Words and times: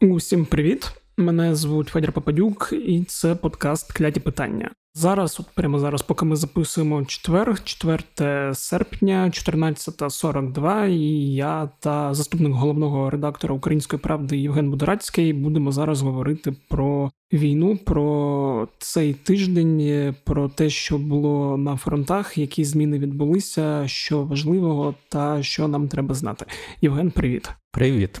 Усім 0.00 0.44
привіт! 0.44 0.92
Мене 1.16 1.54
звуть 1.54 1.88
Федір 1.88 2.12
Попадюк, 2.12 2.72
і 2.86 3.04
це 3.04 3.34
подкаст 3.34 3.92
Кляті 3.92 4.20
питання. 4.20 4.70
Зараз, 4.94 5.40
от 5.40 5.46
прямо 5.54 5.78
зараз, 5.78 6.02
поки 6.02 6.24
ми 6.24 6.36
записуємо 6.36 7.04
четвер, 7.04 7.64
4 7.64 8.54
серпня, 8.54 9.24
14.42, 9.24 10.88
і 10.88 11.34
я 11.34 11.70
та 11.80 12.14
заступник 12.14 12.52
головного 12.52 13.10
редактора 13.10 13.54
Української 13.54 14.00
правди 14.00 14.36
Євген 14.38 14.70
Будорацький 14.70 15.32
будемо 15.32 15.72
зараз 15.72 16.02
говорити 16.02 16.54
про 16.68 17.10
війну, 17.32 17.76
про 17.76 18.68
цей 18.78 19.14
тиждень, 19.14 20.14
про 20.24 20.48
те, 20.48 20.70
що 20.70 20.98
було 20.98 21.56
на 21.56 21.76
фронтах, 21.76 22.38
які 22.38 22.64
зміни 22.64 22.98
відбулися, 22.98 23.88
що 23.88 24.22
важливого 24.22 24.94
та 25.08 25.42
що 25.42 25.68
нам 25.68 25.88
треба 25.88 26.14
знати. 26.14 26.46
Євген, 26.80 27.10
привіт. 27.10 27.50
Привіт. 27.72 28.20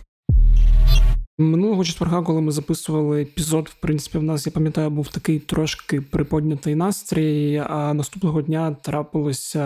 Минулого 1.40 1.84
четверга, 1.84 2.22
коли 2.22 2.40
ми 2.40 2.52
записували 2.52 3.22
епізод, 3.22 3.68
в 3.68 3.74
принципі, 3.80 4.18
в 4.18 4.22
нас 4.22 4.46
я 4.46 4.52
пам'ятаю, 4.52 4.90
був 4.90 5.08
такий 5.08 5.38
трошки 5.38 6.00
приподнятий 6.00 6.74
настрій. 6.74 7.62
А 7.68 7.94
наступного 7.94 8.42
дня 8.42 8.76
трапилася 8.82 9.64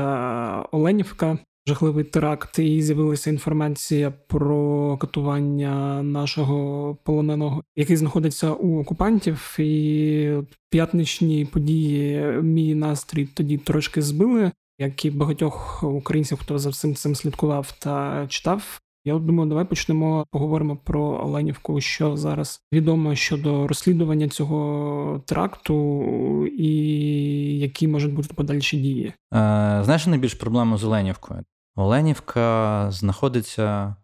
Оленівка, 0.73 1.39
жахливий 1.67 2.05
теракт, 2.05 2.59
і 2.59 2.83
з'явилася 2.83 3.31
інформація 3.31 4.11
про 4.11 4.97
катування 4.97 6.03
нашого 6.03 6.95
полоненого, 7.05 7.63
який 7.77 7.97
знаходиться 7.97 8.53
у 8.53 8.81
окупантів. 8.81 9.57
І 9.59 10.33
п'ятничні 10.71 11.45
події 11.45 12.21
мій 12.43 12.75
настрій 12.75 13.27
тоді 13.27 13.59
трошки 13.59 14.03
збили. 14.03 14.53
Як 14.79 15.05
і 15.05 15.11
багатьох 15.11 15.83
українців, 15.83 16.39
хто 16.43 16.59
за 16.59 16.71
всім 16.71 16.95
цим 16.95 17.15
слідкував 17.15 17.75
та 17.79 18.27
читав, 18.29 18.81
я 19.05 19.19
думаю, 19.19 19.49
давай 19.49 19.65
почнемо 19.65 20.27
поговоримо 20.31 20.77
про 20.77 21.03
Оленівку, 21.03 21.81
що 21.81 22.17
зараз 22.17 22.63
відомо 22.73 23.15
щодо 23.15 23.67
розслідування 23.67 24.29
цього 24.29 25.21
тракту, 25.27 26.47
і 26.47 26.69
які 27.59 27.89
можуть 27.89 28.15
бути 28.15 28.35
подальші 28.35 28.77
дії. 28.77 29.07
Е, 29.07 29.13
Знаєш, 29.85 30.07
найбільш 30.07 30.35
проблема 30.35 30.77
з 30.77 30.85
Оленівкою? 30.85 31.45
Оленівка 31.77 32.87
знаходиться 32.91 33.97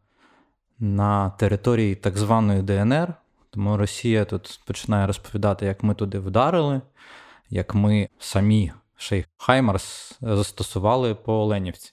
на 0.78 1.30
території 1.30 1.94
так 1.94 2.18
званої 2.18 2.62
ДНР, 2.62 3.14
тому 3.50 3.76
Росія 3.76 4.24
тут 4.24 4.60
починає 4.66 5.06
розповідати, 5.06 5.66
як 5.66 5.82
ми 5.82 5.94
туди 5.94 6.18
вдарили, 6.18 6.80
як 7.50 7.74
ми 7.74 8.08
самі 8.18 8.72
шейх 8.96 9.24
Хаймарс 9.36 10.18
застосували 10.20 11.14
по 11.14 11.32
Оленівці 11.32 11.92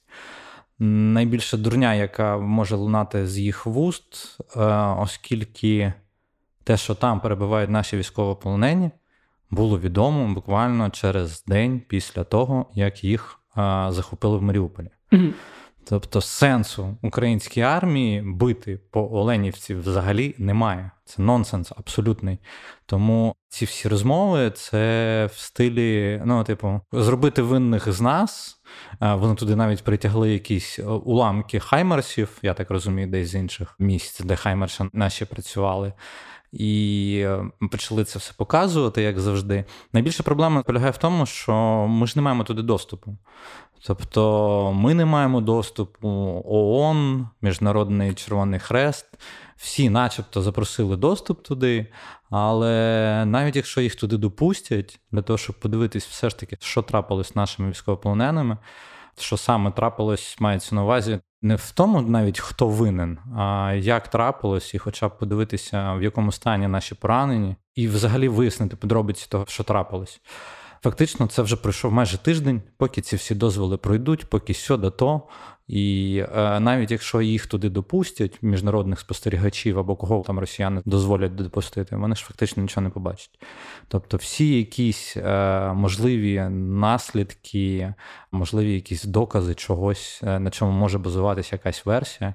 найбільша 0.80 1.58
дурня, 1.58 1.94
яка 1.94 2.38
може 2.38 2.76
лунати 2.76 3.28
з 3.28 3.40
їх 3.40 3.66
вуст, 3.66 4.38
е, 4.56 4.60
оскільки 4.76 5.94
те, 6.64 6.78
що 6.78 6.96
там 6.96 7.20
перебувають 7.20 7.70
наші 7.70 7.98
військовополонені, 7.98 8.92
було 9.52 9.80
відомо 9.80 10.34
буквально 10.34 10.90
через 10.90 11.44
день 11.44 11.82
після 11.88 12.24
того, 12.24 12.66
як 12.74 13.04
їх 13.04 13.40
е, 13.58 13.86
захопили 13.90 14.38
в 14.38 14.42
Маріуполі. 14.42 14.90
Mm-hmm. 15.12 15.34
Тобто 15.90 16.22
сенсу 16.22 16.98
українській 17.02 17.62
армії 17.62 18.22
бити 18.22 18.80
по 18.92 19.10
Оленівці 19.12 19.76
взагалі 19.76 20.36
немає. 20.38 20.92
Це 21.06 21.22
нонсенс 21.22 21.72
абсолютний. 21.78 22.40
Тому 22.86 23.36
ці 23.50 23.66
всі 23.66 23.88
розмови 23.88 24.52
це 24.52 25.30
в 25.34 25.38
стилі, 25.38 26.22
ну, 26.26 26.44
типу, 26.44 26.82
зробити 26.92 27.42
винних 27.42 27.92
з 27.92 28.02
нас. 28.02 28.62
Вони 29.00 29.36
туди 29.36 29.56
навіть 29.56 29.84
притягли 29.84 30.34
якісь 30.34 30.80
уламки 30.80 31.60
Хаймерсів, 31.60 32.30
я 32.42 32.54
так 32.54 32.72
розумію, 32.72 33.08
десь 33.08 33.30
з 33.30 33.36
інших 33.36 33.76
місць, 33.80 34.20
де 34.20 34.36
Хаймерші 34.36 34.84
наші 34.94 35.26
працювали. 35.26 35.94
І 36.56 37.20
е, 37.26 37.68
почали 37.72 38.04
це 38.04 38.20
все 38.20 38.34
показувати, 38.38 39.02
як 39.02 39.20
завжди. 39.20 39.66
Найбільша 39.94 40.24
проблема 40.24 40.64
полягає 40.64 40.92
в 40.92 40.98
тому, 40.98 41.26
що 41.26 41.54
ми 41.90 42.08
ж 42.08 42.14
не 42.16 42.22
маємо 42.22 42.44
туди 42.44 42.62
доступу. 42.62 43.18
Тобто 43.88 44.74
ми 44.76 44.94
не 44.94 45.06
маємо 45.06 45.42
доступу 45.42 46.44
ООН, 46.46 47.28
Міжнародний 47.42 48.14
Червоний 48.14 48.60
Хрест. 48.60 49.06
Всі, 49.56 49.90
начебто, 49.90 50.42
запросили 50.42 50.98
доступ 50.98 51.44
туди, 51.44 51.88
але 52.30 53.24
навіть 53.26 53.56
якщо 53.56 53.82
їх 53.82 53.96
туди 53.96 54.18
допустять, 54.18 55.00
для 55.12 55.22
того, 55.22 55.38
щоб 55.38 55.60
подивитись, 55.60 56.06
все 56.06 56.30
ж 56.30 56.40
таки, 56.40 56.58
що 56.60 56.82
трапилось 56.82 57.28
з 57.28 57.36
нашими 57.36 57.70
військовополоненими, 57.70 58.58
що 59.18 59.38
саме 59.38 59.72
трапилось, 59.72 60.38
мається 60.40 60.76
на 60.76 60.84
увазі 60.84 61.20
не 61.42 61.56
в 61.56 61.72
тому, 61.72 62.02
навіть 62.02 62.40
хто 62.40 62.68
винен, 62.68 63.18
а 63.38 63.74
як 63.78 64.08
трапилось, 64.08 64.74
і 64.74 64.78
хоча 64.78 65.08
б 65.08 65.18
подивитися, 65.18 65.94
в 65.94 66.04
якому 66.04 66.32
стані 66.32 66.68
наші 66.68 66.96
поранені, 66.96 67.56
і 67.76 67.88
взагалі 67.88 68.28
вияснити 68.28 68.76
подробиці 68.76 69.28
того, 69.30 69.46
що 69.48 69.64
трапилось. 69.64 70.22
Фактично, 70.84 71.28
це 71.28 71.42
вже 71.42 71.56
пройшов 71.56 71.92
майже 71.92 72.18
тиждень, 72.18 72.62
поки 72.78 73.02
ці 73.02 73.16
всі 73.16 73.36
дозволи 73.36 73.78
пройдуть, 73.78 74.30
поки 74.30 74.54
сюди 74.54 74.90
то. 74.90 75.22
І 75.68 76.18
е, 76.36 76.60
навіть 76.60 76.92
якщо 76.92 77.22
їх 77.22 77.48
туди 77.48 77.70
допустять, 77.70 78.40
міжнародних 78.42 79.00
спостерігачів 79.00 79.80
або 79.80 79.96
кого 79.96 80.24
там 80.28 80.40
росіяни 80.40 80.82
дозволять 80.86 81.36
допустити, 81.36 81.96
вони 81.96 82.16
ж 82.16 82.26
фактично 82.26 82.64
нічого 82.64 82.84
не 82.84 82.90
побачать. 82.90 83.40
Тобто, 83.88 84.18
всі 84.18 84.58
якісь 84.58 85.18
е, 85.18 85.74
можливі 85.74 86.40
наслідки, 86.50 87.94
можливі 88.32 88.74
якісь 88.74 89.04
докази 89.04 89.56
чогось, 89.56 90.22
е, 90.24 90.40
на 90.40 90.50
чому 90.50 90.72
може 90.72 90.98
базуватися 90.98 91.50
якась 91.56 91.86
версія, 91.86 92.34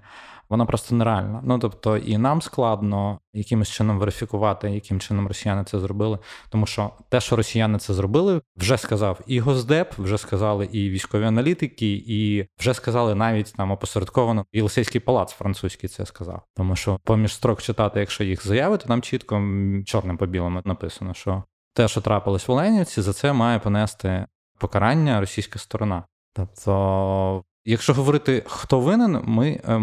вона 0.50 0.66
просто 0.66 0.94
нереальна. 0.94 1.41
Ну 1.44 1.59
тобто, 1.59 1.97
і 1.97 2.19
нам 2.19 2.43
складно 2.43 3.21
якимось 3.34 3.71
чином 3.71 3.99
верифікувати, 3.99 4.71
яким 4.71 5.00
чином 5.00 5.28
росіяни 5.28 5.65
це 5.65 5.81
зробили. 5.81 6.19
Тому 6.49 6.66
що 6.66 6.91
те, 7.09 7.21
що 7.21 7.37
росіяни 7.37 7.78
це 7.78 7.94
зробили, 7.94 8.41
вже 8.56 8.78
сказав 8.78 9.21
і 9.27 9.41
Госдеп, 9.41 9.99
вже 9.99 10.19
сказали 10.19 10.69
і 10.72 10.91
військові 10.91 11.25
аналітики, 11.25 12.03
і 12.06 12.47
вже 12.59 12.75
сказали 12.75 13.15
навіть 13.15 13.55
там 13.56 13.71
опосередковано 13.71 14.44
Єлисейський 14.53 15.00
палац 15.00 15.33
французький 15.33 15.88
це 15.88 16.06
сказав. 16.06 16.43
Тому 16.56 16.77
що 16.77 16.99
поміж 17.05 17.34
строк 17.34 17.62
читати, 17.62 18.00
якщо 18.00 18.25
їх 18.25 18.47
заяви, 18.47 18.78
то 18.78 18.87
там 18.87 19.03
чітко 19.03 19.43
чорним 19.87 20.17
по 20.17 20.27
білому 20.27 20.62
написано, 20.65 21.15
що 21.15 21.43
те, 21.75 21.88
що 21.88 22.00
трапилось 22.00 22.49
в 22.49 22.53
Оленівці, 22.53 23.03
за 23.03 23.12
це 23.12 23.32
має 23.32 23.59
понести 23.59 24.27
покарання 24.59 25.21
російська 25.21 25.59
сторона. 25.59 26.05
Тобто 26.34 27.44
Якщо 27.65 27.94
говорити, 27.94 28.43
хто 28.47 28.81
винен, 28.81 29.22
ми 29.25 29.60
ем, 29.65 29.82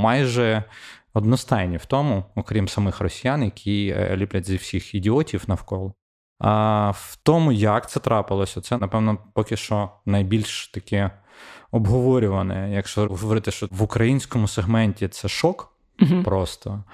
майже 0.00 0.64
одностайні 1.14 1.76
в 1.76 1.86
тому, 1.86 2.24
окрім 2.34 2.68
самих 2.68 3.00
росіян, 3.00 3.42
які 3.42 3.94
е, 3.96 4.16
ліплять 4.16 4.46
зі 4.46 4.56
всіх 4.56 4.94
ідіотів 4.94 5.44
навколо. 5.46 5.94
А 6.38 6.90
в 6.90 7.18
тому, 7.22 7.52
як 7.52 7.90
це 7.90 8.00
трапилося, 8.00 8.60
це, 8.60 8.78
напевно, 8.78 9.18
поки 9.34 9.56
що 9.56 9.90
найбільш 10.06 10.68
таке 10.68 11.10
обговорюване. 11.70 12.72
Якщо 12.74 13.06
говорити, 13.06 13.50
що 13.50 13.68
в 13.70 13.82
українському 13.82 14.48
сегменті 14.48 15.08
це 15.08 15.28
шок 15.28 15.72
uh 15.98 16.24
просто. 16.24 16.84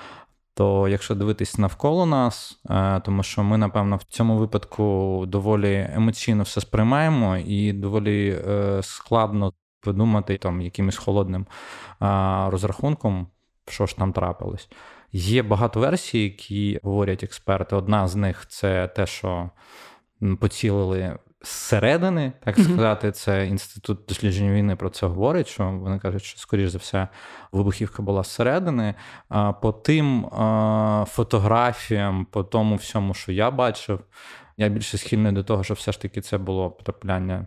То 0.56 0.88
якщо 0.88 1.14
дивитись 1.14 1.58
навколо 1.58 2.06
нас, 2.06 2.60
е, 2.70 3.00
тому 3.00 3.22
що 3.22 3.42
ми, 3.42 3.58
напевно, 3.58 3.96
в 3.96 4.02
цьому 4.02 4.38
випадку 4.38 5.24
доволі 5.28 5.90
емоційно 5.94 6.42
все 6.42 6.60
сприймаємо 6.60 7.36
і 7.36 7.72
доволі 7.72 8.42
е, 8.48 8.80
складно 8.82 9.52
подумати 9.84 10.38
там 10.38 10.60
якимось 10.60 10.96
холодним 10.96 11.46
а, 11.98 12.48
розрахунком, 12.52 13.26
що 13.68 13.86
ж 13.86 13.96
там 13.96 14.12
трапилось. 14.12 14.68
Є 15.12 15.42
багато 15.42 15.80
версій, 15.80 16.22
які 16.22 16.80
говорять 16.82 17.24
експерти. 17.24 17.76
Одна 17.76 18.08
з 18.08 18.16
них 18.16 18.46
це 18.48 18.88
те, 18.88 19.06
що 19.06 19.50
поцілили 20.40 21.18
зсередини, 21.42 22.32
так 22.44 22.58
сказати, 22.58 23.12
це 23.12 23.46
інститут 23.46 23.98
досліджень 24.08 24.52
війни 24.52 24.76
про 24.76 24.90
це 24.90 25.06
говорить. 25.06 25.48
Що 25.48 25.70
вони 25.70 25.98
кажуть, 25.98 26.22
що 26.22 26.38
скоріш 26.38 26.70
за 26.70 26.78
все 26.78 27.08
вибухівка 27.52 28.02
була 28.02 28.22
зсередини. 28.22 28.94
А 29.28 29.52
по 29.52 29.72
тим 29.72 30.26
а, 30.26 31.04
фотографіям, 31.08 32.26
по 32.30 32.44
тому 32.44 32.76
всьому, 32.76 33.14
що 33.14 33.32
я 33.32 33.50
бачив, 33.50 34.00
я 34.56 34.68
більше 34.68 34.98
схильний 34.98 35.32
до 35.32 35.44
того, 35.44 35.64
що 35.64 35.74
все 35.74 35.92
ж 35.92 36.00
таки 36.00 36.20
це 36.20 36.38
було 36.38 36.70
потрапляння 36.70 37.46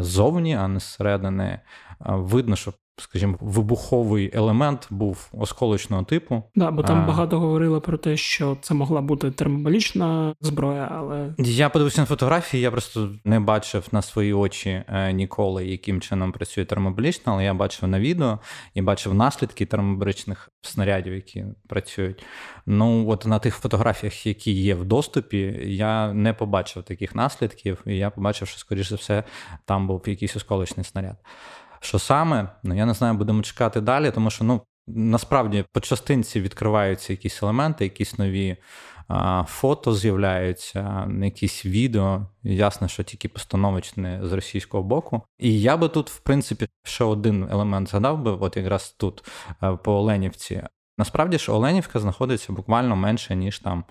ззовні, 0.00 0.56
а 0.56 0.68
не 0.68 0.80
зсередини. 0.80 1.60
Видно, 2.00 2.56
що 2.56 2.72
скажімо, 2.96 3.38
вибуховий 3.40 4.30
елемент 4.34 4.86
був 4.90 5.28
осколочного 5.32 6.02
типу. 6.02 6.42
Да, 6.54 6.70
бо 6.70 6.82
там 6.82 6.98
а... 6.98 7.06
багато 7.06 7.40
говорили 7.40 7.80
про 7.80 7.98
те, 7.98 8.16
що 8.16 8.56
це 8.60 8.74
могла 8.74 9.00
бути 9.00 9.30
термобалічна 9.30 10.34
зброя, 10.40 10.88
але 10.92 11.34
я 11.38 11.68
подивився 11.68 12.00
на 12.00 12.06
фотографії. 12.06 12.62
Я 12.62 12.70
просто 12.70 13.10
не 13.24 13.40
бачив 13.40 13.88
на 13.92 14.02
свої 14.02 14.32
очі 14.32 14.84
е, 14.88 15.12
ніколи, 15.12 15.66
яким 15.66 16.00
чином 16.00 16.32
працює 16.32 16.64
термобалічна, 16.64 17.32
але 17.32 17.44
я 17.44 17.54
бачив 17.54 17.88
на 17.88 18.00
відео 18.00 18.38
і 18.74 18.82
бачив 18.82 19.14
наслідки 19.14 19.66
термобаричних 19.66 20.50
снарядів, 20.62 21.14
які 21.14 21.44
працюють. 21.68 22.24
Ну 22.66 23.08
от 23.08 23.26
на 23.26 23.38
тих 23.38 23.54
фотографіях, 23.54 24.26
які 24.26 24.52
є 24.52 24.74
в 24.74 24.84
доступі, 24.84 25.60
я 25.64 26.12
не 26.12 26.32
побачив 26.32 26.82
таких 26.82 27.14
наслідків, 27.14 27.82
і 27.86 27.96
я 27.96 28.10
побачив, 28.10 28.48
що 28.48 28.58
скоріш 28.58 28.88
за 28.88 28.96
все 28.96 29.24
там 29.64 29.86
був 29.86 30.02
якийсь 30.06 30.36
осколочний 30.36 30.84
снаряд. 30.84 31.16
Що 31.82 31.98
саме? 31.98 32.48
Ну 32.62 32.74
я 32.74 32.86
не 32.86 32.94
знаю, 32.94 33.14
будемо 33.14 33.42
чекати 33.42 33.80
далі, 33.80 34.10
тому 34.10 34.30
що 34.30 34.44
ну 34.44 34.62
Насправді 34.86 35.64
по 35.72 35.80
частинці 35.80 36.40
відкриваються 36.40 37.12
якісь 37.12 37.42
елементи, 37.42 37.84
якісь 37.84 38.18
нові 38.18 38.56
а, 39.08 39.44
фото 39.48 39.94
з'являються, 39.94 41.08
якісь 41.22 41.66
відео. 41.66 42.26
Ясно, 42.42 42.88
що 42.88 43.02
тільки 43.02 43.28
постановочне 43.28 44.20
з 44.22 44.32
російського 44.32 44.82
боку. 44.82 45.22
І 45.38 45.60
я 45.60 45.76
би 45.76 45.88
тут, 45.88 46.10
в 46.10 46.18
принципі, 46.18 46.68
ще 46.84 47.04
один 47.04 47.48
елемент 47.50 47.88
згадав 47.88 48.22
би, 48.22 48.30
от 48.30 48.56
якраз 48.56 48.94
тут, 48.98 49.24
е, 49.62 49.72
по 49.72 49.92
Оленівці. 49.92 50.62
Насправді 50.98 51.38
ж 51.38 51.52
Оленівка 51.52 52.00
знаходиться 52.00 52.52
буквально 52.52 52.96
менше, 52.96 53.36
ніж 53.36 53.58
там 53.58 53.84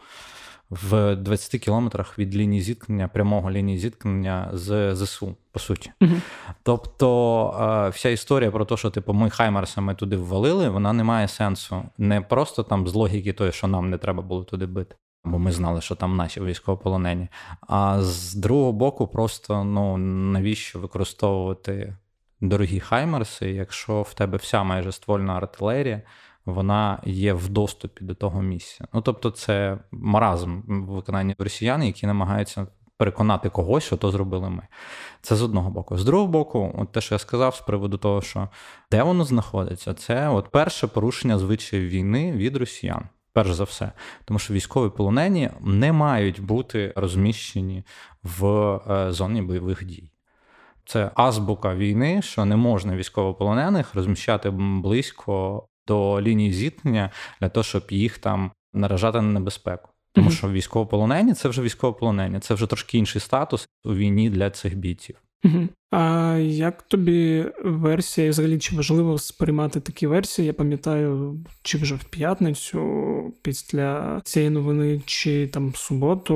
в 0.71 1.15
20 1.15 1.61
кілометрах 1.61 2.19
від 2.19 2.35
лінії 2.35 2.61
зіткнення, 2.61 3.07
прямого 3.07 3.51
лінії 3.51 3.77
зіткнення 3.77 4.49
з 4.53 4.95
ЗСУ, 4.95 5.35
по 5.51 5.59
суті. 5.59 5.91
Угу. 6.01 6.13
Тобто 6.63 7.89
вся 7.93 8.09
історія 8.09 8.51
про 8.51 8.65
те, 8.65 8.77
що 8.77 8.89
типу 8.89 9.13
ми 9.13 9.29
Хаймарсами 9.29 9.95
туди 9.95 10.17
ввалили, 10.17 10.69
вона 10.69 10.93
не 10.93 11.03
має 11.03 11.27
сенсу. 11.27 11.83
Не 11.97 12.21
просто 12.21 12.63
там 12.63 12.87
з 12.87 12.93
логіки 12.93 13.33
того, 13.33 13.51
що 13.51 13.67
нам 13.67 13.89
не 13.89 13.97
треба 13.97 14.23
було 14.23 14.43
туди 14.43 14.65
бити. 14.65 14.95
Бо 15.23 15.39
ми 15.39 15.51
знали, 15.51 15.81
що 15.81 15.95
там 15.95 16.15
наші 16.15 16.41
військовополонені. 16.41 17.27
А 17.67 18.01
з 18.01 18.33
другого 18.33 18.71
боку, 18.71 19.07
просто 19.07 19.63
ну 19.63 19.97
навіщо 19.97 20.79
використовувати 20.79 21.97
дорогі 22.41 22.79
Хаймарси, 22.79 23.51
якщо 23.51 24.01
в 24.01 24.13
тебе 24.13 24.37
вся 24.37 24.63
майже 24.63 24.91
ствольна 24.91 25.33
артилерія, 25.33 26.01
вона 26.51 27.01
є 27.05 27.33
в 27.33 27.49
доступі 27.49 28.05
до 28.05 28.15
того 28.15 28.41
місця. 28.41 28.87
Ну 28.93 29.01
тобто, 29.01 29.31
це 29.31 29.77
маразм 29.91 30.61
в 30.67 30.85
виконанні 30.85 31.35
росіян, 31.39 31.83
які 31.83 32.07
намагаються 32.07 32.67
переконати 32.97 33.49
когось, 33.49 33.83
що 33.83 33.97
то 33.97 34.11
зробили 34.11 34.49
ми. 34.49 34.67
Це 35.21 35.35
з 35.35 35.41
одного 35.41 35.69
боку. 35.69 35.97
З 35.97 36.05
другого 36.05 36.31
боку, 36.31 36.75
от 36.77 36.91
те, 36.91 37.01
що 37.01 37.15
я 37.15 37.19
сказав, 37.19 37.55
з 37.55 37.61
приводу 37.61 37.97
того, 37.97 38.21
що 38.21 38.49
де 38.91 39.03
воно 39.03 39.23
знаходиться, 39.23 39.93
це 39.93 40.29
от 40.29 40.49
перше 40.49 40.87
порушення 40.87 41.37
звичаїв 41.37 41.89
війни 41.89 42.31
від 42.31 42.57
росіян. 42.57 43.03
Перш 43.33 43.51
за 43.53 43.63
все, 43.63 43.91
тому 44.25 44.39
що 44.39 44.53
військові 44.53 44.89
полонені 44.89 45.49
не 45.61 45.93
мають 45.93 46.41
бути 46.41 46.93
розміщені 46.95 47.83
в 48.23 48.45
е, 48.45 49.11
зоні 49.11 49.41
бойових 49.41 49.85
дій. 49.85 50.11
Це 50.85 51.11
азбука 51.15 51.75
війни, 51.75 52.21
що 52.21 52.45
не 52.45 52.55
можна 52.55 52.95
військовополонених 52.95 53.95
розміщати 53.95 54.49
близько 54.49 55.67
до 55.91 56.21
лінії 56.21 56.53
зіткнення 56.53 57.09
для 57.41 57.49
того, 57.49 57.63
щоб 57.63 57.83
їх 57.89 58.17
там 58.17 58.51
наражати 58.73 59.21
на 59.21 59.39
небезпеку. 59.39 59.89
Тому 60.13 60.31
що 60.31 60.49
військовополонені 60.49 61.33
це 61.33 61.49
вже 61.49 61.61
військовополонені, 61.61 62.39
це 62.39 62.53
вже 62.53 62.67
трошки 62.67 62.97
інший 62.97 63.21
статус 63.21 63.67
у 63.83 63.95
війні 63.95 64.29
для 64.29 64.49
цих 64.49 64.75
бійців. 64.75 65.15
А 65.91 66.37
як 66.41 66.81
тобі 66.81 67.45
версія, 67.63 68.27
і 68.27 68.29
взагалі, 68.29 68.59
чи 68.59 68.75
важливо 68.75 69.17
сприймати 69.17 69.79
такі 69.79 70.07
версії? 70.07 70.45
Я 70.45 70.53
пам'ятаю, 70.53 71.39
чи 71.61 71.77
вже 71.77 71.95
в 71.95 72.03
п'ятницю 72.03 72.81
після 73.41 74.21
цієї 74.23 74.49
новини, 74.49 75.01
чи 75.05 75.47
там 75.47 75.69
в 75.69 75.75
суботу 75.75 76.35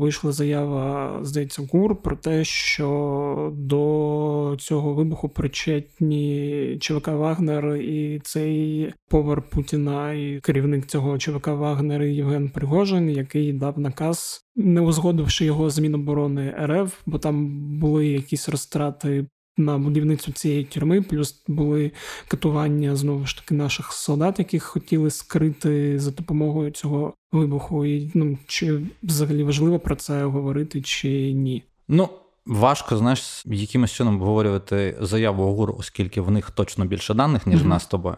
вийшла 0.00 0.32
заява, 0.32 1.18
здається, 1.22 1.68
ГУР 1.72 2.02
про 2.02 2.16
те, 2.16 2.44
що 2.44 3.52
до 3.56 4.56
цього 4.58 4.94
вибуху 4.94 5.28
причетні 5.28 6.78
ЧВК 6.80 7.08
Вагнер 7.08 7.76
і 7.76 8.20
цей 8.24 8.92
повар 9.08 9.42
Путіна, 9.42 10.12
і 10.12 10.40
керівник 10.40 10.86
цього 10.86 11.18
ЧВК 11.18 11.46
Вагнер 11.46 12.02
Євген 12.02 12.48
Пригожин, 12.48 13.10
який 13.10 13.52
дав 13.52 13.78
наказ 13.78 14.44
не 14.58 14.80
узгодивши 14.80 15.44
його 15.44 15.70
з 15.70 15.78
Міноборони 15.78 16.54
РФ, 16.62 16.94
бо 17.06 17.18
там 17.18 17.48
були 17.78 18.06
якісь 18.06 18.48
розтрати 18.48 19.26
на 19.56 19.78
будівництво 19.78 20.32
цієї 20.32 20.64
тюрми, 20.64 21.02
плюс 21.02 21.42
були 21.48 21.92
катування 22.28 22.96
знову 22.96 23.26
ж 23.26 23.36
таки 23.36 23.54
наших 23.54 23.92
солдат, 23.92 24.38
яких 24.38 24.62
хотіли 24.62 25.10
скрити 25.10 25.98
за 25.98 26.10
допомогою 26.10 26.70
цього 26.70 27.14
вибуху. 27.32 27.84
І 27.84 28.10
ну 28.14 28.38
чи 28.46 28.80
взагалі 29.02 29.42
важливо 29.42 29.78
про 29.78 29.96
це 29.96 30.24
говорити, 30.24 30.82
чи 30.82 31.32
ні? 31.32 31.62
Ну. 31.88 32.08
Важко, 32.46 32.96
знаєш, 32.96 33.42
якимось 33.46 33.92
чином 33.92 34.14
обговорювати 34.14 34.96
заяву 35.00 35.52
ГУР, 35.52 35.74
оскільки 35.78 36.20
в 36.20 36.30
них 36.30 36.50
точно 36.50 36.84
більше 36.84 37.14
даних, 37.14 37.46
ніж 37.46 37.60
mm-hmm. 37.60 37.64
в 37.64 37.68
нас 37.68 37.82
з 37.82 37.86
тобою. 37.86 38.16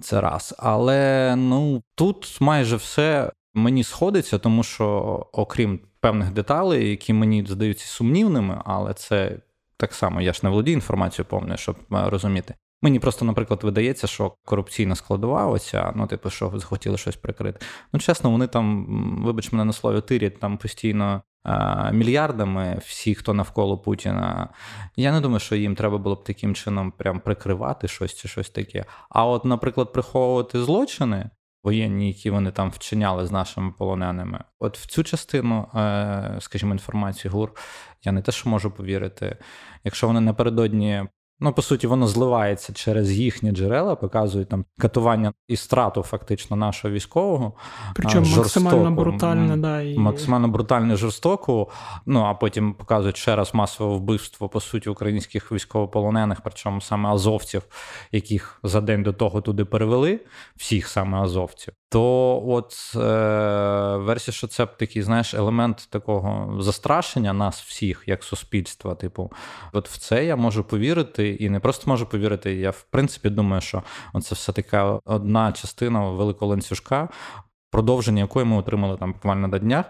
Це 0.00 0.20
раз. 0.20 0.54
Але 0.58 1.34
ну 1.36 1.82
тут 1.94 2.40
майже 2.40 2.76
все 2.76 3.32
мені 3.54 3.84
сходиться, 3.84 4.38
тому 4.38 4.62
що, 4.62 4.86
окрім 5.32 5.80
певних 6.00 6.32
деталей, 6.32 6.90
які 6.90 7.12
мені 7.12 7.44
здаються 7.48 7.86
сумнівними, 7.86 8.62
але 8.64 8.94
це 8.94 9.38
так 9.76 9.94
само, 9.94 10.20
я 10.20 10.32
ж 10.32 10.40
не 10.42 10.50
володію 10.50 10.74
інформацією 10.74 11.28
повною, 11.30 11.58
щоб 11.58 11.76
е, 11.92 12.10
розуміти. 12.10 12.54
Мені 12.82 12.98
просто, 12.98 13.24
наприклад, 13.24 13.64
видається, 13.64 14.06
що 14.06 14.34
корупційна 14.44 14.94
складова, 14.94 15.46
оця, 15.46 15.92
ну, 15.96 16.06
типу, 16.06 16.30
що 16.30 16.52
захотіли 16.56 16.98
щось 16.98 17.16
прикрити. 17.16 17.66
Ну, 17.92 18.00
чесно, 18.00 18.30
вони 18.30 18.46
там, 18.46 18.86
вибач 19.24 19.52
мене 19.52 19.64
на 19.64 19.72
слові, 19.72 20.00
тирять 20.00 20.40
там 20.40 20.58
постійно 20.58 21.22
а, 21.42 21.88
е, 21.88 21.92
мільярдами 21.92 22.80
всі, 22.86 23.14
хто 23.14 23.34
навколо 23.34 23.78
Путіна. 23.78 24.48
Я 24.96 25.12
не 25.12 25.20
думаю, 25.20 25.40
що 25.40 25.56
їм 25.56 25.74
треба 25.74 25.98
було 25.98 26.14
б 26.14 26.24
таким 26.24 26.54
чином 26.54 26.90
прям 26.90 27.20
прикривати 27.20 27.88
щось 27.88 28.14
чи 28.14 28.28
щось 28.28 28.50
таке. 28.50 28.84
А 29.10 29.26
от, 29.26 29.44
наприклад, 29.44 29.92
приховувати 29.92 30.62
злочини, 30.62 31.30
воєнні, 31.62 32.08
які 32.08 32.30
вони 32.30 32.50
там 32.50 32.70
вчиняли 32.70 33.26
з 33.26 33.30
нашими 33.30 33.72
полоненими. 33.78 34.44
От 34.58 34.78
в 34.78 34.86
цю 34.86 35.04
частину, 35.04 35.68
е, 35.74 36.36
скажімо, 36.40 36.72
інформації 36.72 37.32
ГУР, 37.32 37.52
я 38.02 38.12
не 38.12 38.22
те, 38.22 38.32
що 38.32 38.48
можу 38.48 38.70
повірити. 38.70 39.36
Якщо 39.84 40.06
вони 40.06 40.20
напередодні 40.20 41.04
Ну, 41.44 41.52
по 41.52 41.62
суті, 41.62 41.86
воно 41.86 42.06
зливається 42.06 42.72
через 42.72 43.12
їхні 43.12 43.52
джерела, 43.52 43.96
показують 43.96 44.48
там 44.48 44.64
катування 44.78 45.32
і 45.48 45.56
страту 45.56 46.02
фактично 46.02 46.56
нашого 46.56 46.94
військового. 46.94 47.52
Причому 47.94 48.36
максимально 48.36 48.90
брутальне, 48.90 49.56
да, 49.56 49.82
і... 49.82 49.98
максимально 49.98 50.48
брутальне 50.48 50.96
жорстоко. 50.96 51.68
Ну 52.06 52.20
а 52.20 52.34
потім 52.34 52.74
показують 52.74 53.16
ще 53.16 53.36
раз 53.36 53.54
масове 53.54 53.96
вбивство 53.96 54.48
по 54.48 54.60
суті 54.60 54.90
українських 54.90 55.52
військовополонених, 55.52 56.40
причому 56.44 56.80
саме 56.80 57.08
азовців, 57.08 57.62
яких 58.12 58.60
за 58.62 58.80
день 58.80 59.02
до 59.02 59.12
того 59.12 59.40
туди 59.40 59.64
перевели, 59.64 60.20
всіх 60.56 60.88
саме 60.88 61.18
азовців. 61.18 61.74
То 61.92 62.42
от 62.46 62.92
е, 62.96 62.98
версія, 63.96 64.34
що 64.34 64.46
це 64.46 64.66
такий, 64.66 65.02
знаєш, 65.02 65.34
елемент 65.34 65.88
такого 65.90 66.56
застрашення 66.62 67.32
нас 67.32 67.62
всіх, 67.62 68.04
як 68.06 68.24
суспільства. 68.24 68.94
Типу, 68.94 69.32
от 69.72 69.88
в 69.88 69.98
це 69.98 70.24
я 70.24 70.36
можу 70.36 70.64
повірити, 70.64 71.28
і 71.28 71.50
не 71.50 71.60
просто 71.60 71.90
можу 71.90 72.06
повірити. 72.06 72.54
Я 72.54 72.70
в 72.70 72.82
принципі 72.82 73.30
думаю, 73.30 73.60
що 73.60 73.82
це 74.22 74.34
все 74.34 74.52
така 74.52 75.00
одна 75.04 75.52
частина 75.52 76.10
великого 76.10 76.50
ланцюжка, 76.50 77.08
продовження 77.70 78.20
якої 78.20 78.46
ми 78.46 78.56
отримали 78.56 78.96
там 78.96 79.12
буквально 79.12 79.48
на 79.48 79.58
днях 79.58 79.86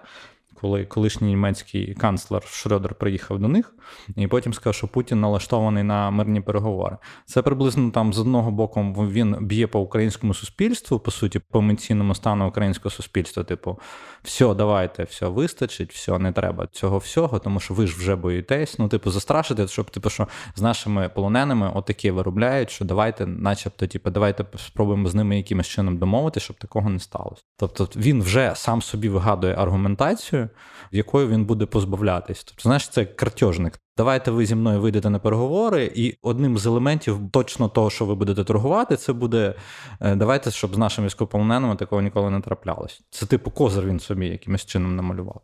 коли 0.62 0.84
колишній 0.84 1.28
німецький 1.28 1.94
канцлер 1.94 2.42
Шрёдер 2.42 2.94
приїхав 2.94 3.38
до 3.38 3.48
них, 3.48 3.74
і 4.16 4.26
потім 4.26 4.54
сказав, 4.54 4.74
що 4.74 4.88
Путін 4.88 5.20
налаштований 5.20 5.82
на 5.82 6.10
мирні 6.10 6.40
переговори. 6.40 6.96
Це 7.24 7.42
приблизно 7.42 7.90
там 7.90 8.12
з 8.12 8.18
одного 8.18 8.50
боку 8.50 8.80
він 9.10 9.36
б'є 9.40 9.66
по 9.66 9.80
українському 9.80 10.34
суспільству, 10.34 10.98
по 10.98 11.10
суті, 11.10 11.38
по 11.38 11.58
емоційному 11.58 12.14
стану 12.14 12.48
українського 12.48 12.90
суспільства. 12.90 13.44
Типу, 13.44 13.78
все, 14.22 14.54
давайте, 14.54 15.04
все 15.04 15.26
вистачить, 15.26 15.92
все, 15.92 16.18
не 16.18 16.32
треба 16.32 16.66
цього 16.72 16.98
всього, 16.98 17.38
тому 17.38 17.60
що 17.60 17.74
ви 17.74 17.86
ж 17.86 17.96
вже 17.96 18.16
боїтесь. 18.16 18.78
Ну, 18.78 18.88
типу, 18.88 19.10
застрашити, 19.10 19.68
щоб 19.68 19.90
типу, 19.90 20.10
що 20.10 20.28
з 20.54 20.62
нашими 20.62 21.08
полоненими 21.08 21.70
отакі 21.74 22.10
виробляють, 22.10 22.70
що 22.70 22.84
давайте, 22.84 23.26
начебто, 23.26 23.86
типу, 23.86 24.10
давайте 24.10 24.44
спробуємо 24.56 25.08
з 25.08 25.14
ними 25.14 25.36
якимось 25.36 25.66
чином 25.66 25.98
домовити, 25.98 26.40
щоб 26.40 26.56
такого 26.58 26.90
не 26.90 26.98
сталося. 26.98 27.42
Тобто 27.56 27.88
він 27.96 28.22
вже 28.22 28.52
сам 28.54 28.82
собі 28.82 29.08
вигадує 29.08 29.54
аргументацію 29.54 30.48
якою 30.90 31.28
він 31.28 31.44
буде 31.44 31.66
позбавлятись. 31.66 32.44
Тобто, 32.44 32.62
знаєш, 32.62 32.88
це 32.88 33.04
картежник. 33.04 33.78
Давайте 33.96 34.30
ви 34.30 34.46
зі 34.46 34.54
мною 34.54 34.80
вийдете 34.80 35.10
на 35.10 35.18
переговори, 35.18 35.92
і 35.94 36.18
одним 36.22 36.58
з 36.58 36.66
елементів 36.66 37.18
точно 37.30 37.68
того, 37.68 37.90
що 37.90 38.04
ви 38.04 38.14
будете 38.14 38.44
торгувати, 38.44 38.96
це 38.96 39.12
буде 39.12 39.54
е, 40.00 40.16
давайте, 40.16 40.50
щоб 40.50 40.74
з 40.74 40.78
нашими 40.78 41.06
військовополоненими 41.06 41.76
такого 41.76 42.02
ніколи 42.02 42.30
не 42.30 42.40
траплялось. 42.40 43.02
Це 43.10 43.26
типу 43.26 43.50
козир 43.50 43.86
він 43.86 44.00
собі 44.00 44.26
якимось 44.26 44.66
чином 44.66 44.96
намалював. 44.96 45.40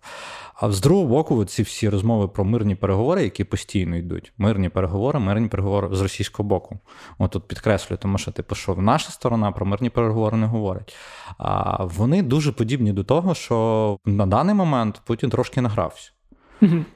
А 0.55 0.73
з 0.73 0.81
другого 0.81 1.09
боку, 1.09 1.45
ці 1.45 1.62
всі 1.62 1.88
розмови 1.88 2.28
про 2.28 2.45
мирні 2.45 2.75
переговори, 2.75 3.23
які 3.23 3.45
постійно 3.45 3.97
йдуть. 3.97 4.33
Мирні 4.38 4.69
переговори, 4.69 5.19
мирні 5.19 5.49
переговори 5.49 5.88
з 5.93 6.00
російського 6.00 6.49
боку. 6.49 6.78
От 7.19 7.31
тут 7.31 7.49
підкреслюю, 7.49 7.99
тому 8.02 8.19
що 8.19 8.33
типу, 8.33 8.55
що 8.55 8.75
наша 8.75 9.11
сторона 9.11 9.52
про 9.52 9.67
мирні 9.67 9.90
переговори 9.90 10.37
не 10.37 10.47
говорить. 10.47 10.97
А 11.38 11.85
вони 11.85 12.23
дуже 12.23 12.52
подібні 12.52 12.93
до 12.93 13.05
того, 13.05 13.35
що 13.35 13.99
на 14.05 14.26
даний 14.26 14.55
момент 14.55 15.02
Путін 15.05 15.31
трошки 15.31 15.61
награвся. 15.61 16.11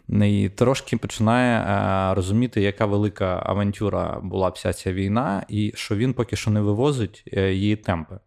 І 0.09 0.49
трошки 0.49 0.97
починає 0.97 1.61
е, 1.61 2.15
розуміти, 2.15 2.61
яка 2.61 2.87
велика 2.87 3.43
авантюра 3.47 4.21
була 4.23 4.49
вся 4.49 4.73
ця 4.73 4.93
війна, 4.93 5.45
і 5.49 5.73
що 5.75 5.97
він 5.97 6.13
поки 6.13 6.37
що 6.37 6.51
не 6.51 6.61
вивозить 6.61 7.25
е, 7.33 7.53
її 7.53 7.77
темпи. 7.77 8.19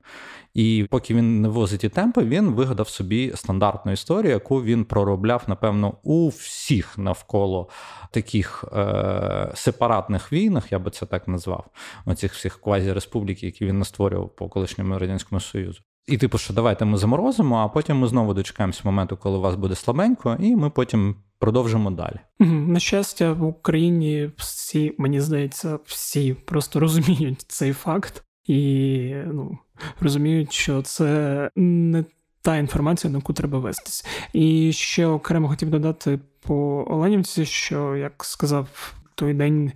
І 0.54 0.88
поки 0.90 1.14
він 1.14 1.42
не 1.42 1.48
возить 1.48 1.82
ті 1.82 1.90
темпи, 1.90 2.24
він 2.24 2.52
вигадав 2.52 2.90
собі 2.90 3.32
стандартну 3.36 3.92
історію, 3.92 4.34
яку 4.34 4.64
він 4.64 4.86
проробляв, 4.86 5.44
напевно, 5.48 5.98
у 6.04 6.30
всіх 6.30 6.98
навколо 6.98 7.70
таких 8.12 8.66
е- 8.74 9.52
сепаратних 9.56 10.34
війнах, 10.34 10.72
я 10.72 10.80
би 10.80 10.92
це 10.92 11.06
так 11.06 11.28
назвав, 11.28 11.66
оцих 12.06 12.34
всіх 12.34 12.60
квазі-республік, 12.62 13.44
які 13.44 13.66
він 13.66 13.80
настворював 13.80 14.36
по 14.36 14.50
колишньому 14.50 15.00
радянському 15.00 15.42
союзу. 15.42 15.82
І 16.08 16.18
типу, 16.18 16.38
що 16.38 16.54
давайте 16.54 16.86
ми 16.86 16.98
заморозимо, 16.98 17.58
а 17.58 17.68
потім 17.68 18.00
ми 18.00 18.08
знову 18.08 18.34
дочекаємося 18.34 18.82
моменту, 18.84 19.18
коли 19.18 19.38
у 19.38 19.42
вас 19.42 19.56
буде 19.56 19.76
слабенько, 19.76 20.38
і 20.40 20.56
ми 20.56 20.70
потім 20.70 21.16
продовжимо 21.40 21.92
далі. 21.92 22.20
На 22.40 22.80
щастя, 22.80 23.34
в 23.34 23.44
Україні 23.44 24.30
всі, 24.38 24.96
мені 24.98 25.22
здається, 25.22 25.80
всі 25.86 26.34
просто 26.34 26.80
розуміють 26.80 27.42
цей 27.48 27.74
факт 27.74 28.24
і 28.46 29.12
ну, 29.26 29.58
розуміють, 30.00 30.54
що 30.54 30.82
це 30.82 31.50
не 31.56 32.04
та 32.42 32.58
інформація, 32.58 33.12
на 33.12 33.18
яку 33.18 33.34
треба 33.34 33.60
вестись. 33.60 34.06
І 34.34 34.72
ще 34.74 35.08
окремо 35.08 35.48
хотів 35.48 35.70
додати 35.70 36.20
по 36.42 36.86
Оленівці, 36.90 37.46
що 37.46 37.96
як 37.96 38.24
сказав. 38.24 38.94
Той 39.18 39.34
день 39.34 39.72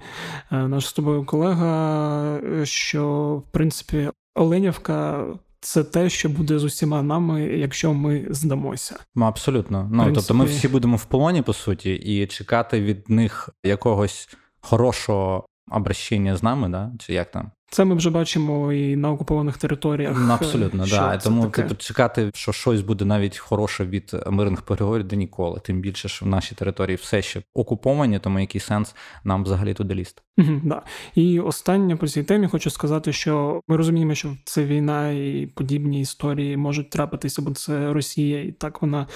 е, 0.51 0.67
наш 0.67 0.87
з 0.87 0.93
тобою 0.93 1.25
колега, 1.25 2.39
що 2.63 3.35
в 3.47 3.51
принципі 3.51 4.09
Оленівка 4.35 5.25
це 5.61 5.83
те, 5.83 6.09
що 6.09 6.29
буде 6.29 6.59
з 6.59 6.63
усіма 6.63 7.01
нами, 7.01 7.41
якщо 7.41 7.93
ми 7.93 8.27
здамося. 8.29 8.99
Ну, 9.15 9.25
Абсолютно. 9.25 9.83
Ну 9.91 10.03
принципі... 10.03 10.15
тобто, 10.15 10.33
ми 10.33 10.45
всі 10.45 10.67
будемо 10.67 10.95
в 10.95 11.05
полоні, 11.05 11.41
по 11.41 11.53
суті, 11.53 11.93
і 11.93 12.27
чекати 12.27 12.81
від 12.81 13.09
них 13.09 13.49
якогось 13.63 14.29
хорошого 14.61 15.45
обращення 15.71 16.35
з 16.35 16.43
нами, 16.43 16.69
да? 16.69 16.91
чи 16.99 17.13
як 17.13 17.31
там? 17.31 17.51
Це 17.71 17.85
ми 17.85 17.95
вже 17.95 18.09
бачимо 18.09 18.73
і 18.73 18.95
на 18.95 19.11
окупованих 19.11 19.57
територіях. 19.57 20.17
Ну, 20.19 20.33
абсолютно, 20.33 20.85
да. 20.85 21.17
Тому 21.17 21.47
типу, 21.47 21.75
чекати, 21.75 22.31
що 22.33 22.51
щось 22.51 22.81
буде 22.81 23.05
навіть 23.05 23.37
хороше 23.37 23.85
від 23.85 24.15
мирних 24.27 24.61
переговорів, 24.61 25.07
де 25.07 25.15
ніколи. 25.15 25.59
Тим 25.59 25.81
більше, 25.81 26.09
що 26.09 26.25
в 26.25 26.27
нашій 26.27 26.55
території 26.55 26.95
все 26.95 27.21
ще 27.21 27.41
окуповані, 27.53 28.19
тому 28.19 28.39
який 28.39 28.61
сенс 28.61 28.95
нам 29.23 29.43
взагалі 29.43 29.73
туди 29.73 29.95
лізти. 29.95 30.21
Угу, 30.37 30.61
да. 30.63 30.81
І 31.15 31.39
останнє 31.39 31.95
по 31.95 32.07
цій 32.07 32.23
темі 32.23 32.47
хочу 32.47 32.69
сказати, 32.69 33.13
що 33.13 33.61
ми 33.67 33.77
розуміємо, 33.77 34.15
що 34.15 34.35
це 34.43 34.65
війна 34.65 35.11
і 35.11 35.47
подібні 35.55 36.01
історії 36.01 36.57
можуть 36.57 36.89
трапитися, 36.89 37.41
бо 37.41 37.51
це 37.51 37.93
Росія, 37.93 38.43
і 38.43 38.51
так 38.51 38.81
вона 38.81 39.07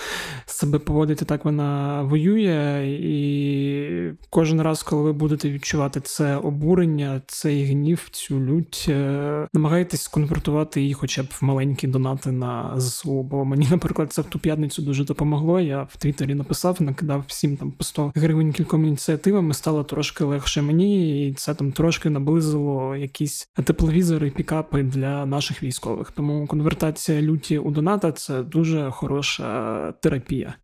себе 0.46 0.80
поводить, 0.80 1.22
і 1.22 1.26
так 1.26 1.46
вона 1.46 2.02
воює. 2.02 2.88
І 3.02 4.12
кожен 4.30 4.62
раз, 4.62 4.84
коли 4.84 5.04
ви 5.04 5.14
будете 5.14 5.50
відчувати 5.50 6.02
це 6.02 6.38
обурення, 6.38 7.22
цей 7.28 7.66
гнів, 7.66 8.08
цю 8.12 8.40
лють, 8.44 8.86
е, 8.90 9.48
намагайтесь 9.54 10.08
конвертувати 10.08 10.82
її 10.82 10.94
хоча 10.94 11.24
б 11.24 11.26
в 11.30 11.44
маленькі 11.44 11.88
донати 11.88 12.32
на 12.32 12.74
ЗСУ. 12.78 13.24
Бо 13.24 13.46
мені, 13.46 13.68
наприклад, 13.72 14.14
це 14.14 14.22
в 14.22 14.26
ту 14.26 14.40
п'ятницю 14.40 14.82
дуже 14.82 15.04
допомогло. 15.04 15.60
Я 15.60 15.84
в 15.84 15.98
Твіттері 15.98 16.36
написав, 16.36 16.82
накидав 16.82 17.24
всім 17.28 17.58
там 17.58 17.72
по 17.72 17.84
100 17.84 18.12
гривень 18.16 18.54
кількома 18.54 18.88
ініціативами, 18.88 19.54
стало 19.54 19.84
трошки 19.84 20.24
легше 20.24 20.62
мені, 20.62 21.28
і 21.28 21.34
це 21.34 21.54
там 21.54 21.72
трошки 21.72 22.10
наблизило 22.10 22.96
якісь 22.96 23.50
тепловізори, 23.64 24.30
пікапи 24.30 24.84
для 24.84 25.26
наших 25.26 25.64
військових. 25.64 26.12
Тому 26.12 26.48
конвертація 26.48 27.22
люті 27.22 27.58
у 27.58 27.72
доната 27.72 28.12
це 28.12 28.44
дуже 28.44 28.92
хороша 28.92 29.92
терапія. 29.92 30.56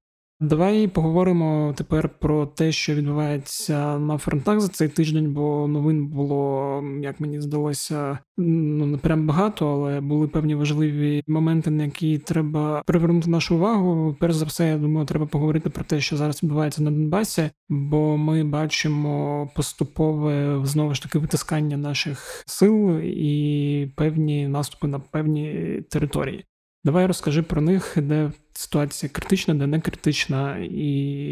Давай 0.41 0.87
поговоримо 0.87 1.73
тепер 1.77 2.09
про 2.09 2.45
те, 2.45 2.71
що 2.71 2.95
відбувається 2.95 3.99
на 3.99 4.17
фронтах 4.17 4.59
за 4.59 4.67
цей 4.67 4.87
тиждень, 4.87 5.33
бо 5.33 5.67
новин 5.67 6.07
було, 6.07 6.83
як 7.01 7.19
мені 7.19 7.41
здалося, 7.41 8.19
ну 8.37 8.85
не 8.85 8.97
прям 8.97 9.27
багато, 9.27 9.67
але 9.67 10.01
були 10.01 10.27
певні 10.27 10.55
важливі 10.55 11.23
моменти, 11.27 11.69
на 11.69 11.83
які 11.83 12.17
треба 12.17 12.83
привернути 12.85 13.29
нашу 13.29 13.55
увагу. 13.55 14.15
Перш 14.19 14.35
за 14.35 14.45
все, 14.45 14.67
я 14.67 14.77
думаю, 14.77 15.05
треба 15.05 15.25
поговорити 15.25 15.69
про 15.69 15.83
те, 15.83 16.01
що 16.01 16.17
зараз 16.17 16.43
відбувається 16.43 16.83
на 16.83 16.91
Донбасі, 16.91 17.49
бо 17.69 18.17
ми 18.17 18.43
бачимо 18.43 19.49
поступове 19.55 20.61
знову 20.65 20.93
ж 20.93 21.03
таки 21.03 21.19
витискання 21.19 21.77
наших 21.77 22.43
сил 22.47 22.99
і 22.99 23.91
певні 23.95 24.47
наступи 24.47 24.87
на 24.87 24.99
певні 24.99 25.81
території. 25.89 26.45
Давай 26.83 27.05
розкажи 27.05 27.41
про 27.41 27.61
них, 27.61 27.93
де 27.97 28.31
ситуація 28.59 29.09
критична, 29.13 29.53
де 29.53 29.67
не 29.67 29.79
критична, 29.79 30.57
і 30.57 30.87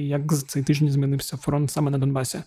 як 0.07 0.34
за 0.34 0.46
цей 0.46 0.63
тиждень 0.63 0.91
змінився 0.91 1.38
фронт 1.38 1.72
саме 1.72 1.91
на 1.91 1.98
Донбасі. 1.98 2.39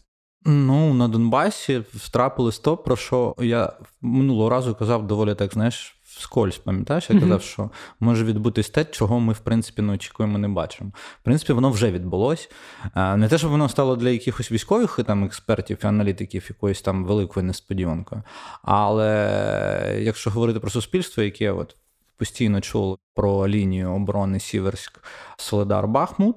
Ну, 0.45 0.95
на 0.95 1.09
Донбасі 1.09 1.83
втрапилось 1.95 2.59
то, 2.59 2.77
про 2.77 2.97
що 2.97 3.35
я 3.39 3.73
минулого 4.01 4.51
разу 4.51 4.75
казав 4.75 5.07
доволі 5.07 5.35
так, 5.35 5.53
знаєш, 5.53 5.97
вскользь, 6.05 6.59
пам'ятаєш, 6.59 7.11
я 7.11 7.21
казав, 7.21 7.43
що 7.43 7.71
може 8.01 8.25
відбутись 8.25 8.71
те, 8.71 8.85
чого 8.85 9.21
ми, 9.21 9.33
в 9.33 9.39
принципі, 9.39 9.83
не 9.83 9.93
очікуємо, 9.93 10.39
не 10.39 10.49
бачимо. 10.49 10.91
В 11.21 11.25
принципі, 11.25 11.53
воно 11.53 11.71
вже 11.71 11.91
відбулось. 11.91 12.51
Не 12.95 13.29
те, 13.29 13.39
щоб 13.39 13.51
воно 13.51 13.69
стало 13.69 13.97
для 13.97 14.11
якихось 14.11 14.53
військових 14.53 15.01
там, 15.07 15.25
експертів 15.25 15.79
і 15.85 15.87
аналітиків 15.87 16.47
якоюсь 16.49 16.83
там 16.83 17.05
великою 17.05 17.47
несподіванкою. 17.47 18.23
Але 18.63 19.99
якщо 20.01 20.31
говорити 20.31 20.61
про 20.61 20.71
суспільство, 20.71 21.23
яке 21.23 21.51
от 21.53 21.77
постійно 22.21 22.61
чули 22.61 22.97
про 23.15 23.49
лінію 23.49 23.93
оборони 23.93 24.41
Сіверськ 24.41 25.05
Солидар 25.37 25.89
Бахмут. 25.89 26.37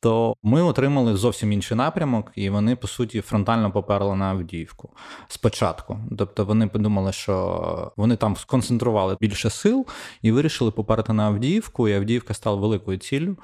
То 0.00 0.34
ми 0.42 0.62
отримали 0.62 1.16
зовсім 1.16 1.52
інший 1.52 1.76
напрямок, 1.76 2.32
і 2.34 2.50
вони 2.50 2.76
по 2.76 2.88
суті 2.88 3.20
фронтально 3.20 3.70
поперли 3.72 4.16
на 4.16 4.24
Авдіївку 4.24 4.90
спочатку. 5.28 5.98
Тобто 6.18 6.44
вони 6.44 6.66
подумали, 6.66 7.12
що 7.12 7.92
вони 7.96 8.16
там 8.16 8.36
сконцентрували 8.36 9.16
більше 9.20 9.50
сил 9.50 9.86
і 10.22 10.32
вирішили 10.32 10.70
поперти 10.70 11.12
на 11.12 11.26
Авдіївку, 11.26 11.88
і 11.88 11.94
Авдіївка 11.94 12.34
стала 12.34 12.56
великою 12.56 12.98
ціллю. 12.98 13.36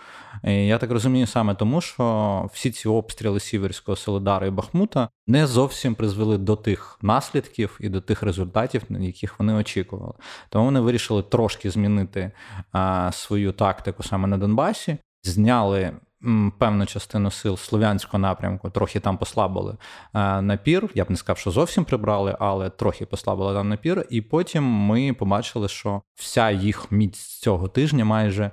І 0.44 0.66
Я 0.66 0.78
так 0.78 0.90
розумію, 0.90 1.26
саме 1.26 1.54
тому, 1.54 1.80
що 1.80 2.50
всі 2.52 2.70
ці 2.70 2.88
обстріли 2.88 3.40
Сіверського 3.40 3.96
Солидару 3.96 4.46
і 4.46 4.50
Бахмута 4.50 5.08
не 5.26 5.46
зовсім 5.46 5.94
призвели 5.94 6.38
до 6.38 6.56
тих 6.56 6.98
наслідків 7.02 7.78
і 7.80 7.88
до 7.88 8.00
тих 8.00 8.22
результатів, 8.22 8.82
яких 8.90 9.38
вони 9.38 9.54
очікували. 9.54 10.12
Тому 10.48 10.64
вони 10.64 10.80
вирішили 10.80 11.22
трошки 11.22 11.70
змінити 11.70 12.32
а, 12.72 13.12
свою 13.12 13.52
тактику 13.52 14.02
саме 14.02 14.28
на 14.28 14.38
Донбасі, 14.38 14.96
зняли 15.22 15.92
певну 16.58 16.86
частину 16.86 17.30
сил 17.30 17.56
слов'янського 17.56 18.18
напрямку, 18.18 18.70
трохи 18.70 19.00
там 19.00 19.18
послабили 19.18 19.76
е, 20.14 20.42
напір. 20.42 20.88
Я 20.94 21.04
б 21.04 21.10
не 21.10 21.16
сказав, 21.16 21.38
що 21.38 21.50
зовсім 21.50 21.84
прибрали, 21.84 22.36
але 22.40 22.70
трохи 22.70 23.06
послабили 23.06 23.54
там 23.54 23.68
напір. 23.68 24.06
І 24.10 24.20
потім 24.20 24.64
ми 24.64 25.12
побачили, 25.12 25.68
що 25.68 26.02
вся 26.14 26.50
їх 26.50 26.92
міць 26.92 27.18
цього 27.18 27.68
тижня, 27.68 28.04
майже 28.04 28.50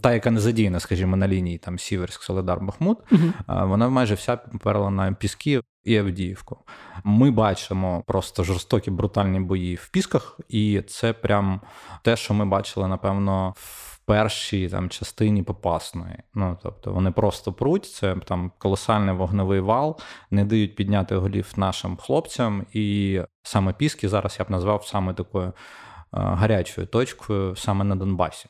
та, 0.00 0.14
яка 0.14 0.30
не 0.30 0.40
задіяна, 0.40 0.80
скажімо, 0.80 1.16
на 1.16 1.28
лінії 1.28 1.58
там 1.58 1.78
Сіверськ, 1.78 2.22
Солидар, 2.22 2.60
Бахмут, 2.60 2.98
uh 3.12 3.68
вона 3.68 3.88
майже 3.88 4.14
вся 4.14 4.36
поперла 4.36 4.90
на 4.90 5.12
Піски. 5.12 5.60
І 5.84 5.96
Авдіївку. 5.96 6.58
Ми 7.04 7.30
бачимо 7.30 8.04
просто 8.06 8.44
жорстокі 8.44 8.90
брутальні 8.90 9.40
бої 9.40 9.74
в 9.74 9.88
Пісках, 9.88 10.40
і 10.48 10.82
це 10.86 11.12
прям 11.12 11.60
те, 12.02 12.16
що 12.16 12.34
ми 12.34 12.44
бачили, 12.44 12.88
напевно, 12.88 13.54
в 13.56 13.95
першій 14.06 14.68
там 14.68 14.88
частині 14.88 15.42
Попасної. 15.42 16.16
Ну 16.34 16.58
тобто 16.62 16.92
вони 16.92 17.10
просто 17.10 17.52
пруть, 17.52 17.84
це 17.84 18.16
там 18.24 18.52
колосальний 18.58 19.14
вогневий 19.14 19.60
вал, 19.60 19.98
не 20.30 20.44
дають 20.44 20.76
підняти 20.76 21.16
голів 21.16 21.52
нашим 21.56 21.96
хлопцям. 21.96 22.66
І 22.72 23.20
саме 23.42 23.72
Піски 23.72 24.08
зараз 24.08 24.36
я 24.38 24.44
б 24.44 24.50
назвав 24.50 24.86
саме 24.86 25.14
такою 25.14 25.52
гарячою 26.12 26.86
точкою 26.86 27.56
саме 27.56 27.84
на 27.84 27.96
Донбасі. 27.96 28.48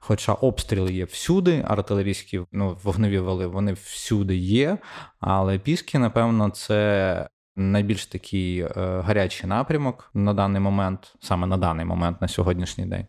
Хоча 0.00 0.32
обстріли 0.32 0.92
є 0.92 1.04
всюди, 1.04 1.64
артилерійські 1.68 2.40
ну, 2.52 2.78
вогневі 2.82 3.18
вали 3.18 3.46
вони 3.46 3.72
всюди 3.72 4.36
є. 4.36 4.78
Але 5.20 5.58
Піски, 5.58 5.98
напевно, 5.98 6.50
це 6.50 7.28
найбільш 7.56 8.06
такий 8.06 8.60
е, 8.60 8.70
гарячий 8.76 9.48
напрямок 9.48 10.10
на 10.14 10.34
даний 10.34 10.60
момент, 10.60 11.14
саме 11.20 11.46
на 11.46 11.56
даний 11.56 11.86
момент, 11.86 12.20
на 12.20 12.28
сьогоднішній 12.28 12.86
день. 12.86 13.06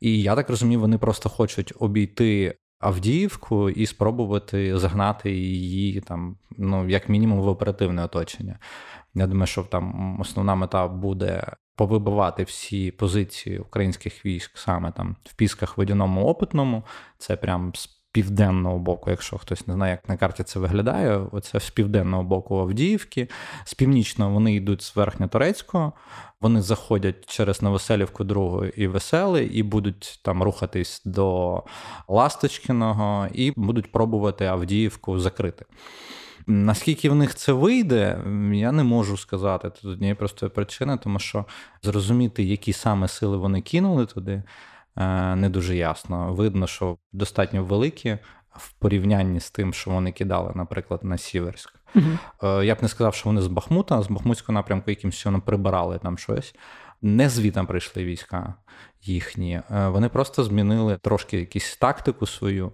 І 0.00 0.22
я 0.22 0.36
так 0.36 0.50
розумію, 0.50 0.80
вони 0.80 0.98
просто 0.98 1.28
хочуть 1.28 1.72
обійти. 1.78 2.54
Авдіївку 2.80 3.70
і 3.70 3.86
спробувати 3.86 4.78
загнати 4.78 5.30
її 5.30 6.00
там, 6.00 6.36
ну 6.58 6.88
як 6.88 7.08
мінімум, 7.08 7.40
в 7.40 7.48
оперативне 7.48 8.04
оточення. 8.04 8.58
Я 9.14 9.26
думаю, 9.26 9.46
що 9.46 9.62
там 9.62 10.20
основна 10.20 10.54
мета 10.54 10.88
буде 10.88 11.52
повибивати 11.76 12.42
всі 12.42 12.90
позиції 12.90 13.58
українських 13.58 14.26
військ 14.26 14.58
саме 14.58 14.92
там 14.92 15.16
в 15.24 15.34
пісках 15.34 15.78
водяному 15.78 16.26
опитному. 16.26 16.84
Це 17.18 17.36
прям 17.36 17.72
з 17.74 17.97
південного 18.12 18.78
боку, 18.78 19.10
якщо 19.10 19.38
хтось 19.38 19.66
не 19.66 19.74
знає, 19.74 19.90
як 19.90 20.08
на 20.08 20.16
карті 20.16 20.42
це 20.42 20.58
виглядає, 20.58 21.26
оце 21.32 21.60
з 21.60 21.70
південного 21.70 22.22
боку 22.22 22.58
Авдіївки. 22.58 23.28
З 23.64 23.74
північного 23.74 24.30
вони 24.30 24.54
йдуть 24.54 24.82
з 24.82 24.96
Верхньоторецького, 24.96 25.92
вони 26.40 26.62
заходять 26.62 27.26
через 27.26 27.62
Новоселівку 27.62 28.24
другу 28.24 28.64
і 28.64 28.86
Веселий, 28.86 29.48
і 29.48 29.62
будуть 29.62 30.20
там 30.24 30.42
рухатись 30.42 31.02
до 31.04 31.62
Ласточкіного, 32.08 33.28
і 33.32 33.52
будуть 33.56 33.92
пробувати 33.92 34.46
Авдіївку 34.46 35.18
закрити. 35.18 35.64
Наскільки 36.50 37.10
в 37.10 37.14
них 37.14 37.34
це 37.34 37.52
вийде, 37.52 38.18
я 38.52 38.72
не 38.72 38.84
можу 38.84 39.16
сказати. 39.16 39.70
Тут 39.70 39.84
однієї 39.84 40.14
простої 40.14 40.50
причини, 40.50 40.98
тому 41.02 41.18
що 41.18 41.44
зрозуміти, 41.82 42.42
які 42.44 42.72
саме 42.72 43.08
сили 43.08 43.36
вони 43.36 43.60
кинули 43.60 44.06
туди. 44.06 44.42
Е, 44.98 45.36
не 45.36 45.48
дуже 45.48 45.76
ясно. 45.76 46.34
Видно, 46.34 46.66
що 46.66 46.98
достатньо 47.12 47.64
великі 47.64 48.18
в 48.50 48.72
порівнянні 48.72 49.40
з 49.40 49.50
тим, 49.50 49.72
що 49.72 49.90
вони 49.90 50.12
кидали, 50.12 50.52
наприклад, 50.54 51.04
на 51.04 51.18
Сіверськ. 51.18 51.74
Угу. 51.94 52.62
Я 52.62 52.74
б 52.74 52.78
не 52.82 52.88
сказав, 52.88 53.14
що 53.14 53.28
вони 53.28 53.40
з 53.40 53.46
Бахмута, 53.46 54.02
з 54.02 54.08
Бахмутського 54.08 54.54
напрямку 54.54 54.90
якимось 54.90 55.16
чином 55.16 55.40
прибирали 55.40 55.98
там 55.98 56.18
щось. 56.18 56.54
Не 57.02 57.28
звітом 57.28 57.66
прийшли 57.66 58.04
війська 58.04 58.54
їхні. 59.02 59.60
Вони 59.70 60.08
просто 60.08 60.44
змінили 60.44 60.96
трошки 60.96 61.38
якусь 61.38 61.76
тактику 61.76 62.26
свою 62.26 62.72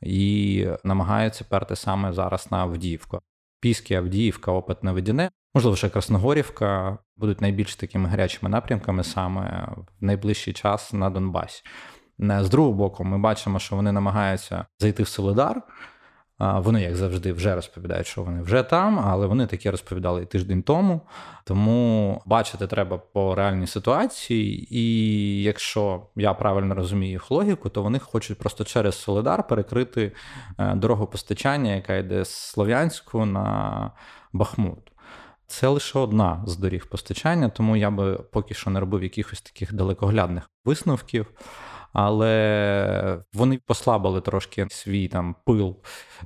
і 0.00 0.66
намагаються 0.84 1.44
перти 1.44 1.76
саме 1.76 2.12
зараз 2.12 2.48
на 2.50 2.58
Авдіївку. 2.58 3.20
Піски, 3.60 3.94
Авдіївка, 3.94 4.52
Опитне 4.52 4.92
Водяне, 4.92 5.30
можливо, 5.54 5.76
ще 5.76 5.88
Красногорівка 5.88 6.98
будуть 7.16 7.40
найбільш 7.40 7.76
такими 7.76 8.08
гарячими 8.08 8.50
напрямками 8.50 9.04
саме 9.04 9.68
в 9.76 10.04
найближчий 10.04 10.52
час 10.52 10.92
на 10.92 11.10
Донбасі. 11.10 11.62
З 12.18 12.48
другого 12.48 12.74
боку, 12.74 13.04
ми 13.04 13.18
бачимо, 13.18 13.58
що 13.58 13.76
вони 13.76 13.92
намагаються 13.92 14.66
зайти 14.78 15.02
в 15.02 15.08
Солидар. 15.08 15.62
Вони, 16.38 16.82
як 16.82 16.96
завжди, 16.96 17.32
вже 17.32 17.54
розповідають, 17.54 18.06
що 18.06 18.22
вони 18.22 18.42
вже 18.42 18.62
там, 18.62 18.98
але 18.98 19.26
вони 19.26 19.46
таке 19.46 19.70
розповідали 19.70 20.22
і 20.22 20.26
тиждень 20.26 20.62
тому. 20.62 21.00
Тому 21.44 22.22
бачити 22.26 22.66
треба 22.66 22.98
по 22.98 23.34
реальній 23.34 23.66
ситуації, 23.66 24.68
і 24.70 25.42
якщо 25.42 26.06
я 26.16 26.34
правильно 26.34 26.74
розумію 26.74 27.12
їх 27.12 27.30
логіку, 27.30 27.68
то 27.68 27.82
вони 27.82 27.98
хочуть 27.98 28.38
просто 28.38 28.64
через 28.64 28.94
Солидар 28.94 29.46
перекрити 29.48 30.12
е, 30.58 30.74
дорогу 30.74 31.06
постачання, 31.06 31.74
яка 31.74 31.96
йде 31.96 32.24
з 32.24 32.30
Слов'янську 32.30 33.24
на 33.24 33.90
Бахмут. 34.32 34.93
Це 35.54 35.68
лише 35.68 35.98
одна 35.98 36.44
з 36.46 36.56
доріг 36.56 36.86
постачання, 36.86 37.48
тому 37.48 37.76
я 37.76 37.90
би 37.90 38.14
поки 38.14 38.54
що 38.54 38.70
не 38.70 38.80
робив 38.80 39.02
якихось 39.02 39.42
таких 39.42 39.72
далекоглядних 39.72 40.50
висновків 40.64 41.26
але 41.94 43.22
вони 43.32 43.60
послабили 43.66 44.20
трошки 44.20 44.66
свій 44.70 45.08
там 45.08 45.36
пил 45.46 45.76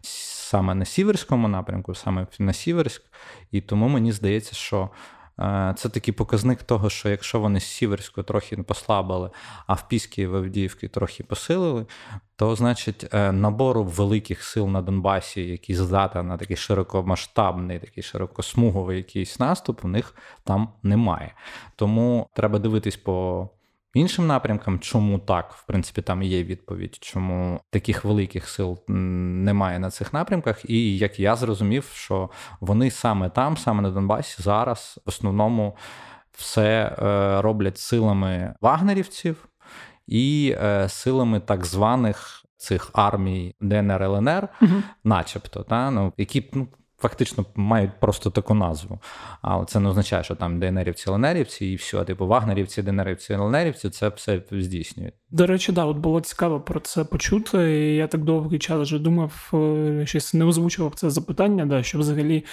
саме 0.02 0.74
на 0.74 0.84
сіверському 0.84 1.48
напрямку, 1.48 1.94
саме 1.94 2.26
на 2.38 2.52
Сіверськ, 2.52 3.02
і 3.50 3.60
тому 3.60 3.88
мені 3.88 4.12
здається, 4.12 4.54
що. 4.54 4.90
Е, 5.40 5.74
це 5.76 5.88
такий 5.88 6.14
показник 6.14 6.62
того, 6.62 6.90
що 6.90 7.08
якщо 7.08 7.40
вони 7.40 7.60
з 7.60 7.64
Сіверську 7.64 8.22
трохи 8.22 8.56
послабили, 8.56 9.30
а 9.66 9.74
в 9.74 9.88
Піській 9.88 10.22
і 10.22 10.26
в 10.26 10.36
Авдіївці 10.36 10.88
трохи 10.88 11.24
посилили, 11.24 11.86
то 12.36 12.56
значить 12.56 13.14
е, 13.14 13.32
набору 13.32 13.84
великих 13.84 14.44
сил 14.44 14.68
на 14.68 14.82
Донбасі, 14.82 15.46
які 15.46 15.74
здати 15.74 16.22
на 16.22 16.36
такий 16.36 16.56
широкомасштабний, 16.56 17.78
такий 17.78 18.02
широкосмуговий 18.02 18.96
якийсь 18.96 19.40
наступ, 19.40 19.84
у 19.84 19.88
них 19.88 20.14
там 20.44 20.68
немає. 20.82 21.34
Тому 21.76 22.28
треба 22.34 22.58
дивитись 22.58 22.96
по 22.96 23.48
іншим 23.94 24.26
напрямкам, 24.26 24.78
чому 24.78 25.18
так, 25.18 25.52
в 25.52 25.66
принципі, 25.66 26.02
там 26.02 26.22
є 26.22 26.44
відповідь, 26.44 26.98
чому 27.00 27.60
таких 27.70 28.04
великих 28.04 28.48
сил 28.48 28.78
немає 28.88 29.78
на 29.78 29.90
цих 29.90 30.12
напрямках. 30.12 30.70
І 30.70 30.98
як 30.98 31.20
я 31.20 31.36
зрозумів, 31.36 31.90
що 31.94 32.30
вони 32.60 32.90
саме 32.90 33.30
там, 33.30 33.56
саме 33.56 33.82
на 33.82 33.90
Донбасі, 33.90 34.42
зараз 34.42 35.00
в 35.06 35.08
основному 35.08 35.76
все 36.32 36.96
е, 36.98 37.42
роблять 37.42 37.78
силами 37.78 38.54
вагнерівців 38.60 39.48
і 40.06 40.56
е, 40.62 40.88
силами 40.88 41.40
так 41.40 41.64
званих 41.64 42.44
цих 42.56 42.90
армій 42.92 43.54
ДНР 43.60 44.02
ЛНР, 44.02 44.48
угу. 44.62 44.82
начебто, 45.04 45.62
та 45.62 45.90
ну 45.90 46.12
які 46.16 46.50
ну 46.52 46.68
фактично 46.98 47.44
мають 47.54 47.90
просто 48.00 48.30
таку 48.30 48.54
назву. 48.54 49.00
Але 49.42 49.64
це 49.64 49.80
не 49.80 49.88
означає, 49.88 50.24
що 50.24 50.34
там 50.34 50.60
ДНРівці, 50.60 51.10
ЛНРівці 51.10 51.66
і 51.66 51.76
все, 51.76 52.04
типу 52.04 52.26
Вагнерівці, 52.26 52.82
ДНРівці, 52.82 53.32
ЛНРівці, 53.32 53.90
це 53.90 54.08
все 54.08 54.42
здійснюють. 54.50 55.14
До 55.30 55.46
речі, 55.46 55.72
да, 55.72 55.84
от 55.84 55.96
було 55.96 56.20
цікаво 56.20 56.60
про 56.60 56.80
це 56.80 57.04
почути. 57.04 57.78
і 57.78 57.96
Я 57.96 58.06
так 58.06 58.24
довгий 58.24 58.58
час 58.58 58.80
вже 58.80 58.98
думав, 58.98 59.50
е, 59.54 60.06
щось 60.06 60.34
не 60.34 60.44
озвучував 60.44 60.94
це 60.94 61.10
запитання, 61.10 61.66
да, 61.66 61.82
що 61.82 61.98
взагалі 61.98 62.44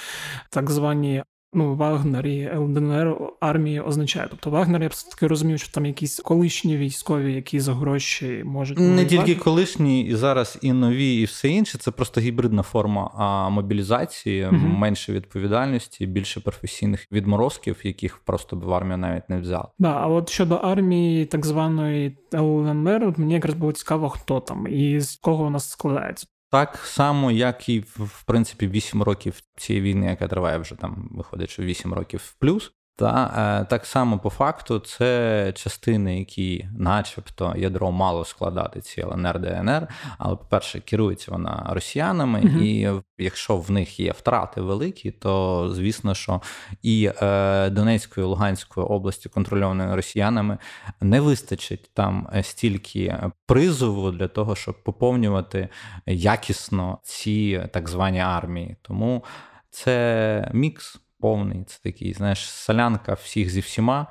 так 0.50 0.72
звані 0.72 1.24
ну, 1.56 1.76
Вагнер 1.76 2.28
і 2.28 2.50
ЛДНР 2.58 3.18
армії 3.40 3.80
означає. 3.80 4.28
Тобто 4.30 4.50
Вагнер, 4.50 4.84
я 4.84 4.90
таки 4.90 5.28
розумів, 5.28 5.60
що 5.60 5.72
там 5.72 5.86
якісь 5.86 6.20
колишні 6.20 6.78
військові, 6.78 7.34
які 7.34 7.60
за 7.60 7.74
гроші 7.74 8.44
можуть 8.46 8.80
не 8.80 8.86
воювати. 8.86 9.06
тільки 9.06 9.36
колишні, 9.36 10.02
і 10.02 10.16
зараз 10.16 10.60
і 10.62 10.74
нові, 10.74 11.16
і 11.16 11.26
все 11.26 11.50
інше. 11.50 11.78
Це 11.78 11.92
просто 11.92 12.22
гібридна 12.22 12.64
форма 12.64 13.12
а 13.18 13.50
мобілізації, 13.50 14.46
угу. 14.46 14.56
менше 14.56 15.14
відповідальності, 15.14 16.06
більше 16.06 16.40
професійних 16.40 17.08
відморозків, 17.12 17.78
яких 17.84 18.18
просто 18.18 18.56
б 18.56 18.64
в 18.64 18.74
армію 18.74 18.98
навіть 18.98 19.30
не 19.30 19.40
взяли. 19.40 19.68
Да, 19.80 19.92
а 19.92 20.08
от 20.08 20.30
щодо 20.30 20.56
армії, 20.56 21.26
так 21.26 21.46
званої 21.46 22.18
ЛНР, 22.34 23.14
мені 23.18 23.34
якраз 23.34 23.56
було 23.56 23.72
цікаво, 23.72 24.10
хто 24.10 24.40
там 24.40 24.68
і 24.68 25.00
з 25.00 25.16
кого 25.16 25.44
вона 25.44 25.60
складається. 25.60 26.28
Так 26.56 26.78
само, 26.78 27.32
як 27.32 27.70
і 27.70 27.80
в 27.80 28.24
принципі 28.26 28.68
8 28.68 29.04
років 29.04 29.42
цієї 29.58 29.86
війни, 29.86 30.06
яка 30.06 30.28
триває 30.28 30.58
вже 30.58 30.76
там, 30.76 31.10
виходить, 31.12 31.50
що 31.50 31.64
8 31.64 31.94
років 31.94 32.36
плюс. 32.40 32.72
Та 32.98 33.34
е, 33.62 33.66
так 33.66 33.86
само 33.86 34.20
по 34.20 34.30
факту 34.30 34.80
це 34.80 35.52
частини, 35.56 36.20
які, 36.20 36.68
начебто, 36.78 37.54
ядро 37.58 37.92
мало 37.92 38.26
складати 38.26 38.82
ці 38.82 39.02
ЛНР, 39.02 39.40
ДНР, 39.40 39.88
але, 40.18 40.36
по-перше, 40.36 40.80
керується 40.80 41.32
вона 41.32 41.68
росіянами, 41.70 42.40
угу. 42.40 42.64
і 42.64 42.90
якщо 43.18 43.58
в 43.58 43.72
них 43.72 44.00
є 44.00 44.12
втрати 44.12 44.62
великі, 44.62 45.12
то 45.12 45.70
звісно, 45.74 46.16
що 46.16 46.42
і 46.82 47.12
е, 47.22 47.70
Донецької 47.70 48.28
Луганської 48.28 48.88
області, 48.88 49.30
контрольованої 49.30 49.96
росіянами, 49.96 50.58
не 51.02 51.22
вистачить 51.22 51.90
там 51.94 52.30
стільки 52.42 53.18
призову 53.46 54.12
для 54.12 54.28
того, 54.28 54.56
щоб 54.56 54.84
поповнювати 54.84 55.70
якісно 56.06 57.00
ці 57.04 57.68
так 57.74 57.90
звані 57.90 58.20
армії. 58.20 58.76
Тому 58.82 59.24
це 59.70 60.50
мікс 60.54 61.00
повний. 61.20 61.64
Це 61.64 61.80
такий, 61.84 62.14
знаєш, 62.14 62.50
солянка 62.50 63.14
всіх 63.14 63.50
зі 63.50 63.60
всіма, 63.60 64.08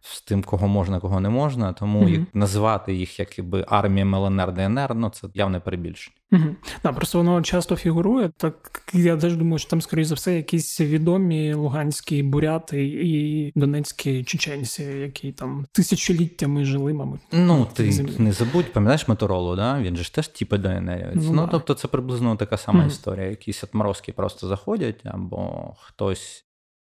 з 0.00 0.20
тим, 0.20 0.42
кого 0.42 0.68
можна, 0.68 1.00
кого 1.00 1.20
не 1.20 1.28
можна. 1.28 1.72
Тому 1.72 2.04
mm-hmm. 2.04 2.26
називати 2.34 2.94
їх 2.94 3.18
якби 3.18 3.64
арміями 3.68 4.18
ЛНР, 4.18 4.52
ДНР, 4.52 4.94
ну 4.94 5.10
це 5.10 5.28
явне 5.34 5.60
перебільшення. 5.60 6.16
Угу. 6.32 6.56
Да, 6.82 6.92
просто 6.92 7.18
воно 7.18 7.42
часто 7.42 7.76
фігурує. 7.76 8.30
Так 8.36 8.82
я 8.92 9.16
теж 9.16 9.36
думаю, 9.36 9.58
що 9.58 9.70
там, 9.70 9.80
скоріш 9.80 10.06
за 10.06 10.14
все, 10.14 10.36
якісь 10.36 10.80
відомі 10.80 11.54
луганські 11.54 12.22
буряти 12.22 12.84
і 12.86 13.52
донецькі 13.54 14.24
чеченці, 14.24 14.82
які 14.82 15.32
там 15.32 15.66
тисячоліттями 15.72 16.64
жили, 16.64 16.92
мабуть. 16.92 17.20
Ну 17.32 17.66
ти 17.74 17.92
землі. 17.92 18.12
не 18.18 18.32
забудь, 18.32 18.72
пам'ятаєш 18.72 19.08
Моторолу, 19.08 19.56
да? 19.56 19.80
Він 19.80 19.96
же 19.96 20.04
ж 20.04 20.14
теж 20.14 20.28
типу 20.28 20.56
ДНР. 20.56 21.12
Ну, 21.14 21.32
ну 21.32 21.48
тобто, 21.50 21.74
це 21.74 21.88
приблизно 21.88 22.36
така 22.36 22.56
сама 22.56 22.80
угу. 22.80 22.88
історія. 22.88 23.26
Якісь 23.26 23.64
отморозки 23.64 24.12
просто 24.12 24.48
заходять, 24.48 25.00
або 25.04 25.74
хтось 25.78 26.45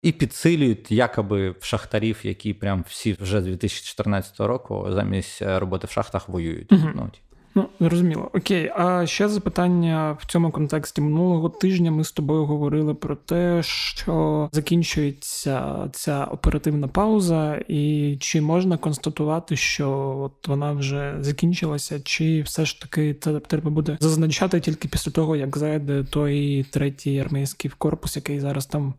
і 0.04 0.12
підсилюють 0.12 0.92
якоби 0.92 1.50
в 1.50 1.64
шахтарів, 1.64 2.20
які 2.22 2.54
прям 2.54 2.84
всі 2.88 3.16
вже 3.20 3.40
з 3.40 3.44
2014 3.44 4.40
року 4.40 4.86
замість 4.90 5.42
е, 5.42 5.58
роботи 5.58 5.86
в 5.86 5.90
шахтах 5.90 6.28
воюють. 6.28 6.72
Угу. 6.72 6.88
Ну, 6.94 7.10
Ну, 7.56 7.68
зрозуміло. 7.80 8.30
Окей, 8.34 8.72
а 8.76 9.06
ще 9.06 9.28
запитання 9.28 10.16
в 10.20 10.26
цьому 10.26 10.50
контексті 10.50 11.00
минулого 11.00 11.48
тижня 11.48 11.90
ми 11.90 12.04
з 12.04 12.12
тобою 12.12 12.44
говорили 12.44 12.94
про 12.94 13.16
те, 13.16 13.62
що 13.62 14.48
закінчується 14.52 15.88
ця 15.92 16.24
оперативна 16.24 16.88
пауза, 16.88 17.60
і 17.68 18.16
чи 18.20 18.40
можна 18.40 18.76
констатувати, 18.76 19.56
що 19.56 19.90
от 20.20 20.48
вона 20.48 20.72
вже 20.72 21.16
закінчилася, 21.20 22.00
чи 22.00 22.42
все 22.42 22.64
ж 22.64 22.80
таки 22.80 23.14
це 23.14 23.40
треба 23.40 23.70
буде 23.70 23.96
зазначати 24.00 24.60
тільки 24.60 24.88
після 24.88 25.12
того, 25.12 25.36
як 25.36 25.58
зайде 25.58 26.04
той 26.04 26.62
третій 26.70 27.18
армійський 27.18 27.70
корпус, 27.78 28.16
який 28.16 28.40
зараз 28.40 28.66
там 28.66 28.94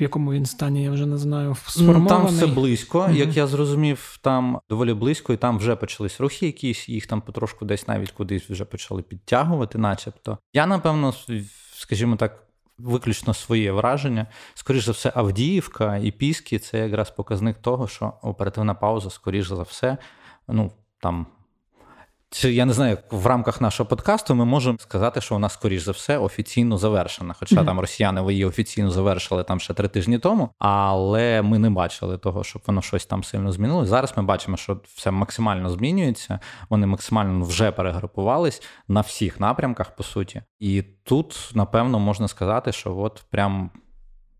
в 0.00 0.02
якому 0.02 0.32
він 0.32 0.46
стані, 0.46 0.82
я 0.82 0.90
вже 0.90 1.06
не 1.06 1.18
знаю. 1.18 1.54
сформований. 1.54 2.08
Там 2.08 2.26
все 2.26 2.46
близько. 2.46 3.00
Mm-hmm. 3.00 3.14
Як 3.14 3.36
я 3.36 3.46
зрозумів, 3.46 4.18
там 4.22 4.60
доволі 4.68 4.94
близько, 4.94 5.32
і 5.32 5.36
там 5.36 5.58
вже 5.58 5.76
почались 5.76 6.20
рухи 6.20 6.46
якісь, 6.46 6.88
їх 6.88 7.06
там 7.06 7.20
потрошку 7.20 7.64
десь 7.64 7.88
навіть 7.88 8.10
кудись 8.10 8.50
вже 8.50 8.64
почали 8.64 9.02
підтягувати, 9.02 9.78
начебто. 9.78 10.38
Я, 10.52 10.66
напевно, 10.66 11.14
скажімо 11.74 12.16
так. 12.16 12.42
Виключно 12.78 13.34
своє 13.34 13.72
враження. 13.72 14.26
Скоріше 14.54 14.86
за 14.86 14.92
все, 14.92 15.12
Авдіївка 15.14 15.96
і 15.96 16.10
Піски 16.10 16.58
це 16.58 16.78
якраз 16.78 17.10
показник 17.10 17.58
того, 17.58 17.88
що 17.88 18.12
оперативна 18.22 18.74
пауза, 18.74 19.10
скоріш 19.10 19.48
за 19.48 19.62
все, 19.62 19.96
ну 20.48 20.72
там 21.00 21.26
чи 22.38 22.52
я 22.52 22.64
не 22.64 22.72
знаю, 22.72 22.98
в 23.10 23.26
рамках 23.26 23.60
нашого 23.60 23.88
подкасту 23.88 24.34
ми 24.34 24.44
можемо 24.44 24.78
сказати, 24.78 25.20
що 25.20 25.34
вона, 25.34 25.48
скоріш 25.48 25.82
за 25.82 25.92
все, 25.92 26.18
офіційно 26.18 26.78
завершена. 26.78 27.34
Хоча 27.38 27.56
mm-hmm. 27.56 27.64
там 27.64 27.80
росіяни 27.80 28.32
її 28.32 28.44
офіційно 28.44 28.90
завершили 28.90 29.44
там 29.44 29.60
ще 29.60 29.74
три 29.74 29.88
тижні 29.88 30.18
тому, 30.18 30.50
але 30.58 31.42
ми 31.42 31.58
не 31.58 31.70
бачили 31.70 32.18
того, 32.18 32.44
щоб 32.44 32.62
воно 32.66 32.82
щось 32.82 33.06
там 33.06 33.24
сильно 33.24 33.52
змінилося. 33.52 33.90
Зараз 33.90 34.12
ми 34.16 34.22
бачимо, 34.22 34.56
що 34.56 34.80
все 34.94 35.10
максимально 35.10 35.68
змінюється. 35.70 36.40
Вони 36.70 36.86
максимально 36.86 37.44
вже 37.44 37.70
перегрупувались 37.70 38.62
на 38.88 39.00
всіх 39.00 39.40
напрямках, 39.40 39.96
по 39.96 40.02
суті. 40.02 40.42
І 40.58 40.82
тут, 40.82 41.50
напевно, 41.54 41.98
можна 41.98 42.28
сказати, 42.28 42.72
що 42.72 42.98
от 42.98 43.24
прям 43.30 43.70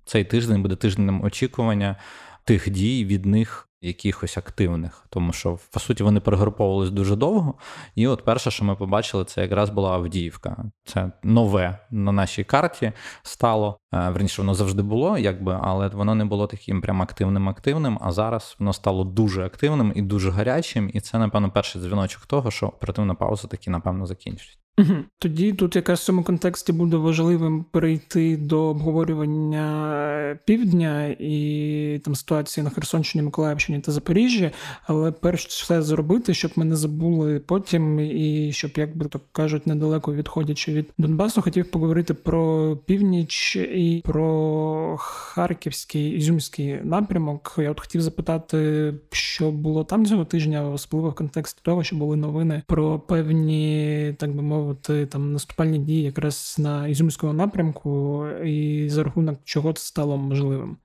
цей 0.05 0.25
тиждень 0.25 0.63
буде 0.63 0.77
тижнем 0.77 1.25
очікування 1.25 1.97
тих 2.45 2.71
дій 2.71 3.05
від 3.05 3.27
них 3.27 3.66
якихось 3.81 4.39
активних, 4.39 5.07
тому 5.11 5.33
що 5.33 5.59
по 5.71 5.81
суті 5.81 6.03
вони 6.03 6.21
перегруповувались 6.21 6.91
дуже 6.91 7.17
довго. 7.17 7.55
І 7.95 8.07
от 8.07 8.25
перше, 8.25 8.51
що 8.51 8.65
ми 8.65 8.77
побачили, 8.77 9.25
це 9.25 9.43
якраз 9.43 9.71
була 9.71 9.93
Авдіївка. 9.93 10.57
Це 10.85 11.13
нове 11.23 11.79
на 11.91 12.13
нашій 12.13 12.45
карті 12.45 12.93
стало. 13.23 13.79
Е, 13.95 14.11
верніше, 14.11 14.43
воно 14.43 14.55
завжди 14.55 14.83
було, 14.83 15.19
якби, 15.19 15.61
але 15.63 15.89
воно 15.89 16.15
не 16.15 16.25
було 16.25 16.47
таким 16.47 16.81
прям 16.81 17.03
активним 17.03 17.49
активним. 17.49 17.99
А 18.03 18.13
зараз 18.13 18.57
воно 18.59 18.73
стало 18.73 19.05
дуже 19.05 19.47
активним 19.47 19.93
і 19.97 20.03
дуже 20.03 20.31
гарячим. 20.31 20.91
І 20.95 21.01
це, 21.01 21.19
напевно, 21.19 21.51
перший 21.51 21.83
дзвіночок 21.83 22.27
того, 22.27 22.51
що 22.51 22.67
оперативна 22.67 23.15
пауза 23.15 23.49
таки, 23.49 23.71
напевно, 23.71 24.07
закінчить. 24.07 24.59
Угу. 24.79 24.95
Тоді 25.19 25.53
тут 25.53 25.77
якраз 25.77 26.01
в 26.01 26.05
цьому 26.05 26.23
контексті 26.23 26.73
буде 26.73 26.97
важливим 26.97 27.65
перейти 27.71 28.37
до 28.37 28.63
обговорювання 28.63 30.39
півдня 30.45 31.17
і 31.19 32.01
там 32.05 32.15
ситуації 32.15 32.65
на 32.65 32.71
Херсонщині, 32.71 33.25
Миколаївщині 33.25 33.81
та 33.81 33.93
Запоріжжі. 33.93 34.51
Але 34.87 35.13
перш 35.13 35.47
все 35.47 35.83
зробити, 35.83 36.35
щоб 36.35 36.51
ми 36.57 36.65
не 36.65 36.77
забули 36.77 37.41
потім, 37.41 38.01
і 38.01 38.53
щоб, 38.53 38.71
як 38.77 38.97
би 38.97 39.07
то 39.07 39.21
кажуть, 39.33 39.67
недалеко 39.67 40.15
відходячи 40.15 40.73
від 40.73 40.93
Донбасу, 40.99 41.43
хотів 41.43 41.71
поговорити 41.71 42.15
про 42.15 42.77
північ 42.77 43.57
і 43.57 44.03
про 44.05 44.97
харківський 44.99 46.11
ізюмський 46.11 46.79
напрямок. 46.85 47.55
Я 47.59 47.71
от 47.71 47.81
хотів 47.81 48.01
запитати, 48.01 48.95
що 49.11 49.51
було 49.51 49.85
там 49.85 50.07
цього 50.07 50.25
тижня, 50.25 50.71
особливо 50.71 51.11
в 51.11 51.15
контексті 51.15 51.61
того, 51.63 51.83
що 51.83 51.97
були 51.97 52.17
новини 52.17 52.63
про 52.67 52.99
певні, 52.99 54.15
так 54.19 54.35
би 54.35 54.43
мовити 54.43 54.66
мовити, 54.67 55.07
там 55.07 55.33
наступальні 55.33 55.79
дії 55.79 56.03
якраз 56.03 56.57
на 56.59 56.89
ізюмському 56.89 57.33
напрямку, 57.33 58.27
і 58.45 58.89
за 58.89 59.05
рахунок 59.05 59.39
чого 59.45 59.73
це 59.73 59.83
стало 59.85 60.17
можливим? 60.17 60.77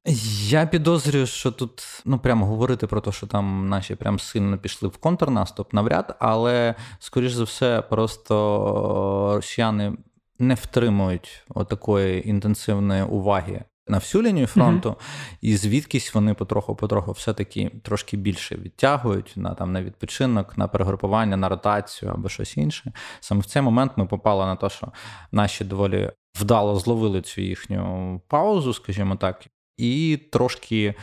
Я 0.47 0.65
підозрюю, 0.65 1.25
що 1.25 1.51
тут 1.51 2.01
ну 2.05 2.19
прямо 2.19 2.45
говорити 2.45 2.87
про 2.87 3.01
те, 3.01 3.11
що 3.11 3.27
там 3.27 3.69
наші 3.69 3.95
прям 3.95 4.19
сильно 4.19 4.57
пішли 4.57 4.89
в 4.89 4.97
контрнаступ 4.97 5.73
навряд, 5.73 6.15
але 6.19 6.75
скоріш 6.99 7.33
за 7.33 7.43
все, 7.43 7.81
просто 7.81 9.33
росіяни 9.35 9.93
не 10.39 10.53
втримують 10.53 11.43
отакої 11.49 12.29
інтенсивної 12.29 13.03
уваги 13.03 13.63
на 13.91 13.97
всю 13.97 14.23
лінію 14.23 14.47
фронту, 14.47 14.89
uh 14.89 14.95
і 15.41 15.57
звідкись 15.57 16.13
вони 16.13 16.33
потроху-потроху 16.33 17.11
все-таки 17.11 17.71
трошки 17.83 18.17
більше 18.17 18.55
відтягують 18.55 19.33
на 19.35 19.53
там 19.53 19.71
на 19.71 19.83
відпочинок, 19.83 20.57
на 20.57 20.67
перегрупування, 20.67 21.37
на 21.37 21.49
ротацію 21.49 22.11
або 22.11 22.29
щось 22.29 22.57
інше. 22.57 22.93
Саме 23.19 23.41
в 23.41 23.45
цей 23.45 23.61
момент 23.61 23.91
ми 23.95 24.05
попали 24.05 24.45
на 24.45 24.55
те, 24.55 24.69
що 24.69 24.87
наші 25.31 25.63
доволі 25.63 26.11
вдало 26.39 26.75
зловили 26.75 27.21
цю 27.21 27.41
їхню 27.41 28.21
паузу, 28.27 28.73
скажімо 28.73 29.15
так. 29.15 29.45
І 29.81 30.17
трошки 30.17 30.95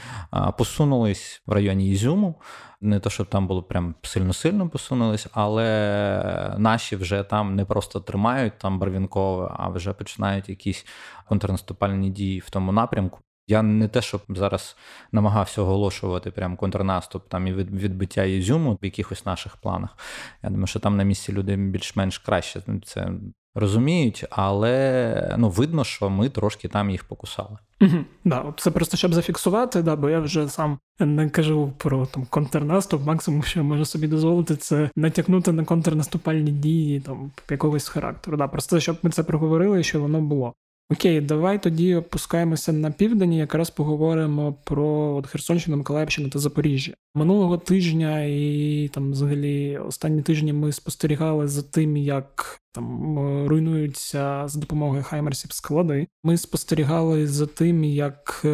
посунулись 0.59 1.43
в 1.47 1.53
районі 1.53 1.91
Ізюму. 1.91 2.41
Не 2.81 3.01
то, 3.01 3.11
щоб 3.11 3.27
там 3.27 3.47
було 3.47 3.63
прям 3.63 3.95
сильно-сильно 4.03 4.69
посунулись, 4.69 5.27
але 5.33 6.55
наші 6.59 6.97
вже 6.97 7.23
там 7.23 7.55
не 7.57 7.65
просто 7.65 8.01
тримають 8.01 8.59
там 8.59 8.79
барвінкове, 8.79 9.55
а 9.57 9.69
вже 9.69 9.93
починають 9.93 10.49
якісь 10.49 10.87
контрнаступальні 11.29 12.11
дії 12.11 12.41
в 12.41 12.51
тому 12.51 12.73
напрямку. 12.73 13.21
Я 13.49 13.63
не 13.63 13.89
те, 13.89 14.03
щоб 14.03 14.23
зараз 14.29 14.77
намагався 15.13 15.63
оголошувати 15.63 16.31
прям 16.31 16.57
контрнаступ 16.57 17.29
там 17.29 17.47
і 17.47 17.53
відбиття 17.53 18.25
Ізюму 18.25 18.79
в 18.83 18.85
якихось 18.85 19.27
наших 19.27 19.57
планах. 19.57 19.99
Я 20.43 20.51
думаю, 20.51 20.67
що 20.67 20.81
там 20.81 20.97
на 20.97 21.03
місці 21.03 21.33
люди 21.33 21.57
більш-менш 21.57 22.19
краще 22.19 22.63
це 22.85 23.11
розуміють, 23.59 24.25
але 24.31 25.35
ну 25.39 25.49
видно, 25.49 25.85
що 25.85 26.11
ми 26.11 26.29
трошки 26.29 26.69
там 26.69 26.91
їх 26.91 27.05
покусали. 27.05 27.59
Угу, 27.81 28.05
да, 28.25 28.55
Це 28.57 28.71
просто 28.71 28.97
щоб 28.97 29.15
зафіксувати, 29.15 29.83
да, 29.83 29.97
бо 29.97 30.11
я 30.11 30.21
вже 30.21 30.49
сам 30.49 30.79
не 30.99 31.31
кажу 31.31 31.73
про 31.77 32.07
там 32.07 32.27
контрнаступ. 32.31 33.07
Максимум, 33.07 33.43
що 33.43 33.65
можу 33.65 33.85
собі 33.85 34.09
дозволити, 34.09 34.57
це 34.57 34.91
натякнути 34.97 35.53
на 35.53 35.65
контрнаступальні 35.65 36.51
дії 36.51 37.01
там 37.01 37.31
якогось 37.51 37.89
характеру. 37.89 38.37
Да, 38.37 38.49
Просто 38.49 38.81
щоб 38.81 38.99
ми 39.03 39.11
це 39.11 39.23
проговорили, 39.23 39.83
що 39.83 40.01
воно 40.01 40.21
було. 40.21 40.55
Окей, 40.91 41.21
давай 41.21 41.63
тоді 41.63 41.95
опускаємося 41.95 42.73
на 42.73 42.91
південь. 42.91 43.33
і 43.33 43.39
Якраз 43.39 43.71
поговоримо 43.71 44.53
про 44.53 45.15
от 45.17 45.27
Херсонщину, 45.27 45.77
Миколаївщину 45.77 46.29
та 46.29 46.39
Запоріжжя. 46.39 46.95
Минулого 47.15 47.59
тижня 47.59 48.25
і 48.25 48.91
там, 48.95 49.13
взагалі, 49.13 49.79
останні 49.79 50.23
тижні 50.23 50.53
ми 50.53 50.73
спостерігали 50.73 51.49
за 51.49 51.63
тим, 51.63 51.97
як 51.97 52.61
там 52.73 53.19
руйнуються 53.49 54.49
за 54.49 54.61
допомогою 54.61 55.03
хаймерсів 55.03 55.53
склади. 55.53 56.07
Ми 56.25 56.37
спостерігали 56.37 57.27
за 57.27 57.47
тим, 57.47 57.85
як 57.85 58.43
е, 58.45 58.49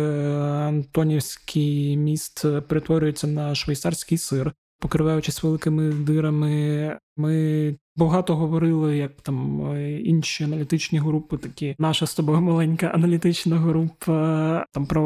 Антонівський 0.69 1.97
міст 1.97 2.45
перетворюється 2.69 3.27
на 3.27 3.55
швейцарський 3.55 4.19
сир 4.19 4.53
покриваючись 4.85 5.43
великими 5.43 5.93
дирами. 5.93 6.99
Ми 7.17 7.77
багато 7.97 8.37
говорили, 8.37 8.97
як 8.97 9.21
там 9.21 9.67
е, 9.73 10.01
інші 10.01 10.45
аналітичні 10.45 10.99
групи, 10.99 11.37
такі 11.37 11.75
наша 11.79 12.07
з 12.07 12.15
тобою 12.15 12.41
маленька 12.41 12.87
аналітична 12.87 13.57
група, 13.57 14.65
там 14.73 14.87
про 14.87 15.03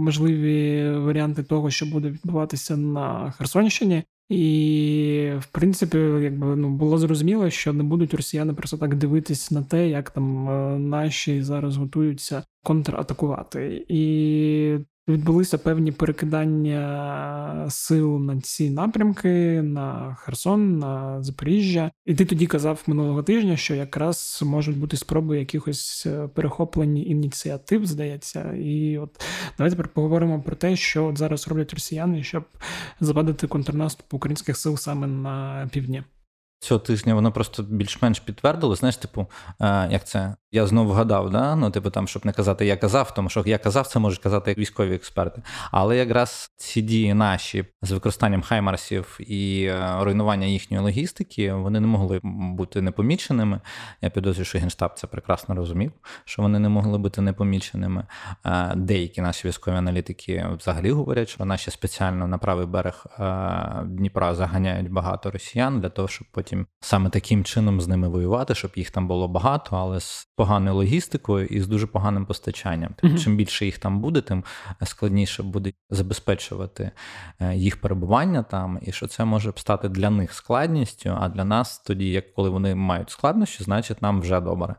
можливі 0.00 0.90
варіанти 0.98 1.42
того, 1.42 1.70
що 1.70 1.86
буде 1.86 2.08
відбуватися 2.08 2.76
на 2.76 3.30
Херсонщині. 3.30 4.02
І, 4.28 5.32
в 5.40 5.46
принципі, 5.46 5.98
якби 5.98 6.56
ну 6.56 6.70
було 6.70 6.98
зрозуміло, 6.98 7.50
що 7.50 7.72
не 7.72 7.82
будуть 7.82 8.14
росіяни 8.14 8.52
просто 8.52 8.76
так 8.76 8.94
дивитись 8.94 9.50
на 9.50 9.62
те, 9.62 9.88
як 9.88 10.10
там 10.10 10.48
е, 10.48 10.78
наші 10.78 11.42
зараз 11.42 11.76
готуються 11.76 12.42
контратакувати. 12.64 13.84
І 13.88 14.78
відбулися 15.08 15.58
певні 15.58 15.92
перекидання 15.92 17.66
сил 17.70 18.18
на 18.18 18.40
ці 18.40 18.70
напрямки 18.70 19.62
на 19.62 20.14
Херсон, 20.20 20.78
на 20.78 21.22
Запоріжжя. 21.22 21.90
І 22.04 22.14
ти 22.14 22.24
тоді 22.24 22.46
казав 22.46 22.82
минулого 22.86 23.22
тижня, 23.22 23.56
що 23.56 23.74
якраз 23.74 24.40
можуть 24.44 24.78
бути 24.78 24.96
спроби 24.96 25.38
якихось 25.38 26.06
е, 26.06 26.28
перехоплень 26.34 26.96
ініціатив, 26.96 27.86
здається. 27.86 28.52
І 28.52 28.98
от 28.98 29.24
давайте 29.58 29.76
тепер 29.76 29.92
поговоримо 29.92 30.42
про 30.42 30.56
те, 30.56 30.76
що 30.76 31.06
от 31.06 31.18
зараз 31.18 31.48
роблять 31.48 31.74
росіяни, 31.74 32.22
щоб 32.22 32.44
завадити 33.00 33.46
контрнаступ 33.46 34.14
українських 34.14 34.56
сил 34.56 34.76
саме 34.76 35.06
на 35.06 35.68
півдні. 35.72 36.02
Цього 36.58 36.80
тижня 36.80 37.14
воно 37.14 37.32
просто 37.32 37.62
більш-менш 37.62 38.20
підтвердило. 38.20 38.76
Знаєш, 38.76 38.96
типу, 38.96 39.26
е, 39.60 39.88
як 39.90 40.06
це 40.06 40.36
я 40.56 40.66
знову 40.66 40.90
вгадав, 40.90 41.30
да? 41.30 41.56
ну, 41.56 41.70
типу, 41.70 41.90
там, 41.90 42.08
щоб 42.08 42.26
не 42.26 42.32
казати, 42.32 42.66
я 42.66 42.76
казав, 42.76 43.14
тому 43.14 43.28
що 43.28 43.42
я 43.46 43.58
казав, 43.58 43.86
це 43.86 43.98
можуть 43.98 44.22
казати 44.22 44.54
військові 44.58 44.94
експерти. 44.94 45.42
Але 45.70 45.96
якраз 45.96 46.50
ці 46.56 46.82
дії 46.82 47.14
наші 47.14 47.64
з 47.82 47.90
використанням 47.90 48.42
хаймарсів 48.42 49.18
і 49.20 49.64
е, 49.64 49.96
руйнування 50.00 50.46
їхньої 50.46 50.82
логістики, 50.82 51.52
вони 51.52 51.80
не 51.80 51.86
могли 51.86 52.20
бути 52.22 52.82
непоміченими. 52.82 53.60
Я 54.02 54.10
підозрюю, 54.10 54.44
що 54.44 54.58
Генштаб 54.58 54.94
це 54.94 55.06
прекрасно 55.06 55.54
розумів, 55.54 55.92
що 56.24 56.42
вони 56.42 56.58
не 56.58 56.68
могли 56.68 56.98
бути 56.98 57.20
непоміченими. 57.20 58.06
Е, 58.46 58.72
деякі 58.76 59.20
наші 59.20 59.48
військові 59.48 59.74
аналітики 59.74 60.46
взагалі 60.58 60.90
говорять, 60.90 61.28
що 61.28 61.44
наші 61.44 61.70
спеціально 61.70 62.26
на 62.26 62.38
правий 62.38 62.66
берег 62.66 63.06
Дніпра 63.84 64.34
заганяють 64.34 64.90
багато 64.90 65.30
росіян 65.30 65.80
для 65.80 65.88
того, 65.88 66.08
щоб 66.08 66.28
потім 66.32 66.66
саме 66.80 67.10
таким 67.10 67.44
чином 67.44 67.80
з 67.80 67.88
ними 67.88 68.08
воювати, 68.08 68.54
щоб 68.54 68.70
їх 68.76 68.90
там 68.90 69.08
було 69.08 69.28
багато, 69.28 69.76
але 69.76 70.00
з 70.00 70.28
поганою 70.46 70.76
логістикою 70.76 71.46
і 71.46 71.60
з 71.60 71.66
дуже 71.66 71.86
поганим 71.86 72.26
постачанням. 72.26 72.94
Тобто, 72.96 73.18
чим 73.18 73.36
більше 73.36 73.64
їх 73.64 73.78
там 73.78 74.00
буде, 74.00 74.20
тим 74.20 74.44
складніше 74.82 75.42
буде 75.42 75.72
забезпечувати 75.90 76.90
е, 77.40 77.54
їх 77.56 77.80
перебування 77.80 78.42
там, 78.42 78.78
і 78.82 78.92
що 78.92 79.06
це 79.06 79.24
може 79.24 79.52
стати 79.56 79.88
для 79.88 80.10
них 80.10 80.32
складністю. 80.32 81.16
А 81.20 81.28
для 81.28 81.44
нас 81.44 81.78
тоді, 81.78 82.10
як 82.10 82.34
коли 82.34 82.48
вони 82.50 82.74
мають 82.74 83.10
складнощі, 83.10 83.64
значить 83.64 84.02
нам 84.02 84.20
вже 84.20 84.40
добре. 84.40 84.74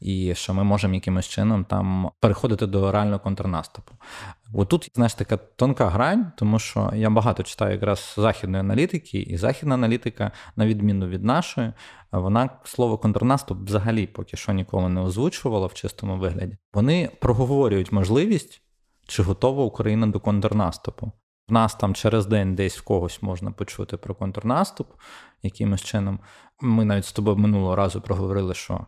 І 0.00 0.34
що 0.34 0.54
ми 0.54 0.64
можемо 0.64 0.94
якимось 0.94 1.28
чином 1.28 1.64
там 1.64 2.10
переходити 2.20 2.66
до 2.66 2.92
реального 2.92 3.18
контрнаступу. 3.18 3.92
Отут, 4.52 4.90
знаєш, 4.94 5.14
така 5.14 5.36
тонка 5.36 5.88
грань, 5.88 6.32
тому 6.36 6.58
що 6.58 6.90
я 6.94 7.10
багато 7.10 7.42
читаю 7.42 7.72
якраз 7.72 8.14
західної 8.16 8.60
аналітики, 8.60 9.18
і 9.18 9.36
західна 9.36 9.74
аналітика, 9.74 10.32
на 10.56 10.66
відміну 10.66 11.06
від 11.06 11.24
нашої, 11.24 11.72
вона 12.12 12.50
слово 12.64 12.98
контрнаступ 12.98 13.58
взагалі 13.58 14.06
поки 14.06 14.36
що 14.36 14.52
ніколи 14.52 14.88
не 14.88 15.00
озвучувала 15.00 15.66
в 15.66 15.74
чистому 15.74 16.16
вигляді. 16.16 16.56
Вони 16.74 17.10
проговорюють 17.20 17.92
можливість, 17.92 18.62
чи 19.06 19.22
готова 19.22 19.64
Україна 19.64 20.06
до 20.06 20.20
контрнаступу. 20.20 21.12
В 21.48 21.52
нас 21.52 21.74
там 21.74 21.94
через 21.94 22.26
день 22.26 22.54
десь 22.54 22.78
в 22.78 22.82
когось 22.82 23.22
можна 23.22 23.50
почути 23.50 23.96
про 23.96 24.14
контрнаступ 24.14 24.92
якимось 25.42 25.82
чином. 25.82 26.20
Ми 26.60 26.84
навіть 26.84 27.04
з 27.04 27.12
тобою 27.12 27.36
минулого 27.36 27.76
разу 27.76 28.00
проговорили, 28.00 28.54
що. 28.54 28.86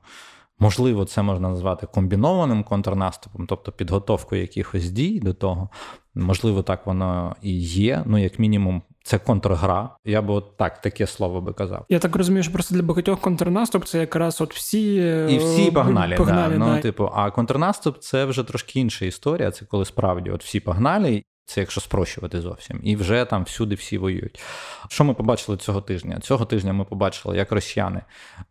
Можливо, 0.58 1.04
це 1.04 1.22
можна 1.22 1.48
назвати 1.48 1.86
комбінованим 1.86 2.64
контрнаступом, 2.64 3.46
тобто 3.46 3.72
підготовкою 3.72 4.40
якихось 4.40 4.90
дій 4.90 5.20
до 5.20 5.34
того. 5.34 5.68
Можливо, 6.14 6.62
так 6.62 6.86
воно 6.86 7.36
і 7.42 7.60
є. 7.60 8.02
Ну, 8.06 8.18
як 8.18 8.38
мінімум, 8.38 8.82
це 9.02 9.18
контргра. 9.18 9.90
Я 10.04 10.22
би 10.22 10.34
от 10.34 10.56
так 10.56 10.80
таке 10.80 11.06
слово 11.06 11.40
би 11.40 11.52
казав. 11.52 11.86
Я 11.88 11.98
так 11.98 12.16
розумію, 12.16 12.42
що 12.42 12.52
просто 12.52 12.74
для 12.74 12.82
багатьох 12.82 13.20
контрнаступ 13.20 13.84
це 13.84 13.98
якраз 13.98 14.40
от 14.40 14.54
всі 14.54 14.94
і 15.30 15.38
всі 15.38 15.70
погнали. 15.70 16.16
погнали 16.16 16.52
да. 16.52 16.58
Ну, 16.58 16.66
да. 16.66 16.76
Ну, 16.76 16.82
типу, 16.82 17.10
а 17.14 17.30
контрнаступ 17.30 17.98
це 17.98 18.24
вже 18.24 18.44
трошки 18.44 18.80
інша 18.80 19.04
історія. 19.04 19.50
Це 19.50 19.64
коли 19.64 19.84
справді 19.84 20.30
от 20.30 20.44
всі 20.44 20.60
погнали. 20.60 21.22
Це 21.48 21.60
якщо 21.60 21.80
спрощувати 21.80 22.40
зовсім, 22.40 22.80
і 22.82 22.96
вже 22.96 23.24
там 23.24 23.44
всюди 23.44 23.74
всі 23.74 23.98
воюють. 23.98 24.40
Що 24.88 25.04
ми 25.04 25.14
побачили 25.14 25.56
цього 25.56 25.80
тижня? 25.80 26.18
Цього 26.20 26.44
тижня 26.44 26.72
ми 26.72 26.84
побачили, 26.84 27.36
як 27.36 27.52
росіяни 27.52 28.00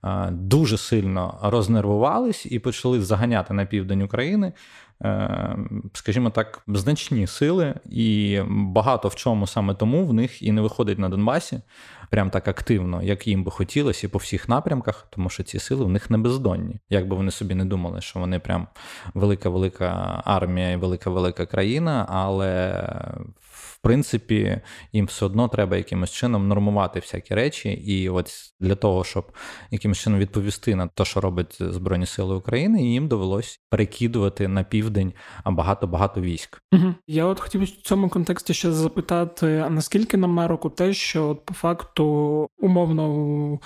е, 0.04 0.30
дуже 0.32 0.78
сильно 0.78 1.40
рознервувались 1.42 2.46
і 2.46 2.60
почали 2.60 3.02
заганяти 3.02 3.54
на 3.54 3.66
південь 3.66 4.02
України, 4.02 4.54
е, 5.04 5.58
скажімо 5.94 6.30
так, 6.30 6.62
значні 6.68 7.28
сили, 7.28 7.74
і 7.86 8.40
багато 8.48 9.08
в 9.08 9.16
чому 9.16 9.48
саме 9.48 9.74
тому 9.74 10.06
в 10.06 10.14
них 10.14 10.42
і 10.42 10.52
не 10.52 10.62
виходить 10.62 11.00
на 11.00 11.10
Донбасі 11.10 11.62
прям 12.10 12.30
так 12.30 12.48
активно, 12.48 13.04
як 13.04 13.28
їм 13.28 13.44
би 13.44 13.52
хотілося, 13.52 14.08
і 14.08 14.10
по 14.10 14.18
всіх 14.18 14.50
напрямках, 14.50 15.08
тому 15.10 15.30
що 15.30 15.44
ці 15.44 15.60
сили 15.60 15.86
в 15.86 15.90
них 15.90 16.10
не 16.10 16.18
бездонні. 16.18 16.80
Як 16.90 17.08
би 17.08 17.16
вони 17.16 17.32
собі 17.32 17.56
не 17.56 17.66
думали, 17.66 18.02
що 18.02 18.20
вони 18.20 18.40
прям 18.40 18.68
велика 19.14 19.50
велика 19.50 20.22
армія 20.26 20.72
і 20.72 20.76
велика 20.76 21.10
велика 21.10 21.46
країна, 21.46 22.06
але 22.10 22.84
в 23.80 23.82
принципі 23.82 24.62
їм 24.94 25.06
все 25.06 25.26
одно 25.26 25.48
треба 25.48 25.78
якимось 25.78 26.12
чином 26.12 26.48
нормувати 26.48 27.00
всякі 27.00 27.34
речі. 27.34 27.70
І 27.70 28.10
от 28.10 28.32
для 28.60 28.76
того, 28.76 29.04
щоб 29.04 29.32
якимось 29.72 29.98
чином 29.98 30.20
відповісти 30.20 30.76
на 30.76 30.88
те, 30.88 31.06
що 31.06 31.22
робить 31.22 31.58
Збройні 31.60 32.06
Сили 32.06 32.36
України, 32.36 32.84
їм 32.84 33.08
довелось 33.08 33.60
перекидувати 33.70 34.48
на 34.48 34.64
південь 34.64 35.14
багато 35.46 35.88
багато 35.88 36.22
військ. 36.22 36.62
Угу. 36.72 36.94
Я 37.08 37.26
от 37.26 37.40
хотів 37.40 37.64
в 37.64 37.70
цьому 37.70 38.10
контексті 38.10 38.54
ще 38.54 38.72
запитати: 38.72 39.64
а 39.66 39.70
наскільки 39.70 40.18
на 40.18 40.48
руку 40.48 40.70
те, 40.70 40.94
що 40.94 41.28
от 41.30 41.46
по 41.46 41.54
факту 41.54 42.48
умовно 42.58 43.10
у 43.14 43.60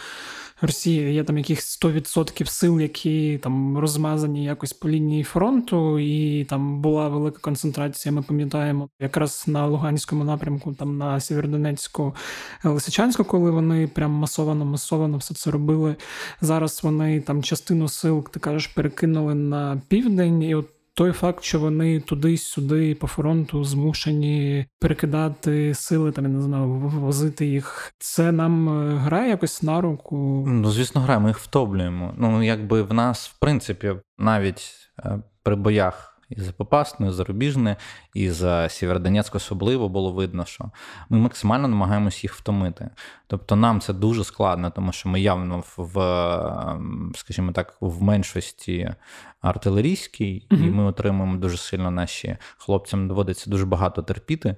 Росії 0.62 1.14
є 1.14 1.24
там 1.24 1.38
якихось 1.38 1.80
100% 1.84 2.46
сил, 2.46 2.80
які 2.80 3.38
там 3.44 3.78
розмазані 3.78 4.44
якось 4.44 4.74
по 4.74 4.90
лінії 4.90 5.24
фронту, 5.24 6.00
і 6.00 6.46
там 6.46 6.82
була 6.82 7.08
велика 7.10 7.40
концентрація. 7.40 8.14
Ми 8.14 8.22
пам'ятаємо 8.22 8.90
якраз 9.00 9.44
на 9.48 9.68
Луганському 10.02 10.24
напрямку, 10.24 10.74
там 10.74 10.98
на 10.98 11.20
Сєвєродонецьку, 11.20 12.16
Лисичанську, 12.64 13.24
коли 13.24 13.52
вони 13.52 13.88
прям 13.88 14.12
масовано 14.12 14.66
масовано 14.66 15.18
все 15.18 15.34
це 15.34 15.52
робили. 15.52 15.96
Зараз 16.42 16.80
вони 16.84 17.22
там 17.22 17.44
частину 17.44 17.88
сил, 17.88 18.28
ти 18.32 18.40
кажеш, 18.40 18.68
перекинули 18.68 19.36
на 19.36 19.82
південь, 19.88 20.44
і 20.44 20.56
от 20.56 20.68
той 20.94 21.12
факт, 21.12 21.44
що 21.44 21.60
вони 21.60 22.00
туди-сюди 22.00 22.96
по 22.96 23.08
фронту 23.08 23.64
змушені 23.64 24.66
перекидати 24.80 25.74
сили, 25.74 26.12
там 26.12 26.26
я 26.26 26.32
не 26.32 26.42
знаю, 26.42 26.68
вивозити 26.70 27.46
їх, 27.46 27.94
це 28.00 28.32
нам 28.32 28.70
е, 28.70 28.98
грає 28.98 29.30
якось 29.30 29.64
на 29.64 29.82
руку. 29.82 30.46
Ну, 30.48 30.72
звісно, 30.72 31.02
грає, 31.02 31.20
ми 31.20 31.30
їх 31.30 31.38
втоплюємо. 31.38 32.14
Ну, 32.18 32.44
якби 32.44 32.82
в 32.82 32.94
нас, 32.94 33.28
в 33.28 33.40
принципі, 33.40 33.94
навіть 34.18 34.74
е, 35.00 35.20
при 35.44 35.56
боях. 35.56 36.11
І 36.38 36.42
за 36.42 36.52
Попасну, 36.52 37.08
і 37.08 37.12
за 37.12 37.24
Рубіжне, 37.24 37.76
і 38.14 38.30
за 38.30 38.70
Сєвєродонецьк 38.70 39.36
особливо 39.36 39.90
було 39.90 40.12
видно, 40.12 40.46
що 40.46 40.72
ми 41.10 41.18
максимально 41.18 41.68
намагаємось 41.68 42.24
їх 42.24 42.34
втомити. 42.34 42.90
Тобто 43.28 43.56
нам 43.56 43.80
це 43.80 43.94
дуже 43.94 44.24
складно, 44.24 44.70
тому 44.70 44.92
що 44.92 45.10
ми 45.10 45.22
явно 45.22 45.64
в, 45.78 46.00
ем, 46.00 47.12
скажімо 47.16 47.52
так, 47.52 47.78
в 47.82 48.04
меншості 48.04 48.94
артилерійській, 49.42 50.48
mm-hmm. 50.50 50.68
і 50.68 50.72
ми 50.72 50.84
отримуємо 50.84 51.38
дуже 51.38 51.58
сильно 51.58 51.92
наші 51.92 52.38
хлопцям 52.58 53.08
доводиться 53.08 53.50
дуже 53.50 53.66
багато 53.66 54.02
терпіти, 54.02 54.56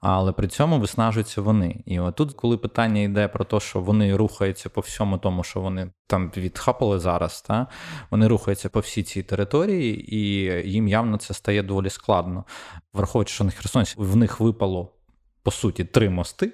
але 0.00 0.32
при 0.32 0.48
цьому 0.48 0.80
виснажуються 0.80 1.40
вони. 1.40 1.82
І 1.86 2.00
отут, 2.00 2.32
коли 2.32 2.56
питання 2.56 3.00
йде 3.00 3.28
про 3.28 3.44
те, 3.44 3.60
що 3.60 3.80
вони 3.80 4.16
рухаються 4.16 4.68
по 4.68 4.80
всьому 4.80 5.18
тому, 5.18 5.44
що 5.44 5.60
вони 5.60 5.90
там 6.06 6.32
відхапали 6.36 6.98
зараз, 6.98 7.42
та 7.42 7.66
вони 8.10 8.26
рухаються 8.26 8.68
по 8.68 8.80
всій 8.80 9.02
цій 9.02 9.22
території, 9.22 10.14
і 10.16 10.18
їм 10.70 10.88
явно 10.88 11.16
це 11.16 11.34
стає 11.34 11.62
доволі 11.62 11.90
складно. 11.90 12.44
Враховуючи, 12.92 13.34
що 13.34 13.44
на 13.44 13.50
Херсонці 13.50 13.94
в 13.98 14.16
них 14.16 14.40
випало 14.40 14.92
по 15.42 15.50
суті 15.50 15.84
три 15.84 16.10
мости. 16.10 16.52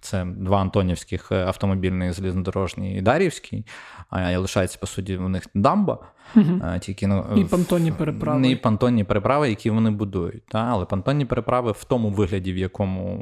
Це 0.00 0.24
два 0.24 0.60
Антонівських 0.60 1.32
е, 1.32 1.44
автомобільний, 1.44 2.12
залізнодорожній 2.12 2.98
і 2.98 3.00
Дарівський, 3.00 3.66
а 4.10 4.38
лишається, 4.38 4.78
по 4.80 4.86
суті, 4.86 5.16
у 5.16 5.28
них 5.28 5.46
дамба. 5.54 5.98
Угу. 6.36 6.60
Тільки 6.80 7.06
ну, 7.06 7.26
І 7.36 7.44
понтонні 7.44 7.92
переправи. 7.92 8.40
Не 8.40 8.50
і 8.50 8.56
понтонні 8.56 9.04
переправи, 9.04 9.48
які 9.48 9.70
вони 9.70 9.90
будують. 9.90 10.46
Та? 10.46 10.58
Але 10.58 10.84
понтонні 10.84 11.24
переправи 11.24 11.72
в 11.72 11.84
тому 11.84 12.10
вигляді, 12.10 12.52
в 12.52 12.56
якому 12.56 13.18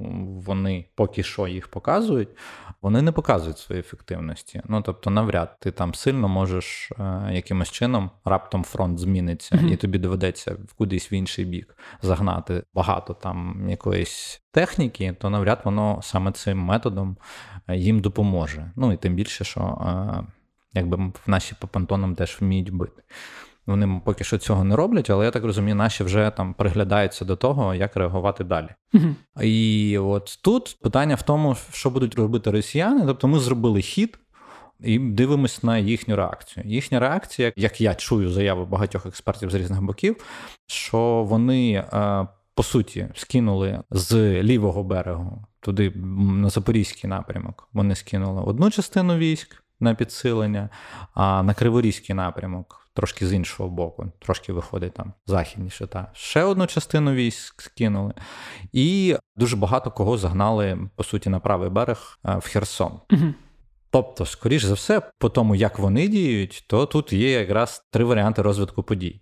вони 0.46 0.84
поки 0.94 1.22
що 1.22 1.48
їх 1.48 1.68
показують, 1.68 2.28
вони 2.82 3.02
не 3.02 3.12
показують 3.12 3.58
своєї 3.58 3.80
ефективності. 3.80 4.62
Ну 4.64 4.82
тобто, 4.82 5.10
навряд 5.10 5.56
ти 5.60 5.70
там 5.70 5.94
сильно 5.94 6.28
можеш 6.28 6.92
е, 6.92 7.30
якимось 7.32 7.70
чином 7.70 8.10
раптом 8.24 8.64
фронт 8.64 8.98
зміниться, 8.98 9.58
угу. 9.62 9.68
і 9.68 9.76
тобі 9.76 9.98
доведеться 9.98 10.56
кудись 10.78 11.12
в 11.12 11.14
інший 11.14 11.44
бік 11.44 11.76
загнати 12.02 12.62
багато 12.74 13.14
там 13.14 13.66
якоїсь 13.68 14.41
техніки, 14.52 15.16
то 15.20 15.30
навряд 15.30 15.60
воно 15.64 16.00
саме 16.02 16.32
цим 16.32 16.58
методом 16.58 17.16
е, 17.68 17.76
їм 17.76 18.00
допоможе. 18.00 18.70
Ну 18.76 18.92
і 18.92 18.96
тим 18.96 19.14
більше, 19.14 19.44
що 19.44 19.60
е, 19.60 20.24
якби 20.72 20.96
в 20.96 21.22
наші 21.26 21.54
по 21.60 21.66
понтонам 21.66 22.14
теж 22.14 22.38
вміють 22.40 22.70
бити. 22.70 23.02
Вони 23.66 24.00
поки 24.04 24.24
що 24.24 24.38
цього 24.38 24.64
не 24.64 24.76
роблять, 24.76 25.10
але 25.10 25.24
я 25.24 25.30
так 25.30 25.44
розумію, 25.44 25.74
наші 25.74 26.04
вже 26.04 26.32
там 26.36 26.54
приглядаються 26.54 27.24
до 27.24 27.36
того, 27.36 27.74
як 27.74 27.96
реагувати 27.96 28.44
далі. 28.44 28.68
uh 28.94 29.14
І 29.42 29.98
от 29.98 30.38
тут 30.42 30.78
питання 30.82 31.14
в 31.14 31.22
тому, 31.22 31.56
що 31.72 31.90
будуть 31.90 32.14
робити 32.14 32.50
росіяни. 32.50 33.06
Тобто 33.06 33.28
ми 33.28 33.38
зробили 33.38 33.80
хід 33.80 34.18
і 34.80 34.98
дивимось 34.98 35.62
на 35.62 35.78
їхню 35.78 36.16
реакцію. 36.16 36.66
Їхня 36.66 37.00
реакція, 37.00 37.52
як 37.56 37.80
я 37.80 37.94
чую 37.94 38.28
заяви 38.28 38.64
багатьох 38.64 39.06
експертів 39.06 39.50
з 39.50 39.54
різних 39.54 39.82
боків, 39.82 40.16
що 40.66 41.26
вони 41.28 41.72
е, 41.72 42.26
по 42.54 42.62
суті 42.62 43.08
скинули 43.14 43.82
з 43.90 44.42
лівого 44.42 44.82
берегу 44.84 45.44
туди 45.60 45.90
на 45.96 46.48
Запорізький 46.48 47.10
напрямок. 47.10 47.68
Вони 47.72 47.94
скинули 47.94 48.42
одну 48.42 48.70
частину 48.70 49.16
військ 49.16 49.62
на 49.80 49.94
підсилення, 49.94 50.68
а 51.14 51.42
на 51.42 51.54
Криворізький 51.54 52.14
напрямок. 52.14 52.78
Трошки 52.94 53.26
з 53.26 53.32
іншого 53.32 53.68
боку, 53.68 54.12
трошки 54.18 54.52
виходить 54.52 54.94
там 54.94 55.12
західніше. 55.26 55.86
Та 55.86 56.10
ще 56.12 56.42
одну 56.42 56.66
частину 56.66 57.12
військ 57.12 57.62
скинули, 57.62 58.14
і 58.72 59.16
дуже 59.36 59.56
багато 59.56 59.90
кого 59.90 60.18
загнали 60.18 60.88
по 60.96 61.04
суті 61.04 61.30
на 61.30 61.40
правий 61.40 61.70
берег 61.70 62.18
е, 62.24 62.36
в 62.36 62.48
Херсон. 62.48 63.00
Угу. 63.12 63.34
Тобто, 63.92 64.26
скоріш 64.26 64.64
за 64.64 64.74
все, 64.74 65.02
по 65.18 65.28
тому, 65.28 65.54
як 65.54 65.78
вони 65.78 66.08
діють, 66.08 66.64
то 66.66 66.86
тут 66.86 67.12
є 67.12 67.30
якраз 67.30 67.86
три 67.90 68.04
варіанти 68.04 68.42
розвитку 68.42 68.82
подій. 68.82 69.20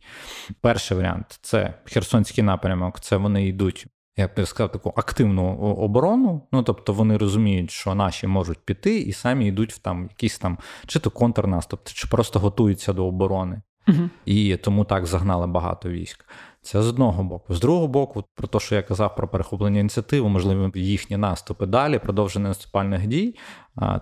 Перший 0.61 0.97
варіант 0.97 1.39
це 1.43 1.75
Херсонський 1.85 2.45
напрямок, 2.45 3.01
це 3.01 3.17
вони 3.17 3.47
йдуть 3.47 3.87
як 4.17 4.37
би 4.37 4.47
сказав, 4.47 4.73
таку 4.73 4.93
активну 4.97 5.57
оборону. 5.59 6.49
Ну 6.53 6.63
тобто 6.63 6.93
вони 6.93 7.17
розуміють, 7.17 7.71
що 7.71 7.95
наші 7.95 8.27
можуть 8.27 8.59
піти, 8.59 8.99
і 8.99 9.13
самі 9.13 9.47
йдуть 9.47 9.73
в 9.73 9.79
там 9.79 10.03
якийсь 10.03 10.39
там 10.39 10.59
чи 10.87 10.99
то 10.99 11.11
контрнаступ, 11.11 11.81
чи 11.85 12.09
просто 12.09 12.39
готуються 12.39 12.93
до 12.93 13.07
оборони. 13.07 13.63
uh 13.89 14.09
І 14.25 14.57
тому 14.57 14.85
так 14.85 15.07
загнали 15.07 15.47
багато 15.47 15.89
військ. 15.89 16.25
Це 16.63 16.83
з 16.83 16.89
одного 16.89 17.23
боку. 17.23 17.55
З 17.55 17.61
другого 17.61 17.89
боку, 17.89 18.25
про 18.35 18.49
те, 18.49 18.61
що 18.61 18.75
я 18.75 18.83
казав 18.83 19.17
про 19.17 19.29
перехоплення 19.29 19.81
ініціативи, 19.81 20.29
можливо, 20.29 20.71
їхні 20.75 21.17
наступи 21.17 21.67
далі, 21.67 21.99
продовження 21.99 22.49
наступальних 22.49 23.07
дій. 23.07 23.37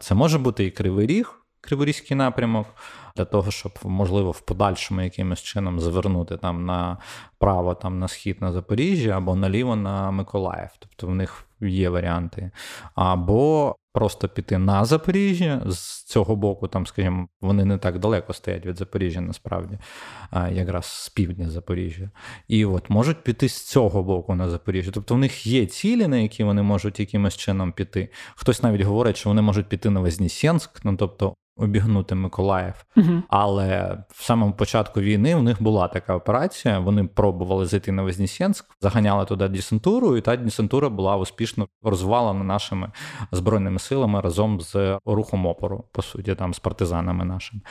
Це 0.00 0.14
може 0.14 0.38
бути 0.38 0.64
і 0.64 0.70
Кривий 0.70 1.06
Ріг, 1.06 1.34
Криворізький 1.60 2.16
напрямок, 2.16 2.66
для 3.16 3.24
того, 3.24 3.50
щоб 3.50 3.72
можливо 3.84 4.30
в 4.30 4.40
подальшому 4.40 5.00
якимось 5.00 5.42
чином 5.42 5.80
звернути 5.80 6.36
там 6.36 6.66
на 6.66 6.96
право 7.38 7.74
там 7.74 7.98
на 7.98 8.08
схід 8.08 8.40
на 8.40 8.52
Запоріжжя 8.52 9.10
або 9.10 9.36
наліво 9.36 9.76
на 9.76 10.10
Миколаїв. 10.10 10.70
Тобто 10.78 11.06
в 11.06 11.14
них 11.14 11.44
є 11.60 11.88
варіанти. 11.88 12.50
Або 12.94 13.76
просто 13.92 14.28
піти 14.28 14.58
на 14.58 14.84
Запоріжжя 14.84 15.62
з 15.66 16.04
цього 16.04 16.36
боку, 16.36 16.68
там, 16.68 16.86
скажімо, 16.86 17.28
вони 17.40 17.64
не 17.64 17.78
так 17.78 17.98
далеко 17.98 18.32
стоять 18.32 18.66
від 18.66 18.76
Запоріжжя, 18.76 19.20
насправді, 19.20 19.78
якраз 20.52 20.86
з 20.86 21.08
півдня 21.08 21.50
Запоріжжя. 21.50 22.10
І 22.48 22.64
от 22.64 22.90
можуть 22.90 23.22
піти 23.22 23.48
з 23.48 23.62
цього 23.62 24.02
боку 24.02 24.34
на 24.34 24.50
Запоріжжя. 24.50 24.90
Тобто 24.94 25.14
в 25.14 25.18
них 25.18 25.46
є 25.46 25.66
цілі, 25.66 26.06
на 26.06 26.16
які 26.16 26.44
вони 26.44 26.62
можуть 26.62 27.00
якимось 27.00 27.36
чином 27.36 27.72
піти. 27.72 28.08
Хтось 28.34 28.62
навіть 28.62 28.80
говорить, 28.80 29.16
що 29.16 29.30
вони 29.30 29.42
можуть 29.42 29.68
піти 29.68 29.90
на 29.90 30.00
Вознесенськ, 30.00 30.84
ну 30.84 30.96
тобто 30.96 31.34
обігнути 31.58 32.14
Миколаїв. 32.14 32.74
uh 32.96 33.22
Але 33.28 33.98
в 34.10 34.24
самому 34.24 34.52
початку 34.52 35.00
війни 35.00 35.34
у 35.34 35.42
них 35.42 35.62
була 35.62 35.88
така 35.88 36.14
операція. 36.14 36.78
Вони 36.78 37.04
пробували 37.04 37.66
зайти 37.66 37.92
на 37.92 38.02
Вознесенськ, 38.02 38.64
заганяли 38.80 39.24
туди 39.24 39.48
десантуру, 39.48 40.16
і 40.16 40.20
та 40.20 40.36
десантура 40.36 40.88
була 40.88 41.16
успішно 41.16 41.68
розвалена 41.82 42.44
нашими 42.44 42.90
збройними 43.32 43.78
силами 43.78 44.20
разом 44.20 44.60
з 44.60 44.98
рухом 45.06 45.46
опору, 45.46 45.84
по 45.92 46.02
суті, 46.02 46.34
там 46.34 46.54
з 46.54 46.58
партизанами 46.58 47.24
нашими. 47.24 47.62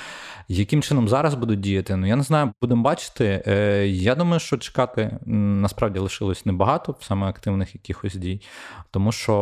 Яким 0.47 0.82
чином 0.82 1.08
зараз 1.08 1.34
будуть 1.34 1.60
діяти? 1.60 1.95
Ну 1.95 2.08
я 2.08 2.15
не 2.15 2.23
знаю, 2.23 2.52
будемо 2.62 2.84
бачити. 2.84 3.43
Е, 3.47 3.88
я 3.88 4.15
думаю, 4.15 4.39
що 4.39 4.58
чекати 4.58 5.19
насправді 5.26 6.00
лишилось 6.00 6.45
небагато 6.45 6.95
саме 7.00 7.28
активних 7.28 7.76
якихось 7.76 8.15
дій, 8.15 8.41
тому 8.91 9.12
що 9.12 9.34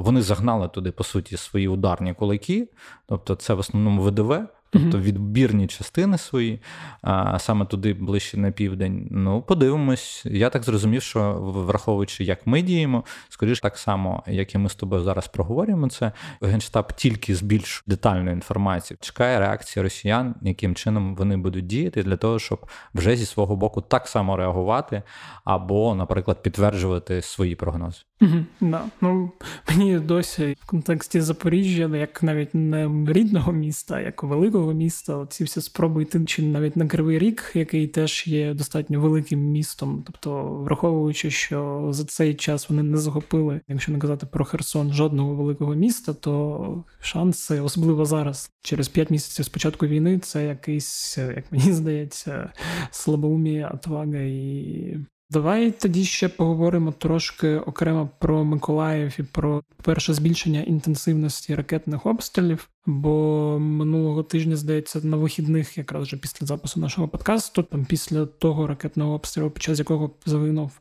вони 0.00 0.22
загнали 0.22 0.68
туди, 0.68 0.90
по 0.90 1.04
суті, 1.04 1.36
свої 1.36 1.68
ударні 1.68 2.14
кулаки. 2.14 2.68
Тобто, 3.06 3.34
це 3.34 3.54
в 3.54 3.58
основному 3.70 4.02
ВДВ 4.02 4.48
тобто 4.70 4.98
відбірні 4.98 5.66
частини 5.66 6.18
свої, 6.18 6.60
а 7.02 7.38
саме 7.38 7.64
туди 7.64 7.94
ближче 7.94 8.36
на 8.36 8.50
південь. 8.50 9.08
Ну, 9.10 9.42
подивимось. 9.42 10.26
Я 10.26 10.50
так 10.50 10.62
зрозумів, 10.62 11.02
що 11.02 11.32
враховуючи, 11.40 12.24
як 12.24 12.46
ми 12.46 12.62
діємо, 12.62 13.04
скоріш 13.28 13.60
так 13.60 13.78
само, 13.78 14.22
як 14.26 14.54
і 14.54 14.58
ми 14.58 14.68
з 14.68 14.74
тобою 14.74 15.02
зараз 15.02 15.28
проговорюємо 15.28 15.88
це. 15.88 16.12
Генштаб 16.42 16.92
тільки 16.92 17.34
з 17.34 17.42
більш 17.42 17.84
детальною 17.86 18.32
інформацією 18.32 18.98
чекає 19.00 19.38
реакції 19.38 19.82
росіян, 19.82 20.34
яким 20.42 20.74
чином 20.74 21.16
вони 21.16 21.36
будуть 21.36 21.66
діяти 21.66 22.02
для 22.02 22.16
того, 22.16 22.38
щоб 22.38 22.66
вже 22.94 23.16
зі 23.16 23.26
свого 23.26 23.56
боку 23.56 23.80
так 23.80 24.08
само 24.08 24.36
реагувати, 24.36 25.02
або, 25.44 25.94
наприклад, 25.94 26.42
підтверджувати 26.42 27.22
свої 27.22 27.54
прогнози. 27.54 28.02
Угу, 28.22 28.44
да. 28.60 28.82
Ну 29.00 29.32
мені 29.68 29.98
досі 29.98 30.56
в 30.60 30.66
контексті 30.66 31.20
Запоріжжя, 31.20 31.96
як 31.96 32.22
навіть 32.22 32.54
не 32.54 32.90
рідного 33.12 33.52
міста, 33.52 34.00
як 34.00 34.22
великого 34.22 34.59
міста, 34.66 35.26
ці 35.30 35.44
всі 35.44 35.60
спроби 35.60 36.02
йти 36.02 36.24
чи 36.24 36.42
навіть 36.42 36.76
на 36.76 36.86
Кривий 36.86 37.18
Рік, 37.18 37.52
який 37.54 37.86
теж 37.86 38.26
є 38.26 38.54
достатньо 38.54 39.00
великим 39.00 39.40
містом. 39.40 40.02
Тобто, 40.06 40.42
враховуючи, 40.42 41.30
що 41.30 41.88
за 41.90 42.04
цей 42.04 42.34
час 42.34 42.70
вони 42.70 42.82
не 42.82 42.96
захопили, 42.96 43.60
якщо 43.68 43.92
не 43.92 43.98
казати 43.98 44.26
про 44.26 44.44
Херсон, 44.44 44.92
жодного 44.92 45.34
великого 45.34 45.74
міста, 45.74 46.12
то 46.12 46.84
шанси, 47.00 47.60
особливо 47.60 48.04
зараз, 48.04 48.50
через 48.62 48.88
п'ять 48.88 49.10
місяців 49.10 49.44
з 49.44 49.48
початку 49.48 49.86
війни, 49.86 50.18
це 50.18 50.44
якийсь, 50.44 51.18
як 51.18 51.52
мені 51.52 51.72
здається, 51.72 52.52
слабоумія, 52.90 53.68
отвага 53.68 54.18
і 54.18 54.96
Давай 55.32 55.70
тоді 55.70 56.04
ще 56.04 56.28
поговоримо 56.28 56.92
трошки 56.92 57.56
окремо 57.56 58.10
про 58.18 58.44
Миколаїв 58.44 59.16
і 59.18 59.22
про 59.22 59.62
перше 59.82 60.14
збільшення 60.14 60.62
інтенсивності 60.62 61.54
ракетних 61.54 62.06
обстрілів. 62.06 62.68
Бо 62.86 63.58
минулого 63.60 64.22
тижня, 64.22 64.56
здається, 64.56 65.00
на 65.02 65.16
вихідних, 65.16 65.78
якраз 65.78 66.02
вже 66.02 66.16
після 66.16 66.46
запису 66.46 66.80
нашого 66.80 67.08
подкасту, 67.08 67.62
там 67.62 67.84
після 67.84 68.26
того 68.26 68.66
ракетного 68.66 69.14
обстрілу, 69.14 69.50
під 69.50 69.62
час 69.62 69.78
якого 69.78 70.10
загинув 70.26 70.80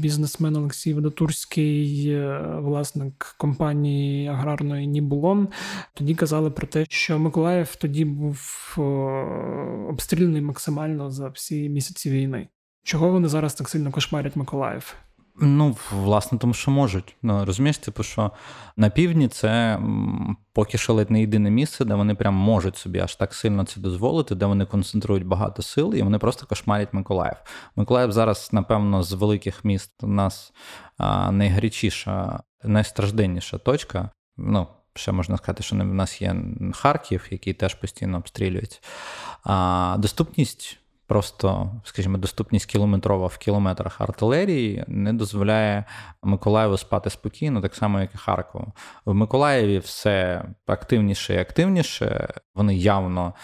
бізнесмен 0.00 0.56
Олексій 0.56 0.94
Водотурський, 0.94 2.08
е, 2.10 2.56
власник 2.58 3.34
компанії 3.38 4.28
аграрної 4.28 4.86
Нібулон, 4.86 5.48
тоді 5.94 6.14
казали 6.14 6.50
про 6.50 6.66
те, 6.66 6.86
що 6.88 7.18
Миколаїв 7.18 7.76
тоді 7.76 8.04
був 8.04 8.74
обстріляний 9.88 10.42
максимально 10.42 11.10
за 11.10 11.28
всі 11.28 11.68
місяці 11.68 12.10
війни. 12.10 12.48
Чого 12.88 13.08
вони 13.08 13.28
зараз 13.28 13.54
так 13.54 13.68
сильно 13.68 13.90
кошмарять 13.90 14.36
Миколаїв? 14.36 14.94
Ну, 15.40 15.76
власне, 15.92 16.38
тому 16.38 16.54
що 16.54 16.70
можуть. 16.70 17.16
Ну, 17.22 17.44
Розумієш, 17.44 17.78
типу, 17.78 18.02
що 18.02 18.32
на 18.76 18.90
півдні 18.90 19.28
це 19.28 19.80
поки 20.52 20.78
що 20.78 20.94
ледь 20.94 21.10
не 21.10 21.20
єдине 21.20 21.50
місце, 21.50 21.84
де 21.84 21.94
вони 21.94 22.14
прям 22.14 22.34
можуть 22.34 22.76
собі 22.76 22.98
аж 22.98 23.16
так 23.16 23.34
сильно 23.34 23.64
це 23.64 23.80
дозволити, 23.80 24.34
де 24.34 24.46
вони 24.46 24.64
концентрують 24.64 25.26
багато 25.26 25.62
сил, 25.62 25.94
і 25.94 26.02
вони 26.02 26.18
просто 26.18 26.46
кошмарять 26.46 26.94
Миколаїв. 26.94 27.36
Миколаїв 27.76 28.12
зараз, 28.12 28.48
напевно, 28.52 29.02
з 29.02 29.12
великих 29.12 29.64
міст 29.64 29.92
у 30.02 30.06
нас 30.06 30.52
найгарячіша, 31.30 32.40
найстражденніша 32.64 33.58
точка. 33.58 34.10
Ну, 34.36 34.66
ще 34.94 35.12
можна 35.12 35.36
сказати, 35.36 35.62
що 35.62 35.76
в 35.76 35.78
нас 35.78 36.22
є 36.22 36.36
Харків, 36.74 37.26
який 37.30 37.54
теж 37.54 37.74
постійно 37.74 38.18
обстрілюється. 38.18 38.80
Доступність 39.98 40.78
Просто, 41.08 41.70
скажімо, 41.84 42.18
доступність 42.18 42.66
кілометрова 42.66 43.26
в 43.26 43.38
кілометрах 43.38 44.00
артилерії 44.00 44.84
не 44.88 45.12
дозволяє 45.12 45.84
Миколаєву 46.22 46.76
спати 46.76 47.10
спокійно, 47.10 47.60
так 47.60 47.74
само, 47.74 48.00
як 48.00 48.14
і 48.14 48.18
Харкову. 48.18 48.72
В 49.04 49.14
Миколаєві 49.14 49.78
все 49.78 50.44
активніше 50.66 51.34
і 51.34 51.38
активніше. 51.38 52.34
Вони 52.54 52.76
явно 52.76 53.34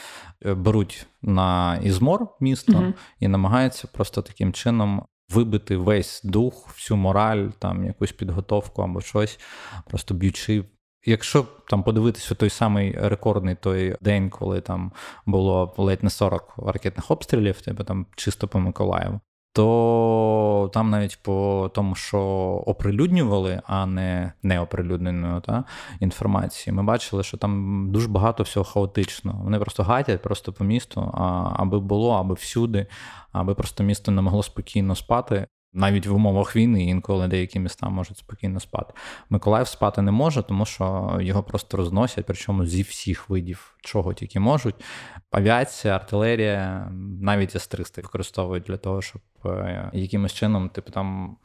е, 0.46 0.54
беруть 0.54 1.06
на 1.22 1.76
ізмор 1.82 2.28
місто 2.40 2.72
mm 2.72 2.92
і 3.20 3.28
намагаються 3.28 3.88
просто 3.92 4.22
таким 4.22 4.52
чином 4.52 5.06
вибити 5.28 5.76
весь 5.76 6.20
дух, 6.24 6.68
всю 6.74 6.96
мораль, 6.96 7.48
там 7.58 7.84
якусь 7.84 8.12
підготовку 8.12 8.82
або 8.82 9.00
щось, 9.00 9.40
просто 9.86 10.14
б'ючи 10.14 10.64
Якщо 11.06 11.46
там 11.68 11.82
подивитися 11.82 12.34
той 12.34 12.50
самий 12.50 12.92
рекордний 12.98 13.54
той 13.54 13.96
день, 14.00 14.30
коли 14.30 14.60
там 14.60 14.92
було 15.26 15.74
ледь 15.76 16.04
не 16.04 16.10
40 16.10 16.54
ракетних 16.66 17.10
обстрілів, 17.10 17.60
типу 17.60 17.84
там 17.84 18.06
чисто 18.16 18.48
по 18.48 18.58
Миколаєву, 18.58 19.20
то 19.52 20.70
там 20.74 20.90
навіть 20.90 21.18
по 21.22 21.70
тому, 21.74 21.94
що 21.94 22.20
оприлюднювали, 22.66 23.62
а 23.66 23.86
не 23.86 24.32
неоприлюдненою 24.42 25.40
та, 25.40 25.64
інформації, 26.00 26.74
ми 26.74 26.82
бачили, 26.82 27.22
що 27.22 27.36
там 27.36 27.84
дуже 27.90 28.08
багато 28.08 28.42
всього 28.42 28.64
хаотично. 28.64 29.40
Вони 29.44 29.58
просто 29.58 29.82
гатять 29.82 30.22
просто 30.22 30.52
по 30.52 30.64
місту, 30.64 31.10
а, 31.14 31.50
аби 31.56 31.80
було, 31.80 32.10
аби 32.10 32.34
всюди, 32.34 32.86
аби 33.32 33.54
просто 33.54 33.84
місто 33.84 34.12
не 34.12 34.22
могло 34.22 34.42
спокійно 34.42 34.94
спати 34.94 35.46
навіть 35.74 36.06
в 36.06 36.14
умовах 36.14 36.56
війни 36.56 36.84
інколи 36.84 37.28
деякі 37.28 37.60
міста 37.60 37.88
можуть 37.88 38.18
спокійно 38.18 38.60
спати. 38.60 38.94
Миколаїв 39.30 39.68
спати 39.68 40.02
не 40.02 40.10
може, 40.10 40.42
тому 40.42 40.66
що 40.66 41.16
його 41.20 41.42
просто 41.42 41.76
розносять, 41.76 42.26
причому 42.26 42.66
зі 42.66 42.82
всіх 42.82 43.30
видів, 43.30 43.76
чого 43.80 44.14
тільки 44.14 44.40
можуть. 44.40 44.74
Авіація, 45.30 45.94
артилерія, 45.94 46.88
навіть 47.20 47.56
С-300 47.56 48.02
використовують 48.02 48.64
для 48.64 48.76
того, 48.76 49.02
щоб 49.02 49.22
е, 49.46 49.90
якимось 49.92 50.32
чином, 50.32 50.68
типу 50.68 50.90
там. 50.90 51.36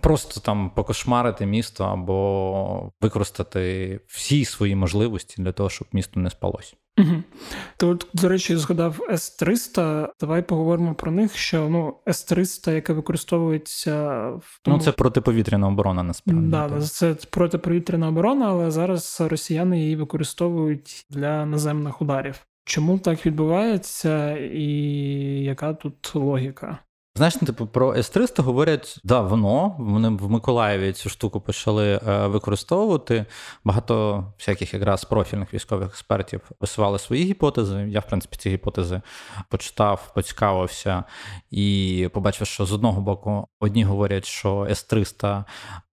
Просто 0.00 0.40
там 0.40 0.70
покошмарити 0.70 1.46
місто 1.46 1.84
або 1.84 2.92
використати 3.00 4.00
всі 4.06 4.44
свої 4.44 4.74
можливості 4.76 5.42
для 5.42 5.52
того, 5.52 5.70
щоб 5.70 5.88
місто 5.92 6.20
не 6.20 6.30
спалось. 6.30 6.74
Угу. 6.98 7.22
Ти 7.76 7.86
от, 7.86 8.06
до 8.14 8.28
речі, 8.28 8.56
згадав 8.56 9.00
С-300. 9.10 10.08
Давай 10.20 10.42
поговоримо 10.42 10.94
про 10.94 11.10
них. 11.10 11.36
Що 11.36 11.68
ну 11.68 11.94
С-300, 12.08 12.72
яке 12.72 12.92
використовується 12.92 14.28
в 14.28 14.60
тому... 14.62 14.76
Ну, 14.76 14.82
це 14.82 14.92
протиповітряна 14.92 15.68
оборона, 15.68 16.02
насправді. 16.02 16.46
Да, 16.46 16.80
це 16.80 17.16
протиповітряна 17.30 18.08
оборона, 18.08 18.48
але 18.48 18.70
зараз 18.70 19.20
росіяни 19.20 19.80
її 19.80 19.96
використовують 19.96 21.06
для 21.10 21.46
наземних 21.46 22.02
ударів. 22.02 22.46
Чому 22.64 22.98
так 22.98 23.26
відбувається, 23.26 24.36
і 24.38 24.64
яка 25.42 25.74
тут 25.74 26.14
логіка? 26.14 26.78
Знаєш, 27.16 27.34
ну, 27.40 27.46
типу, 27.46 27.66
про 27.66 27.96
С-300 27.96 28.42
говорять 28.42 28.98
давно. 29.04 29.76
Вони 29.78 30.08
в 30.08 30.30
Миколаєві 30.30 30.92
цю 30.92 31.08
штуку 31.08 31.40
почали 31.40 32.00
е, 32.08 32.26
використовувати. 32.26 33.26
Багато 33.64 34.24
всяких 34.38 34.74
якраз 34.74 35.04
профільних 35.04 35.54
військових 35.54 35.88
експертів 35.88 36.40
висували 36.60 36.98
свої 36.98 37.24
гіпотези. 37.24 37.86
Я, 37.88 38.00
в 38.00 38.06
принципі, 38.06 38.36
ці 38.36 38.50
гіпотези 38.50 39.00
почитав, 39.48 40.10
поцікавився 40.14 41.04
і 41.50 42.08
побачив, 42.12 42.46
що 42.46 42.66
з 42.66 42.72
одного 42.72 43.00
боку 43.00 43.48
одні 43.60 43.84
говорять, 43.84 44.24
що 44.24 44.66
С-300 44.70 45.44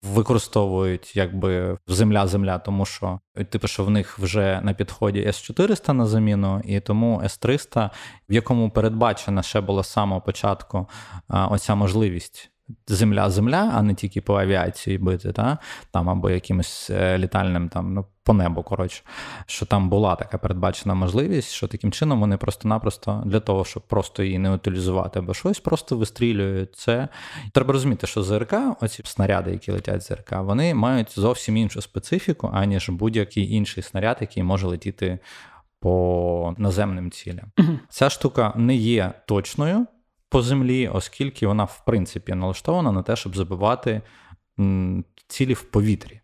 використовують 0.03 1.15
якби 1.15 1.77
земля-земля, 1.87 2.59
тому 2.59 2.85
що 2.85 3.19
типу, 3.49 3.67
що 3.67 3.85
в 3.85 3.89
них 3.89 4.19
вже 4.19 4.61
на 4.63 4.73
підході 4.73 5.19
С-400 5.27 5.93
на 5.93 6.05
заміну, 6.05 6.61
і 6.65 6.79
тому 6.79 7.21
С-300, 7.23 7.89
в 8.29 8.33
якому 8.33 8.69
передбачена 8.69 9.43
ще 9.43 9.61
була 9.61 9.83
з 9.83 9.91
самого 9.91 10.21
початку 10.21 10.87
оця 11.29 11.75
можливість 11.75 12.51
земля-земля, 12.88 13.71
а 13.75 13.81
не 13.81 13.93
тільки 13.93 14.21
по 14.21 14.39
авіації 14.39 14.97
бити, 14.97 15.31
та? 15.31 15.57
там 15.91 16.10
або 16.10 16.29
якимось 16.29 16.89
е, 16.89 17.17
літальним 17.17 17.69
там, 17.69 17.93
ну, 17.93 18.05
по 18.23 18.34
небу, 18.34 18.63
коротше, 18.63 19.03
що 19.45 19.65
там 19.65 19.89
була 19.89 20.15
така 20.15 20.38
передбачена 20.38 20.95
можливість, 20.95 21.51
що 21.51 21.67
таким 21.67 21.91
чином 21.91 22.19
вони 22.19 22.38
просто-напросто 22.38 23.23
для 23.25 23.39
того, 23.39 23.65
щоб 23.65 23.84
просто 23.84 24.23
її 24.23 24.39
не 24.39 24.51
утилізувати 24.51 25.19
або 25.19 25.34
щось, 25.34 25.60
просто 25.60 25.97
вистрілюють 25.97 26.75
це. 26.75 27.07
Треба 27.53 27.73
розуміти, 27.73 28.07
що 28.07 28.23
ЗРК, 28.23 28.53
оці 28.81 29.03
снаряди, 29.05 29.51
які 29.51 29.71
летять 29.71 30.01
з 30.03 30.07
ЗРК, 30.07 30.31
вони 30.31 30.73
мають 30.73 31.19
зовсім 31.19 31.57
іншу 31.57 31.81
специфіку, 31.81 32.51
аніж 32.53 32.89
будь-який 32.89 33.53
інший 33.53 33.84
снаряд, 33.84 34.17
який 34.21 34.43
може 34.43 34.67
летіти 34.67 35.19
по 35.79 36.55
наземним 36.57 37.12
цілям. 37.12 37.51
Ця 37.89 38.10
штука 38.10 38.53
не 38.55 38.75
є 38.75 39.13
точною 39.27 39.88
по 40.31 40.41
землі, 40.41 40.87
оскільки 40.87 41.47
вона, 41.47 41.63
в 41.63 41.85
принципі, 41.85 42.35
налаштована 42.35 42.91
на 42.91 43.03
те, 43.03 43.15
щоб 43.15 43.35
забивати 43.35 44.01
цілі 45.27 45.53
в 45.53 45.61
повітрі. 45.61 46.21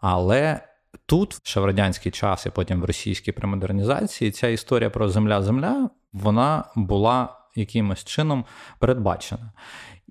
Але 0.00 0.60
тут, 1.06 1.40
ще 1.42 1.60
в 1.60 1.64
радянський 1.64 2.12
час, 2.12 2.46
і 2.46 2.50
потім 2.50 2.80
в 2.80 2.84
російській 2.84 3.32
примодернізації, 3.32 4.30
ця 4.30 4.48
історія 4.48 4.90
про 4.90 5.08
земля-земля 5.08 5.90
вона 6.12 6.64
була 6.76 7.36
якимось 7.54 8.04
чином 8.04 8.44
передбачена. 8.78 9.52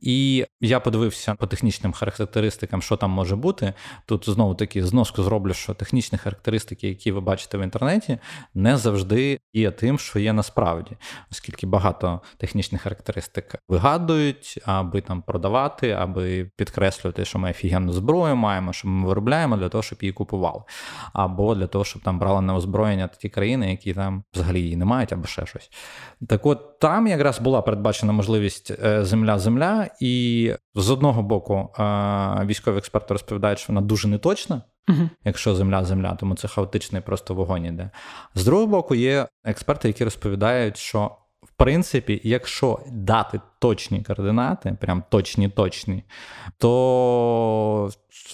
І 0.01 0.45
я 0.61 0.79
подивився 0.79 1.35
по 1.35 1.47
технічним 1.47 1.93
характеристикам, 1.93 2.81
що 2.81 2.97
там 2.97 3.11
може 3.11 3.35
бути. 3.35 3.73
Тут 4.05 4.29
знову 4.29 4.55
таки 4.55 4.85
зноску 4.85 5.23
зроблю, 5.23 5.53
що 5.53 5.73
технічні 5.73 6.17
характеристики, 6.17 6.89
які 6.89 7.11
ви 7.11 7.21
бачите 7.21 7.57
в 7.57 7.61
інтернеті, 7.61 8.17
не 8.53 8.77
завжди 8.77 9.39
є 9.53 9.71
тим, 9.71 9.99
що 9.99 10.19
є 10.19 10.33
насправді, 10.33 10.91
оскільки 11.31 11.67
багато 11.67 12.21
технічних 12.37 12.81
характеристик 12.81 13.55
вигадують, 13.69 14.59
аби 14.65 15.01
там 15.01 15.21
продавати, 15.21 15.91
аби 15.91 16.49
підкреслювати, 16.55 17.25
що 17.25 17.39
ми 17.39 17.49
офігенну 17.49 17.93
зброю 17.93 18.35
маємо, 18.35 18.73
що 18.73 18.87
ми 18.87 19.07
виробляємо 19.07 19.57
для 19.57 19.69
того, 19.69 19.81
щоб 19.81 19.99
її 20.01 20.13
купували, 20.13 20.61
або 21.13 21.55
для 21.55 21.67
того, 21.67 21.85
щоб 21.85 22.01
там 22.01 22.19
брали 22.19 22.41
на 22.41 22.55
озброєння 22.55 23.07
ті 23.07 23.29
країни, 23.29 23.71
які 23.71 23.93
там 23.93 24.23
взагалі 24.33 24.61
її 24.61 24.75
не 24.75 24.85
мають, 24.85 25.13
або 25.13 25.27
ще 25.27 25.45
щось. 25.45 25.71
Так 26.27 26.45
от 26.45 26.79
там 26.79 27.07
якраз 27.07 27.39
була 27.39 27.61
передбачена 27.61 28.13
можливість 28.13 28.71
земля-земля, 29.01 29.87
і 29.99 30.53
з 30.75 30.89
одного 30.89 31.23
боку 31.23 31.69
військові 32.45 32.77
експерти 32.77 33.13
розповідають, 33.13 33.59
що 33.59 33.73
вона 33.73 33.87
дуже 33.87 34.07
неточна. 34.07 34.61
uh 34.87 35.09
Якщо 35.25 35.55
земля-земля, 35.55 36.15
тому 36.15 36.35
це 36.35 36.47
хаотичний 36.47 37.01
просто 37.01 37.33
вогонь 37.33 37.65
іде. 37.65 37.89
З 38.35 38.45
другого 38.45 38.67
боку, 38.67 38.95
є 38.95 39.27
експерти, 39.43 39.87
які 39.87 40.03
розповідають, 40.03 40.77
що 40.77 41.11
в 41.43 41.51
принципі, 41.57 42.21
якщо 42.23 42.79
дати 42.91 43.41
точні 43.59 44.03
координати, 44.03 44.77
прям 44.81 45.03
точні, 45.09 45.49
точні, 45.49 46.03
то 46.57 47.89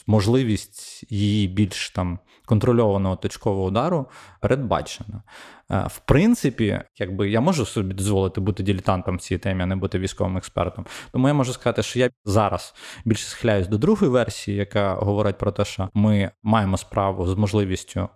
можливість 0.08 1.06
її 1.12 1.48
більш 1.48 1.90
там 1.90 2.20
контрольованого 2.50 3.16
точкового 3.16 3.64
удару 3.64 4.06
передбачена. 4.42 5.24
Е, 5.72 5.86
в 5.88 6.00
принципі, 6.00 6.82
якби 6.98 7.30
я 7.30 7.42
можу 7.42 7.66
собі 7.66 7.94
дозволити 7.94 8.42
бути 8.42 8.64
дилетантом 8.64 9.18
в 9.18 9.22
цій 9.22 9.38
темі, 9.38 9.64
а 9.64 9.66
не 9.66 9.76
бути 9.76 10.00
військовим 10.00 10.38
експертом. 10.38 10.86
Тому 11.12 11.28
я 11.28 11.34
можу 11.34 11.54
сказати, 11.54 11.84
що 11.84 12.00
я 12.00 12.10
зараз 12.26 12.76
більше 13.06 13.28
схиляюсь 13.28 13.68
до 13.68 13.78
другої 13.78 14.12
версії, 14.12 14.58
яка 14.58 14.94
говорить 14.94 15.38
про 15.38 15.52
те, 15.52 15.66
що 15.66 15.90
ми 15.94 16.32
маємо 16.44 16.78
справу 16.78 17.28
з 17.28 17.36
можливістю 17.36 18.10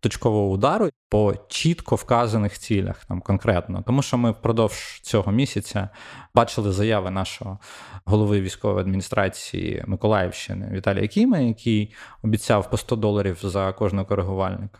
точкового 0.00 0.48
удару 0.50 0.90
по 1.08 1.34
чітко 1.48 1.96
вказаних 1.96 2.58
цілях, 2.58 3.04
там 3.04 3.20
конкретно, 3.20 3.82
тому 3.86 4.02
що 4.02 4.18
ми 4.18 4.30
впродовж 4.30 5.00
цього 5.02 5.32
місяця 5.32 5.88
бачили 6.34 6.72
заяви 6.72 7.10
нашого 7.10 7.58
голови 8.04 8.40
військової 8.40 8.80
адміністрації 8.80 9.84
Миколаївщини 9.86 10.68
Віталія 10.72 11.06
Кіма, 11.08 11.38
який 11.38 11.94
обіцяв 12.22 12.70
по 12.70 12.76
100 12.76 12.96
доларів 12.96 13.38
за 13.42 13.72
кожного 13.72 14.06
коригувальника. 14.06 14.78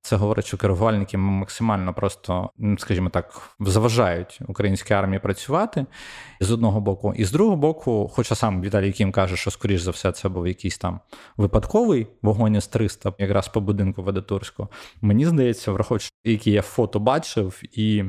Це 0.00 0.16
говорить, 0.16 0.46
що 0.46 0.56
коригувальники 0.56 1.18
максимально 1.18 1.94
просто, 1.94 2.50
скажімо 2.78 3.08
так, 3.08 3.56
заважають 3.60 4.40
українській 4.48 4.94
армії 4.94 5.20
працювати 5.20 5.86
з 6.40 6.50
одного 6.50 6.80
боку, 6.80 7.14
і 7.16 7.24
з 7.24 7.32
другого 7.32 7.56
боку, 7.56 8.10
хоча 8.14 8.34
сам 8.34 8.62
Віталій 8.62 8.92
Кім 8.92 9.12
каже, 9.12 9.36
що 9.36 9.50
скоріш 9.50 9.80
за 9.80 9.90
все 9.90 10.12
це 10.12 10.28
був 10.28 10.46
якийсь 10.46 10.78
там 10.78 11.00
випадковий 11.36 12.06
вогонь 12.22 12.60
з 12.60 12.66
300 12.66 13.12
якраз 13.18 13.48
по 13.48 13.60
будинку 13.60 14.02
Ведатурського. 14.02 14.68
Мені 15.02 15.26
здається, 15.26 15.72
враховуючи, 15.72 16.10
які 16.24 16.50
я 16.50 16.62
фото 16.62 17.00
бачив, 17.00 17.62
і 17.72 18.04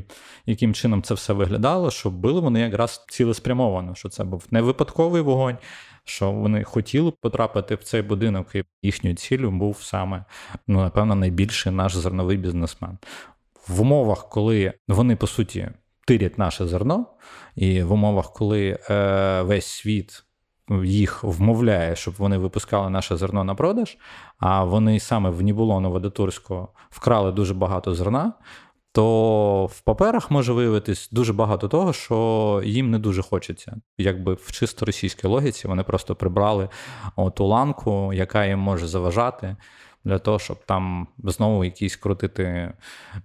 яким 0.46 0.74
чином 0.74 1.02
це 1.02 1.14
все 1.14 1.32
виглядало, 1.32 1.90
що 1.90 2.10
били 2.10 2.40
вони 2.40 2.60
якраз 2.76 3.04
цілеспрямовано, 3.08 3.94
що 3.94 4.08
це 4.08 4.24
був 4.24 4.46
не 4.50 4.62
випадковий 4.62 5.22
вогонь. 5.22 5.56
Що 6.04 6.32
вони 6.32 6.64
хотіли 6.64 7.10
потрапити 7.10 7.74
в 7.74 7.82
цей 7.82 8.02
будинок, 8.02 8.54
і 8.54 8.64
їхньою 8.82 9.16
ціллю 9.16 9.50
був 9.50 9.82
саме, 9.82 10.24
ну, 10.66 10.82
напевно, 10.82 11.14
найбільший 11.14 11.72
наш 11.72 11.96
зерновий 11.96 12.36
бізнесмен. 12.36 12.98
В 13.68 13.80
умовах, 13.80 14.28
коли 14.28 14.72
вони 14.88 15.16
по 15.16 15.26
суті 15.26 15.68
тирять 16.06 16.38
наше 16.38 16.66
зерно, 16.66 17.06
і 17.56 17.82
в 17.82 17.92
умовах, 17.92 18.32
коли 18.32 18.78
е, 18.90 19.42
весь 19.42 19.66
світ 19.66 20.24
їх 20.84 21.24
вмовляє, 21.24 21.96
щоб 21.96 22.14
вони 22.18 22.38
випускали 22.38 22.90
наше 22.90 23.16
зерно 23.16 23.44
на 23.44 23.54
продаж, 23.54 23.96
а 24.38 24.64
вони 24.64 25.00
саме 25.00 25.30
в 25.30 25.42
Нібулону 25.42 25.90
Водотурського 25.90 26.68
вкрали 26.90 27.32
дуже 27.32 27.54
багато 27.54 27.94
зерна. 27.94 28.32
То 28.96 29.66
в 29.66 29.80
паперах 29.80 30.30
може 30.30 30.52
виявитись 30.52 31.08
дуже 31.12 31.32
багато 31.32 31.68
того, 31.68 31.92
що 31.92 32.62
їм 32.64 32.90
не 32.90 32.98
дуже 32.98 33.22
хочеться. 33.22 33.76
Якби 33.98 34.34
в 34.34 34.52
чисто 34.52 34.86
російській 34.86 35.26
логіці 35.26 35.68
вони 35.68 35.82
просто 35.82 36.14
прибрали 36.14 36.68
ту 37.34 37.46
ланку, 37.46 38.12
яка 38.12 38.44
їм 38.46 38.58
може 38.58 38.86
заважати 38.86 39.56
для 40.06 40.18
того, 40.18 40.38
щоб 40.38 40.58
там 40.66 41.06
знову 41.24 41.64
якісь 41.64 41.96
крутити 41.96 42.72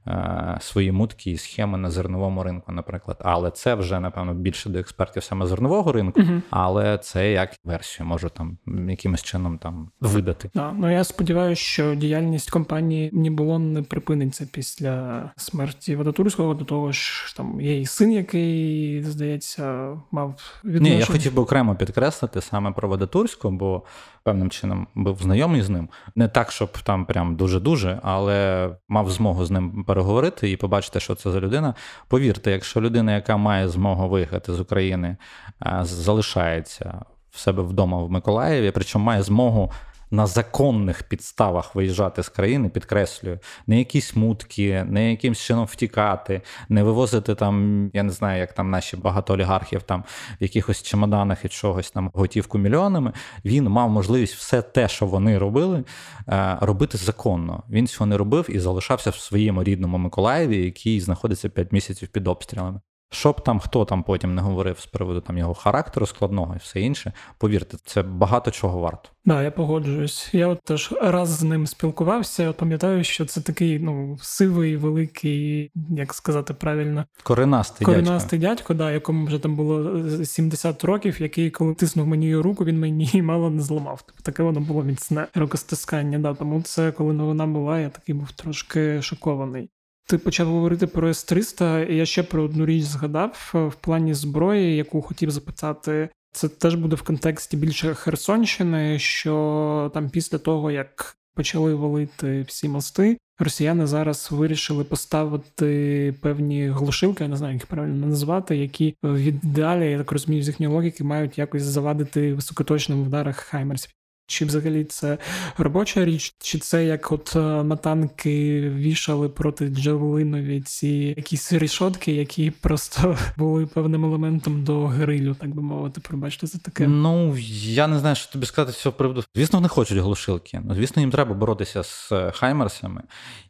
е, 0.08 0.58
свої 0.62 0.92
мутки 0.92 1.32
і 1.32 1.38
схеми 1.38 1.78
на 1.78 1.90
зерновому 1.92 2.44
ринку, 2.44 2.72
наприклад. 2.72 3.18
Але 3.20 3.52
це 3.52 3.76
вже, 3.76 4.00
напевно, 4.00 4.34
більше 4.34 4.70
до 4.70 4.80
експертів 4.80 5.24
саме 5.24 5.46
зернового 5.46 5.92
ринку, 5.92 6.22
uh 6.22 6.42
але 6.50 6.98
це 6.98 7.32
як 7.32 7.56
версію 7.64 8.08
можу 8.08 8.30
там 8.30 8.58
якимось 8.90 9.24
чином 9.24 9.58
там 9.58 9.90
видати. 10.00 10.50
Да, 10.54 10.74
ну 10.78 10.92
я 10.92 11.04
сподіваюся, 11.04 11.62
що 11.62 11.96
діяльність 11.96 12.50
компанії 12.50 13.10
Нібулон 13.14 13.74
не 13.74 13.82
припиниться 13.82 14.48
після 14.52 15.24
смерті 15.38 15.96
Водотурського, 15.96 16.54
до 16.54 16.66
того 16.66 16.92
ж 16.92 17.34
там 17.38 17.62
є 17.62 17.82
і 17.82 17.86
син, 17.86 18.12
який, 18.12 19.04
здається, 19.04 19.98
мав 20.12 20.60
відношення. 20.64 20.96
Ні, 20.96 21.00
я 21.00 21.06
хотів 21.06 21.34
би 21.34 21.42
окремо 21.42 21.76
підкреслити 21.76 22.42
саме 22.42 22.72
про 22.72 22.90
Водотурського, 22.90 23.58
бо 23.58 23.84
певним 24.24 24.50
чином 24.50 24.88
був 24.96 25.22
знайомий 25.22 25.62
з 25.62 25.70
ним. 25.70 25.90
Не 26.16 26.28
так, 26.28 26.52
щоб 26.52 26.70
там 26.78 27.05
прям 27.05 27.36
дуже-дуже, 27.36 27.99
але 28.03 28.69
мав 28.88 29.11
змогу 29.11 29.45
з 29.45 29.51
ним 29.51 29.84
переговорити 29.84 30.51
і 30.51 30.57
побачити, 30.57 30.99
що 30.99 31.15
це 31.15 31.32
за 31.32 31.39
людина. 31.39 31.74
Повірте, 32.07 32.51
якщо 32.51 32.82
людина, 32.82 33.15
яка 33.15 33.38
має 33.38 33.69
змогу 33.69 34.09
виїхати 34.09 34.53
з 34.53 34.59
України, 34.59 35.17
е, 35.65 35.80
залишається 35.84 37.01
в 37.32 37.39
себе 37.39 37.63
вдома 37.63 38.03
в 38.03 38.11
Миколаєві, 38.11 38.72
причому 38.72 39.05
має 39.05 39.22
змогу 39.24 39.72
на 40.12 40.28
законних 40.28 41.03
підставах 41.03 41.76
виїжджати 41.76 42.24
з 42.24 42.30
країни, 42.30 42.70
підкреслюю, 42.70 43.39
не 43.68 43.80
якісь 43.80 44.16
мутки, 44.16 44.86
не 44.89 45.12
якимсь 45.12 45.39
чином 45.39 45.66
втікати, 45.66 46.41
не 46.70 46.84
вивозити 46.84 47.36
там, 47.36 47.89
я 47.93 48.03
не 48.03 48.12
знаю, 48.12 48.39
як 48.39 48.53
там 48.53 48.70
наші 48.70 48.97
багато 48.97 49.34
олігархів 49.34 49.82
там 49.82 50.03
в 50.41 50.43
якихось 50.43 50.84
чемоданах 50.84 51.45
і 51.45 51.49
чогось 51.49 51.91
там 51.91 52.12
готівку 52.14 52.57
мільйонами. 52.57 53.14
Він 53.45 53.70
мав 53.70 53.89
можливість 53.89 54.36
все 54.36 54.62
те, 54.62 54.88
що 54.88 55.05
вони 55.05 55.38
робили, 55.38 55.84
е, 56.28 56.57
робити 56.62 56.97
законно. 56.97 57.64
Він 57.70 57.88
цього 57.88 58.05
не 58.05 58.18
робив 58.18 58.45
і 58.49 58.59
залишався 58.59 59.09
в 59.09 59.16
своєму 59.16 59.64
рідному 59.64 59.97
Миколаєві, 59.97 60.66
який 60.66 60.99
знаходиться 60.99 61.49
5 61.49 61.72
місяців 61.72 62.07
під 62.07 62.28
обстрілами. 62.28 62.80
Щоб 63.14 63.43
там 63.43 63.59
хто 63.59 63.86
там 63.86 64.03
потім 64.03 64.36
не 64.36 64.41
говорив 64.41 64.80
з 64.80 64.86
приводу 64.86 65.22
там 65.22 65.38
його 65.38 65.53
характеру 65.53 66.05
складного 66.05 66.55
і 66.55 66.57
все 66.57 66.82
інше, 66.82 67.14
повірте, 67.38 67.78
це 67.86 68.03
багато 68.03 68.51
чого 68.51 68.80
варто. 68.80 69.09
Да, 69.26 69.43
я 69.43 69.51
погоджуюсь. 69.51 70.30
Я 70.34 70.47
от 70.47 70.62
теж 70.62 70.93
раз 71.01 71.30
з 71.30 71.43
ним 71.43 71.68
спілкувався. 71.68 72.49
От 72.49 72.57
пам'ятаю, 72.57 73.03
що 73.03 73.26
це 73.26 73.41
такий 73.41 73.80
ну 73.80 74.18
сивий, 74.22 74.78
великий, 74.78 75.72
як 75.89 76.14
сказати 76.14 76.53
правильно, 76.53 77.05
коренастий 77.24 77.86
коренастий 77.86 78.39
дядько, 78.39 78.55
дядько 78.55 78.74
да, 78.74 78.91
якому 78.91 79.26
вже 79.26 79.39
там 79.39 79.55
було 79.55 80.01
70 80.26 80.84
років, 80.84 81.22
який, 81.22 81.49
коли 81.49 81.74
тиснув 81.74 82.07
мені 82.07 82.36
руку, 82.36 82.66
він 82.66 82.80
мені 82.80 83.22
мало 83.22 83.49
не 83.49 83.62
зламав. 83.62 84.01
Тобто 84.05 84.24
таке 84.24 84.43
воно 84.43 84.59
було 84.59 84.84
міцне 84.84 85.28
рукостискання. 85.36 86.20
Да, 86.20 86.34
тому 86.34 86.62
це 86.62 86.91
коли 86.91 87.14
новина 87.14 87.47
була, 87.47 87.80
я 87.80 87.89
такий 87.89 88.16
був 88.16 88.32
трошки 88.32 89.01
шокований. 89.01 89.70
Ти 90.08 90.18
почав 90.18 90.47
говорити 90.47 90.88
про 90.88 91.10
С-300, 91.10 91.86
і 91.86 91.95
я 91.95 92.06
ще 92.06 92.24
про 92.24 92.43
одну 92.43 92.66
річ 92.66 92.84
згадав 92.84 93.52
в 93.54 93.76
плані 93.76 94.14
зброї, 94.14 94.76
яку 94.76 95.02
хотів 95.02 95.32
запитати. 95.32 96.10
Це 96.34 96.49
теж 96.49 96.76
буде 96.76 96.95
в 96.95 97.02
контексті 97.02 97.58
більше 97.58 97.93
Херсонщини, 97.93 98.99
що 98.99 99.91
там 99.93 100.10
після 100.10 100.38
того, 100.38 100.72
як 100.72 101.18
почали 101.36 101.76
валити 101.76 102.41
всі 102.41 102.70
мости, 102.70 103.18
росіяни 103.39 103.88
зараз 103.88 104.30
вирішили 104.32 104.84
поставити 104.84 106.16
певні 106.22 106.68
глушилки, 106.68 107.24
я 107.24 107.30
не 107.30 107.38
знаю, 107.38 107.54
як 107.54 107.62
їх 107.62 107.70
правильно 107.70 108.08
назвати, 108.08 108.58
які 108.58 108.95
в 109.04 109.18
ідеалі, 109.18 109.91
я 109.91 109.97
так 109.97 110.12
розумію, 110.12 110.43
з 110.43 110.47
їхньої 110.47 110.74
логіки 110.74 111.04
мають 111.04 111.38
якось 111.38 111.64
завадити 111.64 112.34
високоточним 112.34 113.02
ударах 113.02 113.38
Хаймерсів. 113.38 113.91
Чи 114.32 114.46
взагалі 114.46 114.84
це 114.84 115.18
робоча 115.58 116.06
річ, 116.06 116.36
чи 116.40 116.60
це 116.60 116.86
як 116.86 117.12
от 117.12 117.34
е, 117.36 117.40
на 117.40 117.76
танки 117.76 118.70
вішали 118.70 119.30
проти 119.30 119.68
Джавелинові 119.68 120.62
ці 120.62 120.88
якісь 121.18 121.54
рішотки, 121.54 122.12
які 122.12 122.52
просто 122.52 123.18
були 123.38 123.66
певним 123.66 124.06
елементом 124.06 124.64
до 124.64 124.88
грилю, 124.88 125.34
так 125.34 125.56
би 125.56 125.62
мовити, 125.62 126.02
пробачте 126.02 126.48
за 126.48 126.60
таке? 126.60 126.88
Ну 126.88 127.38
я 127.64 127.88
не 127.88 128.00
знаю, 128.00 128.16
що 128.16 128.32
тобі 128.32 128.46
сказати 128.46 128.74
з 128.74 128.82
цього 128.82 128.94
приводу. 128.94 129.24
Звісно, 129.36 129.60
вони 129.60 129.68
хочуть 129.68 129.98
глушилки. 129.98 130.62
Ну, 130.64 130.76
звісно, 130.76 131.02
їм 131.02 131.12
треба 131.12 131.34
боротися 131.34 131.84
з 131.84 132.12
е, 132.12 132.32
хаймерсами, 132.32 133.04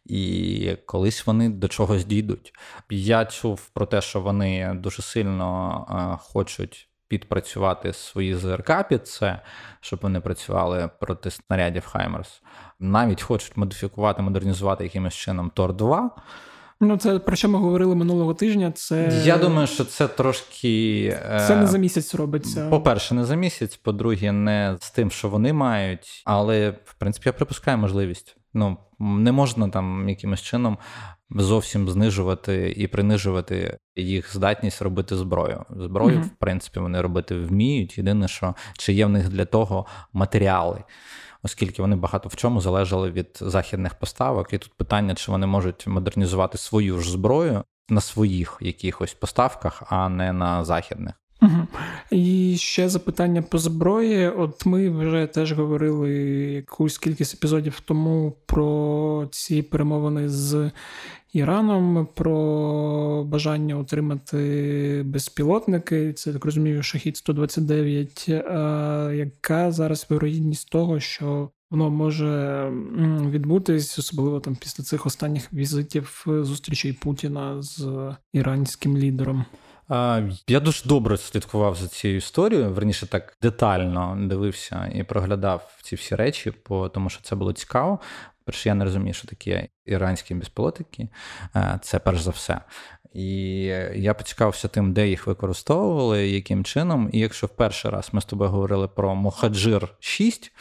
і 0.05 0.75
колись 0.85 1.27
вони 1.27 1.49
до 1.49 1.67
чогось 1.67 2.05
дійдуть. 2.05 2.53
Я 2.89 3.25
чув 3.25 3.69
про 3.73 3.85
те, 3.85 4.01
що 4.01 4.21
вони 4.21 4.73
дуже 4.79 5.01
сильно 5.01 5.85
е, 5.89 6.17
хочуть 6.21 6.90
підпрацювати 7.11 7.93
свої 7.93 8.35
ЗРК 8.35 8.87
під 8.89 9.07
це, 9.07 9.39
щоб 9.81 9.99
вони 10.01 10.19
працювали 10.19 10.89
проти 10.99 11.31
снарядів 11.31 11.85
Хаймерс. 11.85 12.41
Навіть 12.79 13.21
хочуть 13.21 13.57
модифікувати, 13.57 14.21
модернізувати 14.21 14.83
якимось 14.83 15.13
чином 15.13 15.51
Тор 15.55 15.73
2. 15.73 16.09
Ну, 16.81 16.97
це 16.97 17.19
про 17.19 17.35
що 17.35 17.49
ми 17.49 17.59
говорили 17.59 17.95
минулого 17.95 18.33
тижня. 18.33 18.71
Це 18.71 19.21
я 19.25 19.37
думаю, 19.37 19.67
що 19.67 19.85
це 19.85 20.07
трошки 20.07 21.17
це 21.47 21.55
не 21.55 21.67
за 21.67 21.77
місяць 21.77 22.15
робиться. 22.15 22.69
По-перше, 22.69 23.15
не 23.15 23.25
за 23.25 23.35
місяць. 23.35 23.77
По-друге, 23.77 24.31
не 24.31 24.77
з 24.79 24.91
тим, 24.91 25.11
що 25.11 25.29
вони 25.29 25.53
мають, 25.53 26.23
але 26.25 26.69
в 26.85 26.93
принципі 26.93 27.29
я 27.29 27.33
припускаю 27.33 27.77
можливість. 27.77 28.35
Ну 28.53 28.77
не 28.99 29.31
можна 29.31 29.69
там 29.69 30.09
якимось 30.09 30.41
чином 30.41 30.77
зовсім 31.29 31.89
знижувати 31.89 32.73
і 32.77 32.87
принижувати 32.87 33.77
їх 33.95 34.35
здатність 34.35 34.81
робити 34.81 35.15
зброю. 35.15 35.65
Зброю, 35.69 36.17
mm-hmm. 36.17 36.23
в 36.23 36.29
принципі, 36.29 36.79
вони 36.79 37.01
робити 37.01 37.39
вміють. 37.39 37.97
Єдине, 37.97 38.27
що 38.27 38.55
чи 38.77 38.93
є 38.93 39.05
в 39.05 39.09
них 39.09 39.29
для 39.29 39.45
того 39.45 39.85
матеріали. 40.13 40.83
Оскільки 41.43 41.81
вони 41.81 41.95
багато 41.95 42.29
в 42.29 42.35
чому 42.35 42.61
залежали 42.61 43.11
від 43.11 43.37
західних 43.41 43.95
поставок, 43.95 44.53
і 44.53 44.57
тут 44.57 44.73
питання, 44.73 45.15
чи 45.15 45.31
вони 45.31 45.47
можуть 45.47 45.87
модернізувати 45.87 46.57
свою 46.57 46.99
ж 46.99 47.11
зброю 47.11 47.63
на 47.89 48.01
своїх 48.01 48.57
якихось 48.61 49.13
поставках, 49.13 49.83
а 49.89 50.09
не 50.09 50.33
на 50.33 50.63
західних. 50.63 51.20
Угу. 51.41 51.67
І 52.11 52.55
ще 52.57 52.89
запитання 52.89 53.41
по 53.41 53.57
зброї. 53.57 54.29
От 54.29 54.65
ми 54.65 54.89
вже 54.89 55.27
теж 55.27 55.53
говорили 55.53 56.11
якусь 56.53 56.97
кількість 56.97 57.33
епізодів 57.33 57.79
тому 57.79 58.33
про 58.45 59.27
ці 59.31 59.61
перемовини 59.61 60.29
з 60.29 60.71
Іраном, 61.33 62.07
про 62.13 63.23
бажання 63.23 63.77
отримати 63.77 65.03
безпілотники. 65.05 66.13
Це 66.13 66.33
так 66.33 66.45
розумію, 66.45 66.83
шахід 66.83 67.17
129. 67.17 68.29
А 68.29 69.11
Яка 69.15 69.71
зараз 69.71 70.07
вирогідність 70.09 70.69
того, 70.69 70.99
що 70.99 71.49
воно 71.71 71.89
може 71.89 72.65
відбутись, 73.29 73.99
особливо 73.99 74.39
там 74.39 74.55
після 74.55 74.83
цих 74.83 75.05
останніх 75.05 75.53
візитів 75.53 76.25
зустрічей 76.27 76.93
Путіна 76.93 77.61
з 77.61 77.87
іранським 78.33 78.97
лідером? 78.97 79.45
Я 80.47 80.59
дуже 80.59 80.85
добре 80.85 81.17
слідкував 81.17 81.75
за 81.75 81.87
цією 81.87 82.17
історією. 82.17 82.73
Верніше 82.73 83.07
так 83.07 83.37
детально 83.41 84.17
дивився 84.19 84.91
і 84.95 85.03
проглядав 85.03 85.79
ці 85.83 85.95
всі 85.95 86.15
речі, 86.15 86.53
тому 86.93 87.09
що 87.09 87.21
це 87.21 87.35
було 87.35 87.53
цікаво. 87.53 87.99
Перше, 88.45 88.69
я 88.69 88.75
не 88.75 88.85
розумію, 88.85 89.13
що 89.13 89.27
таке 89.27 89.67
іранські 89.91 90.35
безпілотники. 90.35 91.09
Е, 91.55 91.79
це 91.81 91.99
перш 91.99 92.21
за 92.21 92.31
все. 92.31 92.61
І 93.13 93.61
я 93.95 94.13
поцікавився 94.13 94.67
тим, 94.67 94.93
де 94.93 95.07
їх 95.07 95.27
використовували, 95.27 96.29
яким 96.29 96.63
чином. 96.63 97.09
І 97.11 97.19
якщо 97.19 97.47
в 97.47 97.49
перший 97.49 97.91
раз 97.91 98.09
ми 98.11 98.21
з 98.21 98.25
тобою 98.25 98.49
говорили 98.49 98.87
про 98.87 99.15
Мохаджир 99.15 99.87
6, 99.99 100.51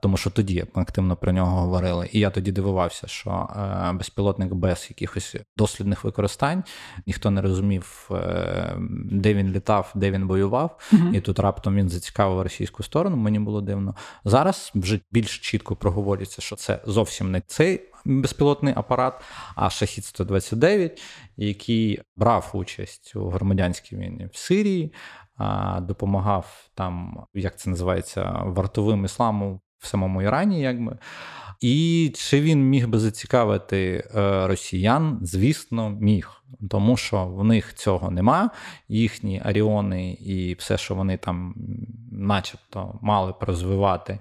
тому 0.00 0.16
що 0.16 0.30
тоді 0.30 0.64
ми 0.74 0.82
активно 0.82 1.16
про 1.16 1.32
нього 1.32 1.60
говорили, 1.60 2.08
і 2.12 2.18
я 2.18 2.30
тоді 2.30 2.52
дивувався, 2.52 3.06
що 3.06 3.48
безпілотник 3.94 4.54
без 4.54 4.86
якихось 4.90 5.36
дослідних 5.56 6.04
використань, 6.04 6.64
ніхто 7.06 7.30
не 7.30 7.42
розумів, 7.42 8.10
е, 8.10 8.76
де 9.10 9.34
він 9.34 9.52
літав, 9.52 9.92
де 9.94 10.10
він 10.10 10.24
воював, 10.24 10.78
mm 10.92 11.06
і 11.16 11.20
тут 11.20 11.38
раптом 11.38 11.76
він 11.76 11.88
зацікавив 11.88 12.42
російську 12.42 12.82
сторону. 12.82 13.16
Мені 13.16 13.38
було 13.38 13.60
дивно. 13.60 13.94
Зараз 14.24 14.72
вже 14.74 15.00
більш 15.10 15.38
чітко 15.38 15.76
проговорюється, 15.76 16.42
що 16.42 16.56
це 16.56 16.80
зовсім 16.86 17.30
не 17.30 17.40
цей 17.40 17.80
безпілотний 18.06 18.74
апарат, 18.76 19.22
а 19.54 19.70
Шахід 19.70 20.04
129, 20.04 21.02
який 21.36 22.00
брав 22.16 22.50
участь 22.52 23.16
у 23.16 23.28
громадянській 23.28 23.96
війні 23.96 24.28
в 24.32 24.36
Сирії, 24.36 24.92
допомагав 25.80 26.68
там, 26.74 27.24
як 27.34 27.58
це 27.58 27.70
називається, 27.70 28.42
вартовим 28.44 29.04
ісламу 29.04 29.60
в 29.78 29.86
самому 29.86 30.22
Ірані, 30.22 30.60
якби. 30.60 30.98
І 31.60 32.12
чи 32.14 32.40
він 32.40 32.68
міг 32.68 32.88
би 32.88 32.98
зацікавити 32.98 34.08
е, 34.14 34.46
росіян? 34.46 35.18
Звісно, 35.22 35.90
міг, 35.90 36.42
тому 36.70 36.96
що 36.96 37.26
в 37.26 37.44
них 37.44 37.74
цього 37.74 38.10
нема. 38.10 38.50
Їхні 38.88 39.42
аріони 39.44 40.12
і 40.12 40.54
все, 40.54 40.78
що 40.78 40.94
вони 40.94 41.16
там, 41.16 41.54
начебто, 42.12 42.98
мали 43.02 43.32
б 43.32 43.36
розвивати, 43.40 44.18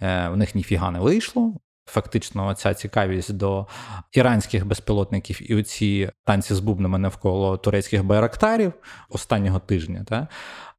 е, 0.00 0.28
в 0.28 0.36
них 0.36 0.54
ніфіга 0.54 0.90
не 0.90 1.00
вийшло. 1.00 1.54
Фактично, 1.86 2.54
ця 2.54 2.74
цікавість 2.74 3.36
до 3.36 3.66
іранських 4.12 4.66
безпілотників 4.66 5.50
і 5.52 5.54
оці 5.54 6.10
танці 6.24 6.54
з 6.54 6.60
бубнами 6.60 6.98
навколо 6.98 7.56
турецьких 7.56 8.04
байрактарів 8.04 8.72
останнього 9.08 9.58
тижня, 9.58 10.04
та 10.08 10.28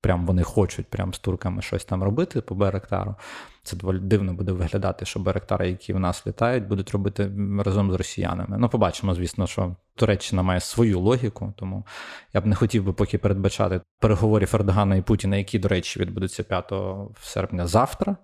прям 0.02 0.26
вони 0.26 0.44
хочуть 0.44 0.88
прям 0.88 1.14
з 1.14 1.20
турками 1.20 1.62
щось 1.62 1.86
там 1.86 2.04
робити 2.04 2.42
по 2.42 2.56
байрактару. 2.56 3.16
Це 3.64 3.78
доволі 3.78 4.00
дивно 4.00 4.34
буде 4.34 4.52
виглядати, 4.52 5.06
що 5.06 5.20
байрактари, 5.20 5.70
які 5.70 5.94
в 5.94 6.00
нас 6.00 6.28
літають, 6.28 6.68
будуть 6.68 6.92
робити 6.92 7.32
разом 7.66 7.92
з 7.92 7.96
росіянами. 7.96 8.58
Ну, 8.58 8.70
побачимо, 8.70 9.16
звісно, 9.16 9.48
що 9.48 9.76
Туреччина 9.96 10.44
має 10.44 10.60
свою 10.60 11.00
логіку, 11.00 11.54
тому 11.58 11.86
я 12.34 12.42
б 12.42 12.46
не 12.46 12.56
хотів 12.56 12.84
би 12.84 12.94
поки 12.94 13.18
передбачати 13.18 13.82
переговорів 14.00 14.56
Ердогана 14.56 14.96
і 14.96 15.02
Путіна, 15.02 15.38
які, 15.38 15.60
до 15.60 15.68
речі, 15.68 16.00
відбудуться 16.00 16.44
5 16.44 16.74
серпня 17.22 17.68
завтра. 17.68 18.16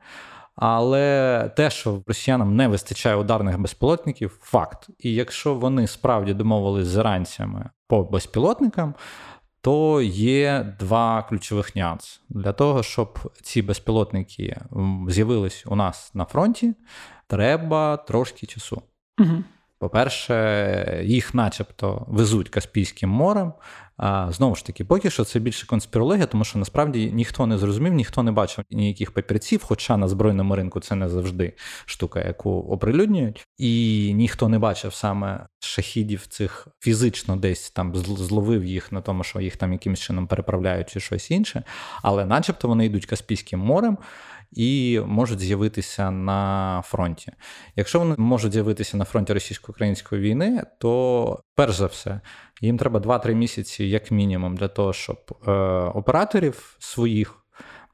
Але 0.61 1.51
те, 1.55 1.69
що 1.69 2.03
росіянам 2.07 2.55
не 2.55 2.67
вистачає 2.67 3.15
ударних 3.15 3.59
безпілотників, 3.59 4.37
факт. 4.41 4.89
І 4.99 5.13
якщо 5.13 5.55
вони 5.55 5.87
справді 5.87 6.33
домовились 6.33 6.87
з 6.87 6.97
іранцями 6.97 7.69
по 7.87 8.03
безпілотникам, 8.03 8.95
то 9.61 10.01
є 10.01 10.75
два 10.79 11.23
ключових 11.29 11.75
нюанси. 11.75 12.19
Для 12.29 12.53
того, 12.53 12.83
щоб 12.83 13.19
ці 13.41 13.61
безпілотники 13.61 14.61
з'явились 15.07 15.63
у 15.67 15.75
нас 15.75 16.15
на 16.15 16.25
фронті, 16.25 16.73
треба 17.27 17.97
трошки 17.97 18.47
часу. 18.47 18.81
Угу. 19.19 19.43
По-перше, 19.79 21.01
їх 21.05 21.33
начебто 21.33 22.05
везуть 22.07 22.49
Каспійським 22.49 23.09
морем. 23.09 23.53
А, 23.97 24.31
Знову 24.31 24.55
ж 24.55 24.65
таки, 24.65 24.85
поки 24.85 25.09
що 25.09 25.23
це 25.23 25.39
більше 25.39 25.67
конспірологія, 25.67 26.25
тому 26.25 26.43
що 26.43 26.59
насправді 26.59 27.11
ніхто 27.13 27.47
не 27.47 27.57
зрозумів, 27.57 27.93
ніхто 27.93 28.23
не 28.23 28.31
бачив 28.31 28.65
ніяких 28.71 29.11
папірців, 29.11 29.63
хоча 29.63 29.97
на 29.97 30.07
збройному 30.07 30.55
ринку 30.55 30.79
це 30.79 30.95
не 30.95 31.09
завжди 31.09 31.53
штука, 31.85 32.19
яку 32.27 32.51
оприлюднюють, 32.51 33.47
і 33.57 34.13
ніхто 34.15 34.49
не 34.49 34.59
бачив 34.59 34.93
саме 34.93 35.47
шахідів 35.59 36.27
цих 36.27 36.67
фізично 36.79 37.35
десь 37.35 37.71
там 37.71 37.95
зловив 37.95 38.65
їх 38.65 38.91
на 38.91 39.01
тому, 39.01 39.23
що 39.23 39.41
їх 39.41 39.57
там 39.57 39.73
якимось 39.73 39.99
чином 39.99 40.27
переправляють 40.27 40.89
чи 40.89 40.99
щось 40.99 41.31
інше, 41.31 41.63
але 42.01 42.25
начебто 42.25 42.67
вони 42.67 42.85
йдуть 42.85 43.05
Каспійським 43.05 43.59
морем 43.59 43.97
і 44.51 45.01
можуть 45.05 45.39
з'явитися 45.39 46.11
на 46.11 46.81
фронті. 46.85 47.31
Якщо 47.75 47.99
вони 47.99 48.15
можуть 48.17 48.53
з'явитися 48.53 48.97
на 48.97 49.05
фронті 49.05 49.33
російсько-української 49.33 50.21
війни, 50.21 50.63
то 50.79 51.43
перш 51.55 51.75
за 51.75 51.85
все 51.85 52.21
їм 52.61 52.77
треба 52.77 52.99
2-3 52.99 53.33
місяці, 53.33 53.85
як 53.85 54.11
мінімум, 54.11 54.57
для 54.57 54.67
того, 54.67 54.93
щоб 54.93 55.17
е, 55.47 55.51
операторів 55.93 56.75
своїх 56.79 57.38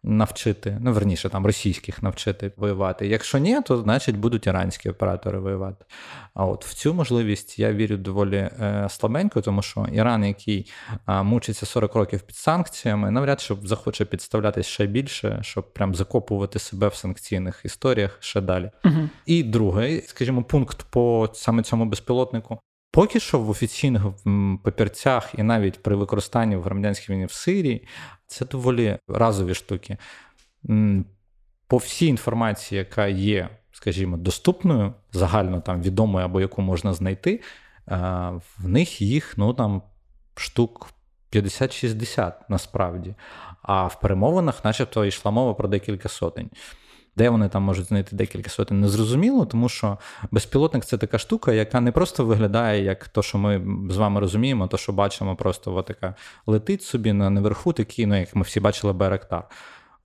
навчити, 0.05 0.77
ну 0.81 0.93
верніше 0.93 1.29
там 1.29 1.45
російських 1.45 2.03
навчити 2.03 2.51
воювати. 2.57 3.07
Якщо 3.07 3.37
ні, 3.37 3.61
то 3.61 3.77
значить 3.77 4.17
будуть 4.17 4.47
іранські 4.47 4.89
оператори 4.89 5.39
воювати. 5.39 5.85
А 6.33 6.45
от 6.45 6.65
в 6.65 6.73
цю 6.73 6.93
можливість 6.93 7.59
я 7.59 7.73
вірю 7.73 7.97
доволі 7.97 8.37
е, 8.37 8.87
слабенько, 8.89 9.41
тому 9.41 9.61
що 9.61 9.87
Іран, 9.93 10.25
який 10.25 10.71
е, 11.07 11.23
мучиться 11.23 11.65
40 11.65 11.95
років 11.95 12.21
під 12.21 12.35
санкціями, 12.35 13.11
навряд 13.11 13.41
чи 13.41 13.55
захоче 13.63 14.05
підставлятися 14.05 14.69
ще 14.69 14.85
більше, 14.85 15.39
щоб 15.41 15.73
прям 15.73 15.95
закопувати 15.95 16.59
себе 16.59 16.87
в 16.87 16.95
санкційних 16.95 17.61
історіях 17.65 18.17
ще 18.19 18.41
далі. 18.41 18.71
Угу. 18.85 19.09
І 19.25 19.43
другий, 19.43 20.01
скажімо, 20.01 20.43
пункт 20.43 20.85
по 20.89 21.29
саме 21.33 21.63
цьому 21.63 21.85
безпілотнику. 21.85 22.59
Поки 22.95 23.19
що 23.19 23.39
в 23.39 23.49
офіційних 23.49 24.03
папірцях 24.63 25.31
і 25.37 25.43
навіть 25.43 25.83
при 25.83 25.95
використанні 25.95 26.55
в 26.55 26.61
громадянській 26.61 27.13
війні 27.13 27.25
в 27.25 27.31
Сирії 27.31 27.87
це 28.27 28.45
доволі 28.45 28.97
разові 29.07 29.53
штуки. 29.53 29.97
По 31.67 31.77
всій 31.77 32.07
інформації, 32.07 32.79
яка 32.79 33.07
є, 33.07 33.49
скажімо, 33.71 34.17
доступною, 34.17 34.93
загально 35.11 35.61
там 35.61 35.81
відомою 35.81 36.25
або 36.25 36.41
яку 36.41 36.61
можна 36.61 36.93
знайти, 36.93 37.41
в 38.57 38.67
них 38.67 39.01
їх 39.01 39.37
ну 39.37 39.53
там 39.53 39.81
штук 40.35 40.89
50-60 41.31 42.33
насправді. 42.49 43.15
А 43.61 43.87
в 43.87 43.99
перемовинах, 43.99 44.65
начебто, 44.65 45.05
йшла 45.05 45.31
мова 45.31 45.53
про 45.53 45.67
декілька 45.67 46.09
сотень. 46.09 46.49
Де 47.15 47.29
вони 47.29 47.49
там 47.49 47.63
можуть 47.63 47.87
знайти 47.87 48.15
декілька 48.15 48.49
сотень, 48.49 48.81
незрозуміло, 48.81 49.45
тому 49.45 49.69
що 49.69 49.97
безпілотник 50.31 50.85
це 50.85 50.97
така 50.97 51.17
штука, 51.17 51.53
яка 51.53 51.81
не 51.81 51.91
просто 51.91 52.25
виглядає 52.25 52.83
як 52.83 53.07
то, 53.07 53.21
що 53.21 53.37
ми 53.37 53.61
з 53.89 53.97
вами 53.97 54.19
розуміємо, 54.19 54.67
то 54.67 54.77
що 54.77 54.93
бачимо, 54.93 55.35
просто 55.35 55.81
така 55.81 56.15
летить 56.45 56.83
собі 56.83 57.13
на 57.13 57.29
наверху, 57.29 57.73
такий, 57.73 58.05
ну 58.05 58.19
як 58.19 58.35
ми 58.35 58.41
всі 58.41 58.59
бачили, 58.59 58.93
Беректар. 58.93 59.49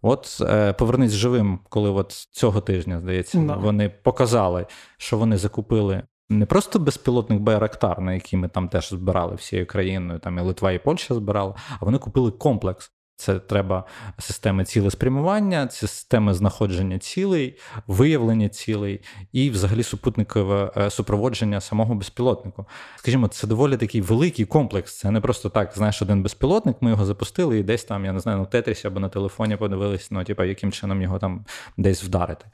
От 0.03 0.39
е, 0.41 0.73
повернись 0.73 1.13
живим, 1.13 1.59
коли 1.69 1.91
от 1.91 2.13
цього 2.13 2.61
тижня, 2.61 3.01
здається, 3.01 3.39
no. 3.39 3.61
вони 3.61 3.89
показали, 3.89 4.67
що 4.97 5.19
вони 5.19 5.37
закупили. 5.37 6.03
Не 6.29 6.47
просто 6.47 6.79
безпілотник 6.79 7.41
Байрактар, 7.41 8.01
на 8.01 8.15
який 8.15 8.39
ми 8.39 8.49
там 8.49 8.69
теж 8.69 8.89
збирали 8.89 9.35
всією 9.35 9.67
країною, 9.67 10.19
там 10.19 10.39
і 10.39 10.41
Литва, 10.41 10.73
і 10.73 10.79
Польща 10.79 11.15
збирали, 11.15 11.55
а 11.81 11.85
вони 11.85 11.99
купили 11.99 12.31
комплекс 12.31 12.93
Це 13.21 13.39
треба 13.39 13.85
системи 14.19 14.65
цілеспрямування, 14.65 15.71
системи 15.71 16.35
знаходження 16.35 16.99
цілей, 16.99 17.59
виявлення 17.87 18.49
цілей 18.49 19.01
і, 19.33 19.51
взагалі, 19.51 19.83
супутникове 19.83 20.73
е, 20.77 20.91
супроводження 20.91 21.61
самого 21.61 21.95
безпілотнику. 21.95 22.67
Скажімо, 22.97 23.29
це 23.29 23.47
доволі 23.47 23.77
такий 23.77 24.01
великий 24.01 24.45
комплекс. 24.45 24.99
Це 24.99 25.11
не 25.11 25.21
просто 25.21 25.49
так, 25.49 25.73
знаєш, 25.75 26.03
один 26.03 26.23
безпілотник. 26.23 26.77
Ми 26.81 26.91
його 26.91 27.05
запустили, 27.05 27.59
і 27.59 27.63
десь 27.63 27.85
там, 27.85 28.05
я 28.05 28.13
не 28.13 28.21
знаю, 28.21 28.39
на 28.39 28.45
тетрісі 28.45 28.87
або 28.87 29.01
на 29.01 29.09
телефоні 29.09 29.57
подивились, 29.57 30.11
ну, 30.11 30.25
типу, 30.25 30.43
яким 30.43 30.73
чином 30.73 31.03
його 31.03 31.19
там 31.19 31.45
десь 31.77 32.05
вдарити. 32.05 32.45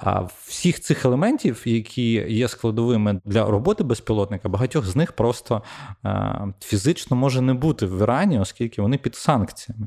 А 0.00 0.22
всіх 0.44 0.80
цих 0.80 1.04
елементів, 1.04 1.62
які 1.64 2.12
є 2.12 2.48
складовими 2.48 3.20
для 3.24 3.44
роботи 3.44 3.84
безпілотника, 3.84 4.48
багатьох 4.48 4.86
з 4.86 4.96
них 4.96 5.12
просто 5.12 5.62
е, 6.04 6.38
фізично 6.60 7.16
може 7.16 7.40
не 7.40 7.54
бути 7.54 7.86
в 7.86 8.02
Ірані, 8.02 8.38
оскільки 8.38 8.82
вони 8.82 8.98
під 8.98 9.14
санкціями. 9.14 9.86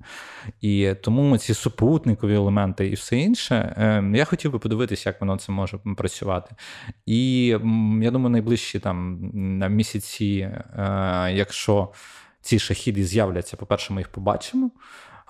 І 0.61 0.93
тому 1.01 1.37
ці 1.37 1.53
супутникові 1.53 2.35
елементи 2.35 2.87
і 2.87 2.93
все 2.93 3.17
інше, 3.17 3.73
ем, 3.77 4.15
я 4.15 4.25
хотів 4.25 4.51
би 4.51 4.59
подивитися, 4.59 5.09
як 5.09 5.21
воно 5.21 5.37
це 5.37 5.51
може 5.51 5.77
працювати. 5.97 6.55
І 7.05 7.45
я 8.01 8.11
думаю, 8.11 8.29
найближчі 8.29 8.79
там 8.79 9.19
місяці, 9.69 10.49
е, 10.77 11.31
якщо 11.33 11.89
ці 12.41 12.59
шахіди 12.59 13.03
з'являться, 13.03 13.57
по-перше, 13.57 13.93
ми 13.93 14.01
їх 14.01 14.09
побачимо. 14.09 14.71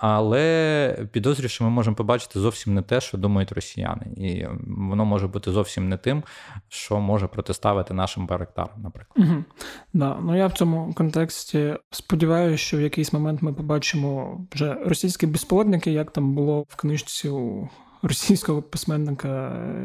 Але 0.00 1.06
підозрюю, 1.12 1.48
що 1.48 1.64
ми 1.64 1.70
можемо 1.70 1.96
побачити 1.96 2.40
зовсім 2.40 2.74
не 2.74 2.82
те, 2.82 3.00
що 3.00 3.18
думають 3.18 3.52
росіяни, 3.52 4.06
і 4.16 4.46
воно 4.66 5.04
може 5.04 5.26
бути 5.26 5.50
зовсім 5.50 5.88
не 5.88 5.96
тим, 5.96 6.22
що 6.68 7.00
може 7.00 7.26
протиставити 7.26 7.94
нашим 7.94 8.26
барактарам, 8.26 8.82
наприклад. 8.82 9.28
Угу. 9.28 9.44
Да. 9.92 10.16
Ну 10.22 10.36
я 10.36 10.46
в 10.46 10.52
цьому 10.52 10.94
контексті 10.94 11.74
сподіваюся, 11.90 12.64
що 12.64 12.76
в 12.76 12.80
якийсь 12.80 13.12
момент 13.12 13.42
ми 13.42 13.52
побачимо 13.52 14.40
вже 14.52 14.74
російські 14.74 15.26
безпілотники, 15.26 15.92
як 15.92 16.10
там 16.10 16.34
було 16.34 16.64
в 16.68 16.76
книжці 16.76 17.28
у 17.28 17.68
російського 18.02 18.62
письменника 18.62 19.28
е, 19.28 19.78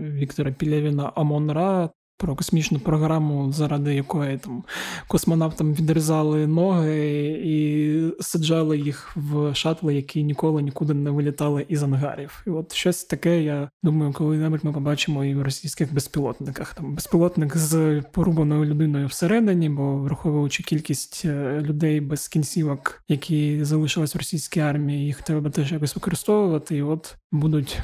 Віктора 0.00 0.52
Пілєвіна 0.52 1.12
Амон-Ра, 1.16 1.88
про 2.16 2.36
космічну 2.36 2.78
програму, 2.78 3.52
заради 3.52 3.94
якої 3.94 4.38
там 4.38 4.64
космонавтам 5.08 5.74
відрізали 5.74 6.46
ноги 6.46 7.26
і 7.44 8.22
саджали 8.22 8.78
їх 8.78 9.16
в 9.16 9.54
шатли, 9.54 9.94
які 9.94 10.24
ніколи 10.24 10.62
нікуди 10.62 10.94
не 10.94 11.10
вилітали 11.10 11.66
із 11.68 11.82
ангарів. 11.82 12.42
І 12.46 12.50
от 12.50 12.72
щось 12.72 13.04
таке, 13.04 13.42
я 13.42 13.70
думаю, 13.82 14.12
коли-небудь 14.12 14.64
ми 14.64 14.72
побачимо 14.72 15.24
і 15.24 15.34
в 15.34 15.42
російських 15.42 15.94
безпілотниках. 15.94 16.74
Там 16.74 16.94
безпілотник 16.94 17.56
з 17.56 18.02
порубаною 18.12 18.64
людиною 18.64 19.06
всередині, 19.06 19.68
бо 19.68 19.96
враховуючи 19.96 20.62
кількість 20.62 21.22
е, 21.24 21.60
людей 21.60 22.00
без 22.00 22.28
кінцівок, 22.28 23.02
які 23.08 23.64
залишились 23.64 24.14
в 24.14 24.18
російській 24.18 24.60
армії, 24.60 25.06
їх 25.06 25.22
треба 25.22 25.50
теж 25.50 25.72
якось 25.72 25.94
використовувати, 25.94 26.76
і 26.76 26.82
от 26.82 27.16
будуть 27.32 27.80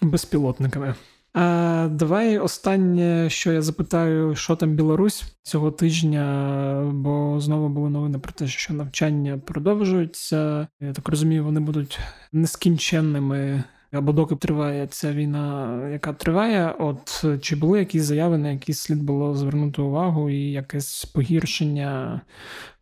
безпілотниками. 0.00 0.94
А 1.34 1.88
Давай 1.90 2.38
останнє, 2.38 3.30
що 3.30 3.52
я 3.52 3.62
запитаю, 3.62 4.34
що 4.36 4.56
там 4.56 4.74
Білорусь 4.74 5.24
цього 5.42 5.70
тижня, 5.70 6.90
бо 6.92 7.40
знову 7.40 7.68
були 7.68 7.90
новини 7.90 8.18
про 8.18 8.32
те, 8.32 8.46
що 8.46 8.74
навчання 8.74 9.38
продовжуються. 9.38 10.68
Я 10.80 10.92
так 10.92 11.08
розумію, 11.08 11.44
вони 11.44 11.60
будуть 11.60 11.98
нескінченними. 12.32 13.64
Або 13.92 14.12
доки 14.12 14.36
триває 14.36 14.86
ця 14.86 15.12
війна, 15.12 15.78
яка 15.88 16.12
триває, 16.12 16.74
от 16.78 17.24
чи 17.42 17.56
були 17.56 17.78
якісь 17.78 18.02
заяви, 18.02 18.38
на 18.38 18.50
які 18.50 18.74
слід 18.74 19.02
було 19.02 19.34
звернути 19.34 19.82
увагу, 19.82 20.30
і 20.30 20.52
якесь 20.52 21.04
погіршення? 21.04 22.20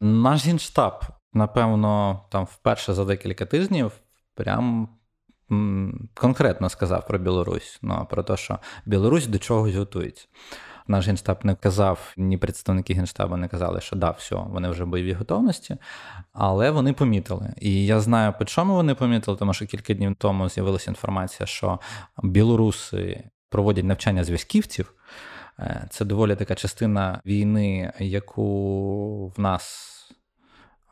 Наш 0.01 0.47
генштаб, 0.47 1.05
напевно, 1.33 2.21
там 2.31 2.45
вперше 2.45 2.95
за 2.95 3.05
декілька 3.05 3.47
тижнів 3.47 3.93
прям 4.35 4.89
конкретно 6.15 6.69
сказав 6.69 7.07
про 7.07 7.19
Білорусь, 7.19 7.79
ну 7.83 8.07
про 8.11 8.23
те, 8.23 8.37
що 8.37 8.59
Білорусь 8.87 9.27
до 9.27 9.39
чогось 9.39 9.75
готується. 9.75 10.27
Наш 10.87 11.07
генштаб 11.07 11.39
не 11.43 11.55
казав, 11.55 12.15
ні 12.17 12.39
представники 12.39 12.95
генштабу 12.95 13.37
не 13.37 13.49
казали, 13.49 13.81
що 13.81 13.97
да, 13.97 14.11
все, 14.11 14.37
вони 14.37 14.69
вже 14.69 14.85
в 14.85 14.87
бойовій 14.87 15.13
готовності, 15.13 15.77
але 16.33 16.71
вони 16.71 16.93
помітили. 16.93 17.55
І 17.61 17.87
я 17.87 18.01
знаю, 18.01 18.35
по 18.39 18.45
чому 18.45 18.75
вони 18.75 18.95
помітили, 18.95 19.37
тому 19.37 19.55
що 19.55 19.67
кілька 19.67 19.95
днів 19.95 20.17
тому 20.19 20.49
з'явилася 20.49 20.91
інформація, 20.91 21.47
що 21.47 21.81
білоруси 22.23 23.25
проводять 23.49 23.85
навчання 23.85 24.25
зв'язківців. 24.25 24.95
Е, 25.59 25.87
це 25.91 26.05
доволі 26.05 26.37
така 26.37 26.55
частина 26.55 27.21
війни, 27.27 27.93
яку 27.99 29.33
в 29.37 29.41
нас 29.41 29.93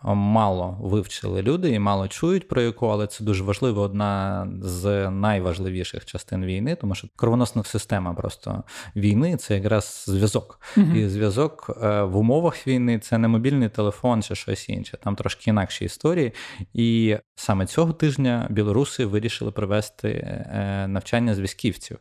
мало 0.03 0.79
вивчили 0.81 1.43
люди 1.43 1.71
і 1.71 1.79
мало 1.79 2.09
чують 2.09 2.49
про 2.49 2.63
яку, 2.63 2.87
але 2.87 3.07
це 3.07 3.25
дуже 3.25 3.45
важливо, 3.45 3.81
одна 3.81 4.47
з 4.63 5.11
найважливіших 5.11 6.05
частин 6.05 6.45
війни, 6.45 6.75
тому 6.75 6.95
що 6.95 7.09
кровоносна 7.17 7.65
система 7.65 8.15
просто 8.15 8.65
війни 8.97 9.37
це 9.37 9.55
якраз 9.55 10.05
зв'язок. 10.09 10.61
uh 10.77 10.97
І 10.97 11.09
зв'язок 11.09 11.79
е, 11.83 12.03
в 12.03 12.17
умовах 12.17 12.67
війни 12.67 12.99
це 12.99 13.19
не 13.19 13.29
мобільний 13.29 13.69
телефон 13.69 14.23
чи 14.23 14.35
щось 14.35 14.69
інше. 14.69 14.99
Там 15.03 15.17
трошки 15.17 15.51
інакші 15.51 15.85
історії. 15.85 16.33
І 16.75 17.17
саме 17.35 17.67
цього 17.67 17.93
тижня 17.93 18.47
білоруси 18.51 19.07
вирішили 19.07 19.51
провести 19.51 20.09
е, 20.09 20.87
навчання 20.89 21.35
зв'язківців 21.35 21.99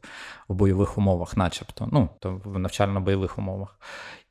в 0.47 0.53
бойових 0.53 0.97
умовах, 0.97 1.37
начебто, 1.37 1.89
ну 1.91 2.09
то 2.19 2.41
в 2.45 2.59
навчально-бойових 2.59 3.39
умовах. 3.39 3.79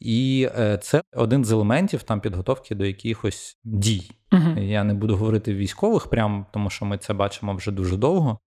І 0.01 0.49
е, 0.59 0.79
це 0.79 1.03
один 1.17 1.45
з 1.45 1.53
елементів 1.53 2.03
там 2.03 2.21
підготовки 2.21 2.75
до 2.75 2.85
якихось 2.85 3.59
дій. 3.65 4.11
uh 4.33 4.63
Я 4.63 4.85
не 4.85 4.95
буду 4.95 5.17
говорити 5.17 5.55
військових, 5.55 6.07
прям 6.07 6.47
тому 6.53 6.71
що 6.71 6.85
ми 6.85 6.99
це 6.99 7.15
бачимо 7.15 7.55
вже 7.55 7.71
дуже 7.71 7.97
довго. 7.97 8.39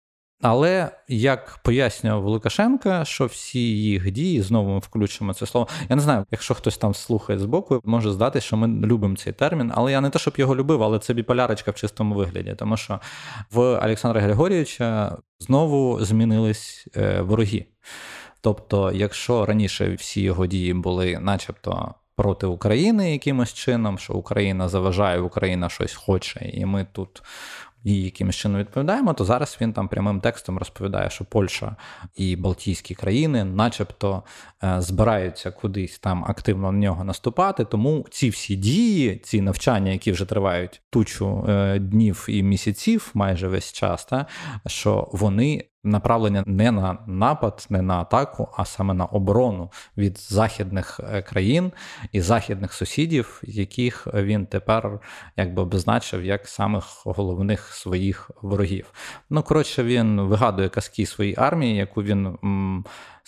Але 0.42 0.90
як 1.08 1.58
пояснював 1.64 2.26
Лукашенка, 2.26 3.04
що 3.04 3.26
всі 3.26 3.60
їх 3.78 4.10
дії 4.10 4.42
знову 4.42 4.70
ми 4.70 4.78
включимо 4.78 5.34
це 5.34 5.46
слово. 5.46 5.68
Я 5.88 5.96
не 5.96 6.02
знаю, 6.02 6.24
якщо 6.30 6.54
хтось 6.54 6.78
там 6.78 6.94
слухає 6.94 7.38
з 7.38 7.44
боку, 7.44 7.80
може 7.84 8.10
здати, 8.10 8.40
що 8.40 8.56
ми 8.56 8.86
любимо 8.86 9.16
цей 9.16 9.32
термін. 9.32 9.72
Але 9.74 9.92
я 9.92 10.00
не 10.00 10.10
те, 10.10 10.18
щоб 10.18 10.34
його 10.36 10.56
любив, 10.56 10.82
але 10.82 10.98
це 10.98 11.14
біполярочка 11.14 11.70
в 11.70 11.74
чистому 11.74 12.14
вигляді, 12.14 12.54
тому 12.58 12.76
що 12.76 13.00
в 13.50 13.60
Олександра 13.60 14.20
Григорійовича 14.20 15.16
знову 15.40 16.04
змінились 16.04 16.88
е, 16.96 17.20
вороги. 17.20 17.66
Тобто, 18.40 18.92
якщо 18.92 19.46
раніше 19.46 19.94
всі 19.94 20.20
його 20.20 20.46
дії 20.46 20.74
були, 20.74 21.18
начебто, 21.20 21.94
проти 22.16 22.46
України 22.46 23.12
якимось 23.12 23.52
чином, 23.52 23.98
що 23.98 24.12
Україна 24.12 24.68
заважає, 24.68 25.20
Україна 25.20 25.68
щось 25.68 25.94
хоче, 25.94 26.50
і 26.52 26.64
ми 26.64 26.86
тут 26.92 27.22
їй 27.84 28.04
якимось 28.04 28.36
чином 28.36 28.60
відповідаємо, 28.60 29.14
то 29.14 29.24
зараз 29.24 29.58
він 29.60 29.72
там 29.72 29.88
прямим 29.88 30.20
текстом 30.20 30.58
розповідає, 30.58 31.10
що 31.10 31.24
Польща 31.24 31.76
і 32.16 32.36
Балтійські 32.36 32.94
країни, 32.94 33.44
начебто, 33.44 34.22
е, 34.62 34.76
збираються 34.80 35.50
кудись 35.50 35.98
там 35.98 36.24
активно 36.24 36.72
на 36.72 36.78
нього 36.78 37.04
наступати. 37.04 37.64
Тому 37.64 38.06
ці 38.10 38.28
всі 38.28 38.56
дії, 38.56 39.16
ці 39.16 39.40
навчання, 39.40 39.92
які 39.92 40.12
вже 40.12 40.24
тривають 40.24 40.82
тучу 40.90 41.46
е, 41.48 41.78
днів 41.78 42.26
і 42.28 42.42
місяців, 42.42 43.10
майже 43.14 43.48
весь 43.48 43.72
час, 43.72 44.04
та 44.04 44.26
що 44.66 45.08
вони 45.12 45.70
направлення 45.84 46.44
не 46.46 46.70
на 46.70 46.98
напад, 47.06 47.66
не 47.70 47.82
на 47.82 48.00
атаку, 48.00 48.48
а 48.56 48.64
саме 48.64 48.94
на 48.94 49.04
оборону 49.04 49.70
від 49.96 50.18
західних 50.18 51.00
е, 51.12 51.22
країн 51.22 51.72
і 52.12 52.20
західних 52.20 52.72
сусідів, 52.72 53.40
яких 53.44 54.06
він 54.14 54.46
тепер 54.46 55.00
якби 55.36 55.62
обозначив 55.62 56.24
як 56.24 56.48
самих 56.48 56.84
головних 57.04 57.69
своїх 57.72 58.30
ворогів. 58.42 58.92
Ну 59.30 59.42
коротше, 59.42 59.82
він 59.82 60.20
вигадує 60.20 60.68
казки 60.68 61.06
своїй 61.06 61.34
армії, 61.38 61.76
яку 61.76 62.02
він 62.02 62.36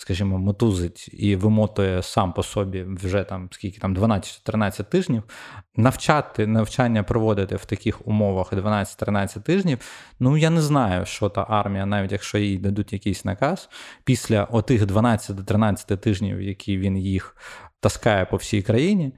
скажімо, 0.03 0.37
мотузить 0.37 1.09
і 1.13 1.35
вимотує 1.35 2.01
сам 2.01 2.33
по 2.33 2.43
собі 2.43 2.83
вже 2.83 3.23
там 3.23 3.49
скільки 3.51 3.79
там 3.79 3.95
12-13 3.95 4.83
тижнів. 4.83 5.23
Навчати 5.75 6.47
навчання 6.47 7.03
проводити 7.03 7.55
в 7.55 7.65
таких 7.65 8.07
умовах 8.07 8.53
12-13 8.53 9.41
тижнів. 9.41 9.79
Ну 10.19 10.37
я 10.37 10.49
не 10.49 10.61
знаю, 10.61 11.05
що 11.05 11.29
та 11.29 11.45
армія, 11.49 11.85
навіть 11.85 12.11
якщо 12.11 12.37
їй 12.37 12.57
дадуть 12.57 12.93
якийсь 12.93 13.25
наказ, 13.25 13.69
після 14.03 14.43
отих 14.43 14.81
12-13 14.81 15.97
тижнів, 15.97 16.41
які 16.41 16.77
він 16.77 16.97
їх 16.97 17.37
таскає 17.79 18.25
по 18.25 18.37
всій 18.37 18.61
країні, 18.61 19.05
е, 19.05 19.15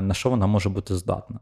на 0.00 0.14
що 0.14 0.30
вона 0.30 0.46
може 0.46 0.68
бути 0.68 0.94
здатна. 0.94 1.40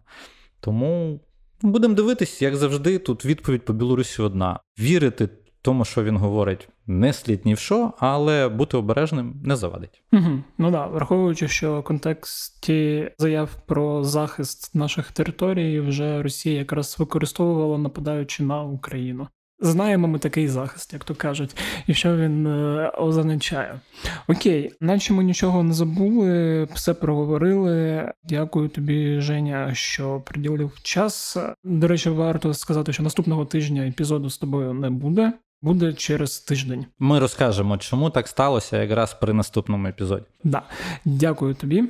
Тому. 0.60 1.20
Будемо 1.62 1.94
дивитись, 1.94 2.42
як 2.42 2.56
завжди, 2.56 2.98
тут 2.98 3.24
відповідь 3.24 3.64
по 3.64 3.72
Білорусі 3.72 4.22
одна: 4.22 4.60
вірити 4.78 5.28
тому, 5.66 5.84
що 5.84 6.04
він 6.04 6.16
говорить, 6.16 6.68
не 6.86 7.12
слід 7.12 7.46
ні 7.46 7.54
в 7.54 7.58
що, 7.58 7.92
але 7.98 8.48
бути 8.48 8.76
обережним 8.76 9.34
не 9.44 9.56
завадить. 9.56 10.02
Угу. 10.12 10.42
Ну 10.58 10.70
да, 10.70 10.86
враховуючи, 10.86 11.48
що 11.48 11.80
в 11.80 11.84
контексті 11.84 13.10
заяв 13.18 13.50
про 13.66 14.04
захист 14.04 14.74
наших 14.74 15.12
територій 15.12 15.80
вже 15.80 16.22
Росія 16.22 16.58
якраз 16.58 16.96
використовувала 16.98 17.78
нападаючи 17.78 18.42
на 18.42 18.62
Україну. 18.62 19.28
Знаємо 19.60 20.08
ми 20.08 20.18
такий 20.18 20.48
захист, 20.48 20.92
як 20.92 21.04
то 21.04 21.14
кажуть, 21.14 21.56
і 21.86 21.94
що 21.94 22.16
він 22.16 22.46
е, 22.46 22.88
означає. 22.88 23.80
Окей, 24.28 24.72
наче 24.80 25.12
ми 25.12 25.24
нічого 25.24 25.62
не 25.62 25.74
забули, 25.74 26.64
все 26.64 26.94
проговорили. 26.94 28.12
Дякую 28.24 28.68
тобі, 28.68 29.20
Женя, 29.20 29.74
що 29.74 30.20
приділив 30.20 30.72
час. 30.82 31.36
До 31.64 31.88
речі, 31.88 32.10
варто 32.10 32.54
сказати, 32.54 32.92
що 32.92 33.02
наступного 33.02 33.44
тижня 33.44 33.86
епізоду 33.86 34.30
з 34.30 34.38
тобою 34.38 34.74
не 34.74 34.90
буде. 34.90 35.32
Буде 35.62 35.92
через 35.92 36.38
тиждень. 36.38 36.86
Ми 36.98 37.18
розкажемо, 37.18 37.78
чому 37.78 38.10
так 38.10 38.28
сталося 38.28 38.82
якраз 38.82 39.14
при 39.14 39.32
наступному 39.32 39.88
епізоді. 39.88 40.24
Да. 40.44 40.62
Дякую 41.04 41.54
тобі. 41.54 41.84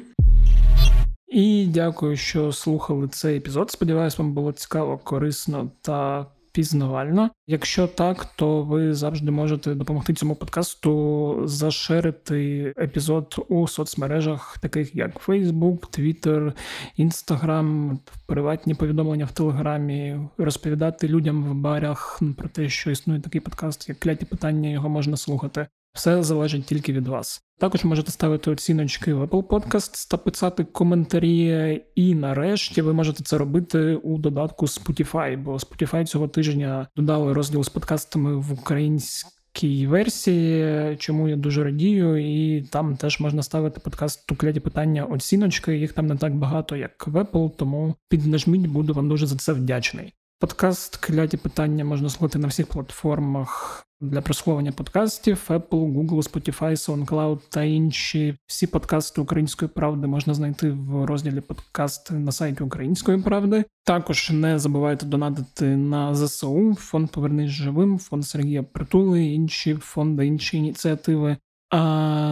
І 1.29 1.67
дякую, 1.67 2.17
що 2.17 2.53
слухали 2.53 3.09
цей 3.09 3.37
епізод. 3.37 3.71
Сподіваюсь, 3.71 4.19
вам 4.19 4.33
було 4.33 4.53
цікаво, 4.53 4.99
корисно 4.99 5.71
та 5.83 6.27
пізнавально. 6.57 7.31
Якщо 7.47 7.87
так, 7.87 8.25
то 8.37 8.63
ви 8.63 8.95
завжди 8.95 9.31
можете 9.31 9.75
допомогти 9.75 10.15
цьому 10.15 10.37
подкасту 10.37 11.43
зашерити 11.45 12.75
епізод 12.79 13.47
у 13.49 13.69
соцмережах, 13.69 14.59
таких 14.59 14.95
як 14.95 15.29
Facebook, 15.29 15.79
Twitter, 15.99 16.53
Instagram, 16.99 17.99
приватні 18.27 18.75
повідомлення 18.75 19.25
в 19.25 19.33
Телеграмі, 19.33 20.21
розповідати 20.39 21.09
людям 21.09 21.45
в 21.45 21.55
барях 21.55 22.21
про 22.37 22.49
те, 22.49 22.69
що 22.69 22.91
існує 22.91 23.21
такий 23.21 23.41
подкаст, 23.41 23.89
як 23.89 23.99
кляті 23.99 24.25
питання, 24.25 24.69
його 24.69 24.89
можна 24.89 25.17
слухати. 25.17 25.67
Все 25.97 26.23
залежить 26.23 26.65
тільки 26.65 26.93
від 26.93 27.09
вас. 27.09 27.43
Також 27.59 27.85
можете 27.85 28.11
ставити 28.11 28.51
оціночки 28.51 29.15
в 29.15 29.23
Apple 29.23 29.43
Podcasts 29.43 30.11
та 30.11 30.17
писати 30.17 30.65
коментарі. 30.65 31.83
І 31.95 32.15
нарешті 32.15 32.83
ви 32.83 32.93
можете 32.93 33.25
це 33.25 33.39
робити 33.39 33.95
у 33.95 34.19
додатку 34.19 34.67
Spotify, 34.67 35.43
бо 35.43 35.55
Spotify 35.55 36.05
цього 36.05 36.29
тижня 36.29 36.89
додали 36.97 37.33
розділ 37.33 37.65
з 37.65 37.69
подкастами 37.69 38.37
в 38.37 38.53
українській 38.53 39.87
версії, 39.87 40.97
чому 40.97 41.29
я 41.29 41.37
дуже 41.37 41.65
радію, 41.65 42.17
і 42.17 42.63
там 42.63 42.97
теж 42.97 43.21
можна 43.21 43.43
ставити 43.43 43.81
подкаст 43.81 44.27
«Тукляті 44.27 44.61
питання 44.61 45.05
оціночки. 45.05 45.77
Їх 45.77 45.93
там 45.93 46.07
не 46.07 46.17
так 46.17 46.35
багато, 46.35 46.77
як 46.77 47.07
в 47.07 47.17
Apple, 47.17 47.51
тому 47.57 47.95
піднажміть, 48.09 48.67
буду 48.67 48.95
вам 48.95 49.09
дуже 49.09 49.27
за 49.27 49.37
це 49.37 49.53
вдячний. 49.53 50.13
Подкаст 50.41 50.97
Кляті 50.97 51.37
питання 51.37 51.85
можна 51.85 52.09
слухати 52.09 52.39
на 52.39 52.49
всіх 52.49 52.67
платформах 52.67 53.83
для 54.01 54.21
прослуховування 54.21 54.73
подкастів: 54.73 55.45
Apple, 55.49 55.69
Google, 55.69 56.33
Spotify, 56.33 56.71
SoundCloud 56.71 57.39
та 57.49 57.63
інші. 57.63 58.37
Всі 58.47 58.67
подкасти 58.67 59.21
Української 59.21 59.69
правди 59.69 60.07
можна 60.07 60.35
знайти 60.35 60.71
в 60.71 61.05
розділі 61.05 61.41
подкасти 61.41 62.15
на 62.15 62.33
сайті 62.33 62.63
Української 62.63 63.19
правди. 63.19 63.65
Також 63.85 64.31
не 64.31 64.59
забувайте 64.59 65.07
донатити 65.07 65.77
на 65.77 66.15
ЗСУ, 66.15 66.75
фонд 66.75 67.11
Повернись 67.11 67.51
живим, 67.51 67.99
фонд 67.99 68.27
Сергія 68.27 68.63
Притули, 68.63 69.25
інші 69.25 69.75
фонди, 69.75 70.27
інші 70.27 70.57
ініціативи. 70.57 71.37
А 71.71 71.81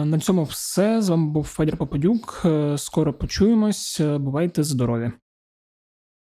на 0.05 0.19
цьому 0.19 0.43
все 0.43 1.01
з 1.01 1.09
вами 1.09 1.31
був 1.31 1.43
Федір 1.43 1.77
Попадюк. 1.77 2.45
Скоро 2.77 3.13
почуємось. 3.13 4.01
Бувайте 4.01 4.63
здорові! 4.63 5.11